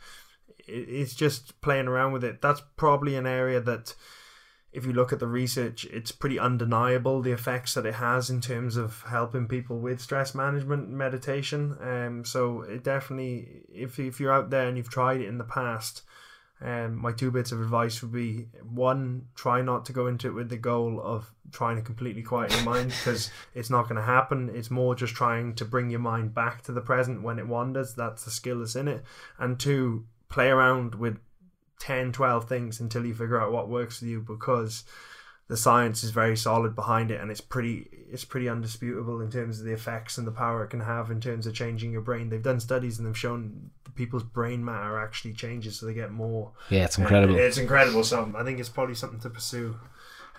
It's 0.67 1.13
just 1.15 1.59
playing 1.61 1.87
around 1.87 2.13
with 2.13 2.23
it. 2.23 2.41
That's 2.41 2.61
probably 2.77 3.15
an 3.15 3.27
area 3.27 3.59
that 3.61 3.93
if 4.73 4.86
you 4.86 4.93
look 4.93 5.12
at 5.12 5.19
the 5.19 5.27
research, 5.27 5.86
it's 5.86 6.12
pretty 6.12 6.39
undeniable 6.39 7.21
the 7.21 7.31
effects 7.31 7.73
that 7.73 7.86
it 7.86 7.95
has 7.95 8.29
in 8.29 8.39
terms 8.39 8.77
of 8.77 9.03
helping 9.03 9.47
people 9.47 9.79
with 9.79 9.99
stress 9.99 10.34
management 10.34 10.88
and 10.88 10.97
meditation. 10.97 11.77
Um, 11.81 12.23
so 12.23 12.62
it 12.62 12.84
definitely, 12.84 13.63
if 13.73 13.99
if 13.99 14.19
you're 14.19 14.31
out 14.31 14.49
there 14.49 14.67
and 14.67 14.77
you've 14.77 14.89
tried 14.89 15.19
it 15.19 15.27
in 15.27 15.38
the 15.38 15.43
past, 15.43 16.03
um, 16.62 16.95
my 16.95 17.12
two 17.12 17.31
bits 17.31 17.51
of 17.51 17.60
advice 17.60 18.01
would 18.01 18.13
be 18.13 18.47
one, 18.63 19.25
try 19.36 19.62
not 19.62 19.86
to 19.86 19.93
go 19.93 20.07
into 20.07 20.27
it 20.27 20.36
with 20.36 20.49
the 20.49 20.57
goal 20.57 21.01
of 21.03 21.34
trying 21.51 21.75
to 21.75 21.81
completely 21.81 22.21
quiet 22.21 22.53
your 22.53 22.63
mind 22.63 22.91
because 22.91 23.29
it's 23.55 23.69
not 23.69 23.84
going 23.84 23.95
to 23.95 24.01
happen. 24.01 24.49
It's 24.53 24.71
more 24.71 24.95
just 24.95 25.15
trying 25.15 25.55
to 25.55 25.65
bring 25.65 25.89
your 25.89 25.99
mind 25.99 26.34
back 26.34 26.62
to 26.63 26.71
the 26.71 26.81
present 26.81 27.23
when 27.23 27.39
it 27.39 27.47
wanders. 27.47 27.95
That's 27.95 28.23
the 28.23 28.31
skill 28.31 28.60
that's 28.60 28.75
in 28.75 28.88
it. 28.88 29.03
And 29.38 29.60
two, 29.60 30.05
play 30.29 30.49
around 30.49 30.95
with 30.95 31.17
10 31.81 32.11
12 32.11 32.47
things 32.47 32.79
until 32.79 33.03
you 33.05 33.13
figure 33.13 33.41
out 33.41 33.51
what 33.51 33.67
works 33.67 33.99
for 33.99 34.05
you 34.05 34.21
because 34.21 34.83
the 35.47 35.57
science 35.57 36.03
is 36.03 36.11
very 36.11 36.37
solid 36.37 36.75
behind 36.75 37.09
it 37.09 37.19
and 37.19 37.31
it's 37.31 37.41
pretty 37.41 37.89
it's 38.11 38.23
pretty 38.23 38.47
undisputable 38.47 39.19
in 39.19 39.31
terms 39.31 39.59
of 39.59 39.65
the 39.65 39.73
effects 39.73 40.19
and 40.19 40.27
the 40.27 40.31
power 40.31 40.63
it 40.63 40.69
can 40.69 40.81
have 40.81 41.09
in 41.09 41.19
terms 41.19 41.47
of 41.47 41.55
changing 41.55 41.91
your 41.91 42.01
brain. 42.01 42.29
They've 42.29 42.41
done 42.41 42.59
studies 42.59 42.99
and 42.99 43.07
they've 43.07 43.17
shown 43.17 43.71
people's 43.95 44.23
brain 44.23 44.63
matter 44.63 44.99
actually 44.99 45.33
changes 45.33 45.79
so 45.79 45.87
they 45.87 45.93
get 45.95 46.11
more 46.11 46.51
Yeah, 46.69 46.85
it's 46.85 46.99
incredible. 46.99 47.35
Uh, 47.35 47.39
it's 47.39 47.57
incredible 47.57 48.03
something. 48.03 48.39
I 48.39 48.43
think 48.43 48.59
it's 48.59 48.69
probably 48.69 48.95
something 48.95 49.19
to 49.21 49.29
pursue 49.31 49.75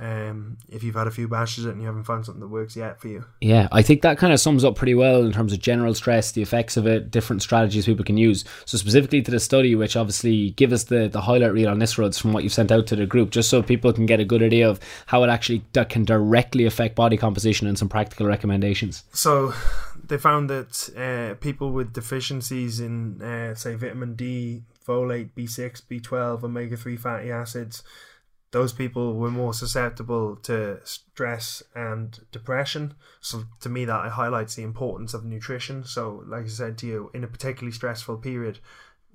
um, 0.02 0.58
if 0.68 0.82
you've 0.82 0.96
had 0.96 1.06
a 1.06 1.12
few 1.12 1.28
bashes 1.28 1.64
and 1.64 1.80
you 1.80 1.86
haven't 1.86 2.02
found 2.02 2.26
something 2.26 2.40
that 2.40 2.48
works 2.48 2.74
yet 2.74 3.00
for 3.00 3.06
you 3.06 3.24
Yeah, 3.40 3.68
I 3.70 3.82
think 3.82 4.02
that 4.02 4.18
kind 4.18 4.32
of 4.32 4.40
sums 4.40 4.64
up 4.64 4.74
pretty 4.74 4.94
well 4.94 5.24
in 5.24 5.32
terms 5.32 5.52
of 5.52 5.60
general 5.60 5.94
stress, 5.94 6.32
the 6.32 6.42
effects 6.42 6.76
of 6.76 6.86
it, 6.88 7.12
different 7.12 7.40
strategies 7.40 7.86
people 7.86 8.04
can 8.04 8.16
use. 8.16 8.44
So 8.64 8.76
specifically 8.76 9.22
to 9.22 9.30
the 9.30 9.38
study, 9.38 9.76
which 9.76 9.96
obviously 9.96 10.50
give 10.50 10.72
us 10.72 10.84
the, 10.84 11.06
the 11.06 11.20
highlight 11.20 11.52
reel 11.52 11.68
on 11.68 11.78
this 11.78 11.96
roads 11.98 12.18
from 12.18 12.32
what 12.32 12.42
you've 12.42 12.52
sent 12.52 12.72
out 12.72 12.88
to 12.88 12.96
the 12.96 13.06
group, 13.06 13.30
just 13.30 13.48
so 13.48 13.62
people 13.62 13.92
can 13.92 14.06
get 14.06 14.18
a 14.18 14.24
good 14.24 14.42
idea 14.42 14.68
of 14.68 14.80
how 15.06 15.22
it 15.22 15.28
actually 15.28 15.62
that 15.72 15.88
can 15.88 16.04
directly 16.04 16.64
affect 16.64 16.96
body 16.96 17.16
composition 17.16 17.68
and 17.68 17.78
some 17.78 17.88
practical 17.88 18.26
recommendations. 18.26 19.04
So 19.12 19.54
they 20.04 20.18
found 20.18 20.50
that 20.50 20.90
uh, 20.96 21.36
people 21.40 21.70
with 21.70 21.92
deficiencies 21.92 22.80
in, 22.80 23.22
uh, 23.22 23.54
say, 23.54 23.76
vitamin 23.76 24.14
D, 24.14 24.62
folate, 24.86 25.30
B6, 25.36 25.82
B12, 25.82 26.42
omega 26.42 26.76
3 26.76 26.96
fatty 26.96 27.30
acids, 27.30 27.84
those 28.52 28.72
people 28.72 29.14
were 29.14 29.30
more 29.30 29.52
susceptible 29.54 30.36
to 30.36 30.78
stress 30.84 31.62
and 31.74 32.20
depression. 32.30 32.94
So 33.20 33.44
to 33.60 33.68
me, 33.68 33.84
that 33.86 34.10
highlights 34.12 34.54
the 34.54 34.62
importance 34.62 35.14
of 35.14 35.24
nutrition. 35.24 35.84
So, 35.84 36.22
like 36.26 36.44
I 36.44 36.48
said 36.48 36.78
to 36.78 36.86
you, 36.86 37.10
in 37.14 37.24
a 37.24 37.26
particularly 37.28 37.72
stressful 37.72 38.18
period, 38.18 38.58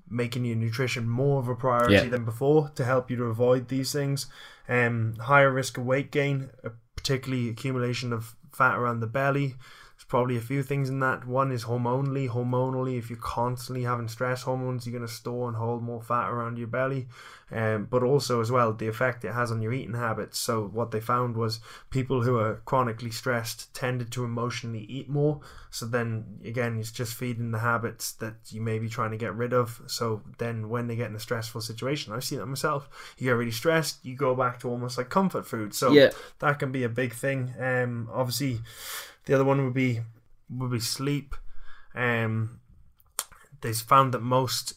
making 0.09 0.45
your 0.45 0.55
nutrition 0.55 1.07
more 1.07 1.39
of 1.39 1.47
a 1.47 1.55
priority 1.55 1.93
Yeah. 1.93 2.09
than 2.09 2.25
before 2.25 2.71
to 2.75 2.83
help 2.83 3.11
you 3.11 3.17
to 3.17 3.25
avoid 3.25 3.67
these 3.67 3.91
things. 3.91 4.25
Um, 4.67 5.15
higher 5.19 5.51
risk 5.51 5.77
of 5.77 5.85
weight 5.85 6.11
gain, 6.11 6.49
uh, 6.63 6.69
particularly 6.95 7.49
accumulation 7.49 8.11
of 8.13 8.35
fat 8.51 8.75
around 8.77 9.01
the 9.01 9.07
belly. 9.07 9.55
Probably 10.07 10.37
a 10.37 10.41
few 10.41 10.63
things 10.63 10.87
in 10.87 11.01
that. 11.01 11.27
One 11.27 11.51
is 11.51 11.65
hormonally. 11.65 12.29
Hormonally, 12.29 12.97
if 12.97 13.09
you're 13.09 13.19
constantly 13.19 13.83
having 13.83 14.07
stress 14.07 14.43
hormones, 14.43 14.85
you're 14.87 14.97
going 14.97 15.05
to 15.05 15.13
store 15.13 15.49
and 15.49 15.57
hold 15.57 15.83
more 15.83 16.01
fat 16.01 16.29
around 16.29 16.57
your 16.57 16.67
belly. 16.67 17.07
Um, 17.51 17.87
but 17.89 18.03
also, 18.03 18.39
as 18.39 18.49
well, 18.49 18.71
the 18.71 18.87
effect 18.87 19.25
it 19.25 19.33
has 19.33 19.51
on 19.51 19.61
your 19.61 19.73
eating 19.73 19.95
habits. 19.95 20.37
So, 20.39 20.67
what 20.67 20.91
they 20.91 21.01
found 21.01 21.35
was 21.35 21.59
people 21.89 22.21
who 22.23 22.37
are 22.37 22.61
chronically 22.65 23.11
stressed 23.11 23.73
tended 23.73 24.09
to 24.13 24.23
emotionally 24.23 24.85
eat 24.89 25.09
more. 25.09 25.41
So, 25.71 25.85
then 25.85 26.39
again, 26.45 26.77
it's 26.79 26.91
just 26.91 27.13
feeding 27.15 27.51
the 27.51 27.59
habits 27.59 28.13
that 28.13 28.35
you 28.49 28.61
may 28.61 28.79
be 28.79 28.87
trying 28.87 29.11
to 29.11 29.17
get 29.17 29.35
rid 29.35 29.53
of. 29.53 29.81
So, 29.87 30.21
then 30.37 30.69
when 30.69 30.87
they 30.87 30.95
get 30.95 31.09
in 31.09 31.15
a 31.17 31.19
stressful 31.19 31.59
situation, 31.61 32.13
I've 32.13 32.23
seen 32.23 32.39
that 32.39 32.45
myself. 32.45 32.89
You 33.17 33.25
get 33.25 33.31
really 33.31 33.51
stressed, 33.51 34.05
you 34.05 34.15
go 34.15 34.35
back 34.35 34.59
to 34.61 34.69
almost 34.69 34.97
like 34.97 35.09
comfort 35.09 35.45
food. 35.45 35.73
So, 35.73 35.91
Yeah. 35.91 36.11
that 36.39 36.59
can 36.59 36.71
be 36.71 36.83
a 36.83 36.89
big 36.89 37.13
thing. 37.13 37.53
Um, 37.59 38.09
obviously, 38.13 38.59
the 39.27 39.35
other 39.35 39.45
one 39.45 39.63
would 39.63 39.73
be 39.73 40.01
would 40.49 40.71
be 40.71 40.79
sleep. 40.79 41.35
Um, 41.93 42.61
they 43.61 43.73
found 43.73 44.13
that 44.13 44.21
most 44.21 44.73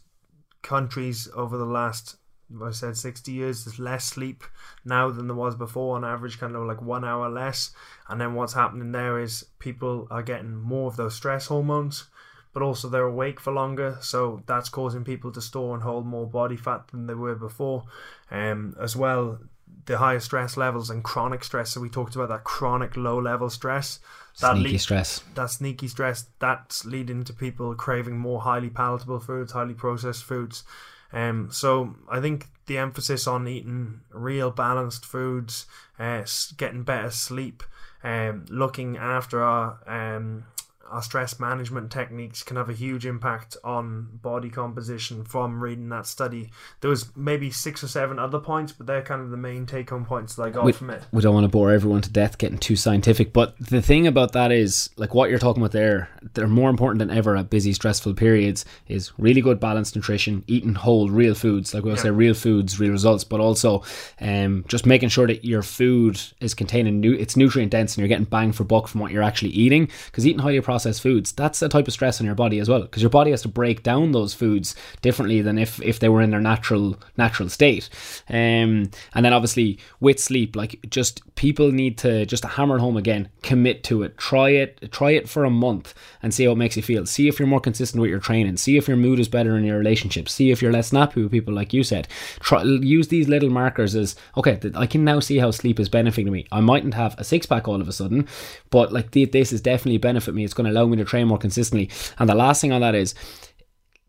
countries 0.63 1.29
over 1.35 1.57
the 1.57 1.65
last 1.65 2.17
I 2.61 2.73
said 2.73 2.97
60 2.97 3.31
years, 3.31 3.65
there's 3.65 3.79
less 3.79 4.05
sleep 4.05 4.43
now 4.85 5.09
than 5.11 5.29
there 5.29 5.37
was 5.37 5.55
before 5.55 5.97
on 5.97 6.05
average, 6.05 6.41
kind 6.41 6.57
of 6.57 6.67
like 6.67 6.83
one 6.83 7.05
hour 7.05 7.29
less. 7.29 7.71
And 8.09 8.21
then 8.21 8.35
what's 8.35 8.55
happening 8.55 8.91
there 8.91 9.21
is 9.21 9.47
people 9.61 10.09
are 10.11 10.23
getting 10.23 10.57
more 10.57 10.89
of 10.89 10.97
those 10.97 11.15
stress 11.15 11.47
hormones, 11.47 12.09
but 12.53 12.63
also 12.63 12.89
they're 12.89 13.05
awake 13.05 13.39
for 13.39 13.53
longer. 13.53 13.99
So 14.01 14.43
that's 14.47 14.69
causing 14.69 15.05
people 15.05 15.31
to 15.31 15.41
store 15.41 15.75
and 15.75 15.83
hold 15.85 16.07
more 16.07 16.27
body 16.27 16.57
fat 16.57 16.89
than 16.89 17.07
they 17.07 17.15
were 17.15 17.37
before. 17.37 17.85
Um, 18.33 18.75
as 18.81 18.97
well, 18.97 19.39
the 19.87 19.99
higher 19.99 20.21
stress 20.21 20.57
levels 20.57 20.91
and 20.91 21.03
chronic 21.03 21.45
stress. 21.45 21.71
So 21.71 21.81
we 21.81 21.89
talked 21.89 22.15
about 22.15 22.29
that 22.29 22.45
chronic 22.45 22.97
low 22.97 23.19
level 23.19 23.51
stress. 23.51 24.01
That 24.41 24.57
sneaky 24.57 24.79
stress. 24.79 25.23
That 25.35 25.51
sneaky 25.51 25.89
stress. 25.89 26.27
That's 26.39 26.85
leading 26.85 27.25
to 27.25 27.33
people 27.33 27.75
craving 27.75 28.19
more 28.19 28.41
highly 28.41 28.71
palatable 28.71 29.21
foods, 29.21 29.53
highly 29.53 29.75
processed 29.75 30.25
foods. 30.25 30.65
Um, 31.13 31.49
so 31.51 31.97
I 32.09 32.21
think 32.21 32.47
the 32.67 32.79
emphasis 32.79 33.27
on 33.27 33.49
eating 33.49 34.01
real 34.11 34.51
balanced 34.51 35.05
foods, 35.05 35.67
uh, 35.99 36.25
getting 36.57 36.85
better 36.85 37.11
sleep, 37.11 37.63
um, 38.05 38.45
looking 38.49 38.97
after 38.97 39.43
our 39.43 39.79
um, 39.87 40.45
our 40.91 41.03
stress 41.03 41.39
management 41.39 41.91
techniques 41.91 42.43
can 42.43 42.57
have 42.57 42.69
a 42.69 42.73
huge 42.73 43.07
impact 43.07 43.57
on 43.63 44.09
body 44.23 44.51
composition 44.51 45.25
from 45.25 45.63
reading 45.63 45.89
that 45.91 46.07
study. 46.07 46.51
There 46.81 46.91
was 46.91 47.15
maybe 47.17 47.51
six 47.51 47.85
or 47.85 47.89
seven 47.89 48.19
other 48.19 48.41
points, 48.41 48.73
but 48.73 48.87
they're 48.87 49.03
kind 49.03 49.21
of 49.21 49.31
the 49.31 49.37
main 49.37 49.67
take 49.67 49.91
home 49.91 50.05
points 50.05 50.35
that 50.35 50.43
I 50.43 50.51
got 50.51 50.65
we, 50.65 50.73
from 50.73 50.91
it. 50.91 51.03
We 51.13 51.23
don't 51.23 51.35
want 51.35 51.45
to 51.45 51.49
bore 51.49 51.71
everyone 51.71 52.03
to 52.03 52.11
death 52.11 52.39
getting 52.39 52.59
too 52.59 52.77
scientific, 52.77 53.33
but 53.33 53.57
the 53.59 53.81
thing 53.81 54.07
about 54.07 54.33
that 54.33 54.51
is 54.51 54.91
like 54.97 55.15
what 55.15 55.31
you're 55.31 55.39
talking 55.39 55.63
about 55.63 55.73
there, 55.73 56.09
they're 56.35 56.49
more 56.49 56.71
important 56.71 56.99
than 56.99 57.11
ever 57.11 57.37
at 57.37 57.51
busy, 57.51 57.73
stressful 57.73 58.15
periods 58.15 58.65
is 58.89 59.17
really 59.19 59.41
good 59.41 59.61
balanced 59.61 59.95
nutrition, 59.95 60.43
eating 60.49 60.75
whole, 60.75 61.09
real 61.09 61.35
foods, 61.35 61.73
like 61.73 61.85
we 61.85 61.91
will 61.91 61.97
yeah. 61.97 62.03
say 62.03 62.11
real 62.11 62.35
foods, 62.35 62.81
real 62.81 62.91
results, 62.91 63.23
but 63.23 63.41
also 63.41 63.83
um, 64.21 64.65
just 64.67 64.87
making 64.87 65.09
sure 65.09 65.29
that 65.29 65.45
your 65.45 65.63
food 65.63 66.21
is 66.41 66.53
containing 66.53 67.01
new 67.01 67.13
it's 67.13 67.37
nutrient 67.37 67.71
dense 67.71 67.95
and 67.95 68.01
you're 68.01 68.09
getting 68.09 68.25
bang 68.25 68.51
for 68.51 68.65
buck 68.65 68.89
from 68.89 69.01
what 69.01 69.13
you're 69.13 69.23
actually 69.23 69.51
eating. 69.51 69.89
Because 70.07 70.27
eating 70.27 70.41
highly 70.41 70.61
processed 70.61 70.80
foods, 70.99 71.33
that's 71.33 71.61
a 71.63 71.69
type 71.69 71.87
of 71.87 71.93
stress 71.93 72.21
on 72.21 72.27
your 72.27 72.35
body 72.35 72.59
as 72.59 72.69
well. 72.69 72.83
Because 72.83 73.03
your 73.03 73.11
body 73.11 73.31
has 73.31 73.43
to 73.43 73.49
break 73.49 73.83
down 73.83 74.13
those 74.13 74.35
foods 74.35 74.75
differently 75.03 75.43
than 75.43 75.59
if, 75.59 75.81
if 75.83 75.99
they 75.99 76.09
were 76.09 76.23
in 76.23 76.31
their 76.31 76.41
natural 76.41 76.99
natural 77.17 77.49
state. 77.49 77.89
Um, 78.29 78.91
and 79.15 79.25
then 79.25 79.33
obviously 79.33 79.79
with 80.01 80.19
sleep, 80.19 80.57
like 80.57 80.81
just 80.89 81.23
people 81.35 81.73
need 81.73 81.99
to 81.99 82.27
just 82.27 82.45
hammer 82.45 82.79
home 82.79 82.97
again, 82.97 83.29
commit 83.43 83.85
to 83.85 84.03
it, 84.03 84.17
try 84.19 84.51
it, 84.51 84.91
try 84.91 85.11
it 85.13 85.29
for 85.29 85.45
a 85.45 85.51
month 85.51 85.95
and 86.23 86.33
see 86.33 86.45
how 86.45 86.53
it 86.53 86.57
makes 86.57 86.77
you 86.77 86.83
feel. 86.83 87.07
See 87.07 87.29
if 87.29 87.39
you're 87.39 87.49
more 87.49 87.61
consistent 87.61 88.01
with 88.01 88.11
your 88.11 88.21
training. 88.21 88.57
See 88.57 88.77
if 88.77 88.89
your 88.89 88.97
mood 88.97 89.19
is 89.19 89.29
better 89.29 89.57
in 89.57 89.65
your 89.65 89.79
relationships. 89.79 90.33
See 90.33 90.51
if 90.51 90.61
you're 90.61 90.73
less 90.73 90.89
snappy 90.89 91.23
with 91.23 91.33
people, 91.33 91.55
like 91.55 91.73
you 91.73 91.83
said. 91.83 92.09
Try 92.41 92.63
use 92.63 93.09
these 93.09 93.29
little 93.29 93.51
markers 93.51 93.95
as 93.95 94.17
okay. 94.37 94.59
I 94.75 94.87
can 94.87 95.05
now 95.05 95.21
see 95.21 95.39
how 95.39 95.51
sleep 95.51 95.81
is 95.81 95.89
benefiting 95.89 96.33
me. 96.33 96.47
I 96.53 96.61
mightn't 96.61 96.95
have 96.95 97.15
a 97.19 97.25
six 97.25 97.47
pack 97.47 97.69
all 97.69 97.81
of 97.81 97.89
a 97.89 97.93
sudden, 97.93 98.29
but 98.71 98.93
like 98.93 99.11
this 99.13 99.53
is 99.53 99.61
definitely 99.61 99.99
benefit 99.99 100.35
me. 100.35 100.45
It's 100.45 100.55
going 100.55 100.67
to 100.67 100.70
allow 100.71 100.87
me 100.87 100.97
to 100.97 101.05
train 101.05 101.29
more 101.29 101.39
consistently. 101.39 101.91
And 102.19 102.29
the 102.29 102.35
last 102.35 102.61
thing 102.61 102.73
on 102.73 102.81
that 102.81 102.95
is, 102.95 103.15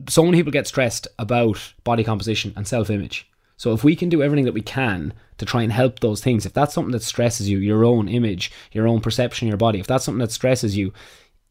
so 0.07 0.23
many 0.23 0.37
people 0.37 0.51
get 0.51 0.67
stressed 0.67 1.07
about 1.19 1.73
body 1.83 2.03
composition 2.03 2.53
and 2.55 2.67
self 2.67 2.89
image. 2.89 3.27
So 3.57 3.73
if 3.73 3.83
we 3.83 3.95
can 3.95 4.09
do 4.09 4.23
everything 4.23 4.45
that 4.45 4.55
we 4.55 4.61
can 4.63 5.13
to 5.37 5.45
try 5.45 5.61
and 5.61 5.71
help 5.71 5.99
those 5.99 6.23
things, 6.23 6.47
if 6.47 6.53
that's 6.53 6.73
something 6.73 6.93
that 6.93 7.03
stresses 7.03 7.47
you, 7.47 7.59
your 7.59 7.85
own 7.85 8.07
image, 8.07 8.51
your 8.71 8.87
own 8.87 9.01
perception 9.01 9.47
your 9.47 9.57
body, 9.57 9.79
if 9.79 9.85
that's 9.85 10.03
something 10.03 10.19
that 10.19 10.31
stresses 10.31 10.75
you, 10.75 10.91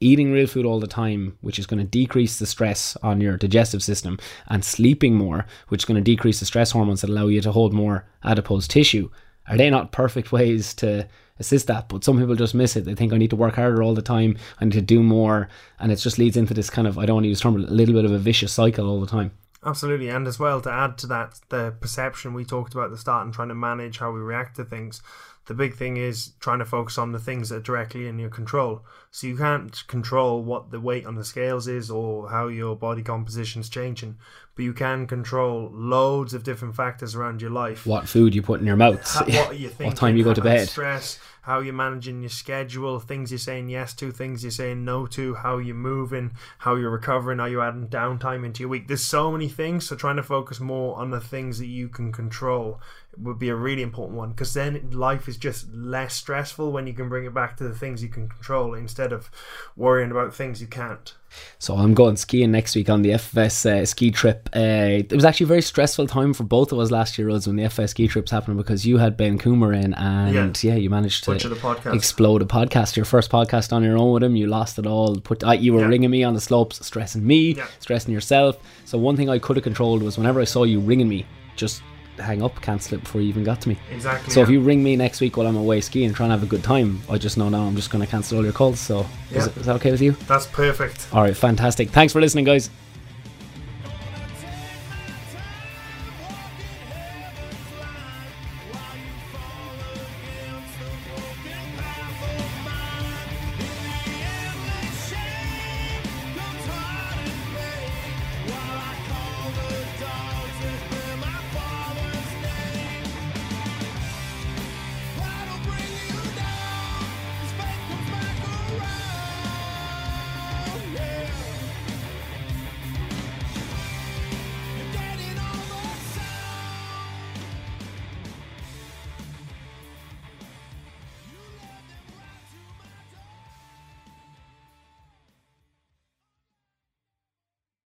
eating 0.01 0.33
real 0.33 0.47
food 0.47 0.67
all 0.67 0.81
the 0.81 0.87
time, 0.87 1.39
which 1.41 1.59
is 1.59 1.67
going 1.67 1.79
to 1.79 1.87
decrease 1.87 2.39
the 2.39 2.47
stress 2.47 2.97
on 3.03 3.21
your 3.21 3.37
digestive 3.37 3.83
system, 3.83 4.19
and 4.49 4.65
sleeping 4.65 5.15
more, 5.15 5.47
which 5.69 5.83
is 5.83 5.85
going 5.85 6.03
to 6.03 6.11
decrease 6.11 6.41
the 6.41 6.47
stress 6.47 6.73
hormones 6.73 7.03
that 7.03 7.11
allow 7.11 7.29
you 7.29 7.41
to 7.41 7.53
hold 7.53 7.73
more 7.73 8.07
adipose 8.25 8.67
tissue, 8.67 9.09
are 9.49 9.57
they 9.57 9.71
not 9.71 9.93
perfect 9.93 10.33
ways 10.33 10.75
to 10.75 11.09
assist 11.39 11.67
that? 11.69 11.89
But 11.89 12.05
some 12.05 12.19
people 12.19 12.35
just 12.35 12.55
miss 12.55 12.77
it. 12.77 12.85
They 12.85 12.95
think 12.95 13.13
I 13.13 13.19
need 13.19 13.31
to 13.31 13.37
work 13.37 13.57
harder 13.57 13.83
all 13.83 13.95
the 13.95 14.03
time, 14.03 14.37
I 14.61 14.65
need 14.65 14.75
to 14.75 14.81
do 14.81 15.03
more, 15.03 15.49
and 15.79 15.91
it 15.93 15.97
just 15.97 16.19
leads 16.19 16.37
into 16.37 16.55
this 16.55 16.71
kind 16.71 16.87
of 16.87 16.99
I 16.99 17.07
don't 17.07 17.15
want 17.15 17.25
to 17.25 17.29
use 17.29 17.41
term, 17.41 17.57
a 17.57 17.59
little 17.59 17.95
bit 17.95 18.05
of 18.05 18.13
a 18.13 18.19
vicious 18.19 18.53
cycle 18.53 18.89
all 18.89 19.01
the 19.01 19.07
time. 19.07 19.33
Absolutely, 19.65 20.09
and 20.09 20.27
as 20.27 20.39
well 20.39 20.61
to 20.63 20.73
add 20.73 20.97
to 20.99 21.07
that, 21.09 21.39
the 21.51 21.75
perception 21.81 22.33
we 22.33 22.47
talked 22.47 22.73
about 22.73 22.87
at 22.87 22.91
the 22.93 22.99
start 22.99 23.27
and 23.27 23.35
trying 23.35 23.49
to 23.49 23.55
manage 23.55 23.99
how 23.99 24.11
we 24.11 24.21
react 24.21 24.57
to 24.57 24.65
things 24.65 25.03
the 25.51 25.55
big 25.55 25.75
thing 25.75 25.97
is 25.97 26.33
trying 26.39 26.61
to 26.61 26.65
focus 26.65 26.97
on 26.97 27.11
the 27.11 27.19
things 27.19 27.49
that 27.49 27.57
are 27.57 27.61
directly 27.61 28.07
in 28.07 28.21
your 28.21 28.31
control. 28.31 28.85
So 29.11 29.27
you 29.27 29.37
can't 29.37 29.85
control 29.89 30.45
what 30.45 30.71
the 30.71 30.81
weight 30.81 31.07
on 31.07 31.17
the 31.17 31.25
scales 31.25 31.67
is 31.67 31.91
or 31.91 32.31
how 32.31 32.47
your 32.47 32.77
body 32.77 33.03
composition 33.03 33.61
is 33.61 33.69
changing, 33.69 34.17
but 34.61 34.65
you 34.65 34.75
can 34.75 35.07
control 35.07 35.71
loads 35.73 36.35
of 36.35 36.45
different 36.45 36.77
factors 36.77 37.15
around 37.15 37.41
your 37.41 37.51
life. 37.51 37.87
What 37.87 38.07
food 38.07 38.35
you 38.35 38.43
put 38.43 38.61
in 38.61 38.67
your 38.67 38.77
mouth, 38.77 39.11
how, 39.11 39.25
what 39.25 39.59
you 39.59 39.71
what 39.79 39.97
time 39.97 40.19
you 40.19 40.23
go 40.23 40.35
to 40.35 40.43
bed, 40.43 40.69
stress, 40.69 41.19
how 41.41 41.61
you're 41.61 41.73
managing 41.73 42.21
your 42.21 42.29
schedule, 42.29 43.01
things 43.01 43.31
you're 43.31 43.39
saying 43.39 43.71
yes 43.71 43.95
to, 43.95 44.13
things 44.13 44.45
you're 44.45 44.51
saying 44.51 44.85
no 44.85 45.07
to, 45.07 45.37
how 45.37 45.57
you're 45.57 45.75
moving, 45.75 46.33
how 46.59 46.75
you're 46.75 46.91
recovering, 46.91 47.41
are 47.41 47.49
you 47.49 47.63
adding 47.63 47.89
downtime 47.89 48.45
into 48.45 48.61
your 48.61 48.69
week. 48.69 48.87
There's 48.87 49.03
so 49.03 49.33
many 49.33 49.49
things, 49.49 49.89
so 49.89 49.97
trying 49.97 50.17
to 50.17 50.23
focus 50.23 50.61
more 50.61 50.95
on 50.99 51.11
the 51.11 51.23
things 51.23 51.59
that 51.59 51.69
you 51.69 51.89
can 51.89 52.13
control 52.13 52.83
would 53.17 53.39
be 53.39 53.49
a 53.49 53.57
really 53.57 53.81
important 53.81 54.19
one 54.19 54.29
because 54.29 54.53
then 54.53 54.91
life 54.91 55.27
is 55.27 55.39
just 55.39 55.73
less 55.73 56.13
stressful 56.13 56.71
when 56.71 56.87
you 56.87 56.93
can 56.93 57.09
bring 57.09 57.25
it 57.25 57.33
back 57.33 57.57
to 57.57 57.65
the 57.65 57.75
things 57.75 58.03
you 58.03 58.11
can 58.11 58.29
control 58.29 58.75
instead 58.75 59.11
of 59.11 59.31
worrying 59.75 60.11
about 60.11 60.35
things 60.35 60.61
you 60.61 60.67
can't. 60.67 61.15
So 61.59 61.75
I'm 61.77 61.95
going 61.95 62.17
skiing 62.17 62.51
next 62.51 62.75
week 62.75 62.91
on 62.91 63.03
the 63.03 63.13
FS 63.13 63.67
uh, 63.67 63.85
ski 63.87 64.11
trip. 64.11 64.49
Uh, 64.55 65.01
it 65.01 65.13
was 65.13 65.25
actually 65.25 65.45
a 65.45 65.49
very 65.49 65.63
stressful 65.63 66.07
time 66.07 66.35
for 66.35 66.45
both 66.45 66.73
of 66.73 66.79
us 66.79 66.91
last 66.91 67.19
year, 67.19 67.29
Rods, 67.29 67.47
when 67.47 67.57
the 67.57 67.65
FS 67.65 67.91
ski 67.91 68.09
trips 68.09 68.31
happened 68.31 68.57
because 68.57 68.87
you 68.87 68.99
had 68.99 69.17
Ben 69.17 69.39
Coomber 69.39 69.75
in 69.75 69.95
and 69.95 70.63
yeah, 70.63 70.73
yeah 70.73 70.79
you 70.79 70.91
managed 70.91 71.25
to 71.25 71.33
explode 71.33 72.43
a 72.43 72.47
podcast, 72.47 72.97
your 72.97 73.05
first 73.05 73.31
podcast 73.31 73.73
on 73.73 73.83
your 73.83 73.99
own 73.99 74.13
with 74.13 74.23
him. 74.23 74.37
You 74.37 74.47
lost 74.47 74.79
it 74.79 74.87
all. 74.87 75.21
Put 75.21 75.45
uh, 75.45 75.53
You 75.53 75.75
were 75.75 75.81
yeah. 75.81 75.87
ringing 75.87 76.11
me 76.11 76.25
on 76.25 76.35
the 76.35 76.41
slopes, 76.41 76.85
stressing 76.85 77.27
me, 77.27 77.55
yeah. 77.55 77.67
stressing 77.79 78.13
yourself. 78.13 78.59
So 78.85 78.99
one 78.99 79.17
thing 79.17 79.29
I 79.29 79.39
could 79.39 79.57
have 79.57 79.65
controlled 79.65 80.03
was 80.03 80.19
whenever 80.19 80.41
I 80.41 80.45
saw 80.45 80.65
you 80.65 80.81
ringing 80.81 81.09
me, 81.09 81.27
just 81.57 81.83
hang 82.19 82.43
up, 82.43 82.61
cancel 82.61 82.99
it 82.99 83.05
before 83.05 83.21
you 83.21 83.29
even 83.29 83.45
got 83.45 83.61
to 83.63 83.69
me. 83.69 83.79
Exactly. 83.91 84.33
So 84.33 84.41
yeah. 84.41 84.45
if 84.45 84.51
you 84.51 84.61
ring 84.61 84.83
me 84.83 84.97
next 84.97 85.21
week 85.21 85.37
while 85.37 85.47
I'm 85.47 85.57
away 85.57 85.81
skiing, 85.81 86.13
trying 86.13 86.29
to 86.31 86.35
have 86.35 86.43
a 86.43 86.47
good 86.47 86.65
time, 86.65 87.01
I 87.09 87.19
just 87.19 87.37
know 87.37 87.49
now 87.49 87.63
I'm 87.63 87.77
just 87.77 87.91
going 87.91 88.05
to 88.05 88.11
cancel 88.11 88.39
all 88.39 88.45
your 88.45 88.53
calls. 88.53 88.81
So 88.81 89.07
yeah. 89.31 89.39
is, 89.39 89.57
is, 89.57 89.67
that 89.67 89.77
okay 89.77 89.91
with 89.91 90.03
you? 90.03 90.13
That's 90.27 90.47
perfect. 90.47 91.09
All 91.13 91.23
right, 91.23 91.37
fantastic. 91.37 91.91
Thanks 91.91 92.13
for 92.13 92.21
listening, 92.21 92.45
guys. 92.45 92.71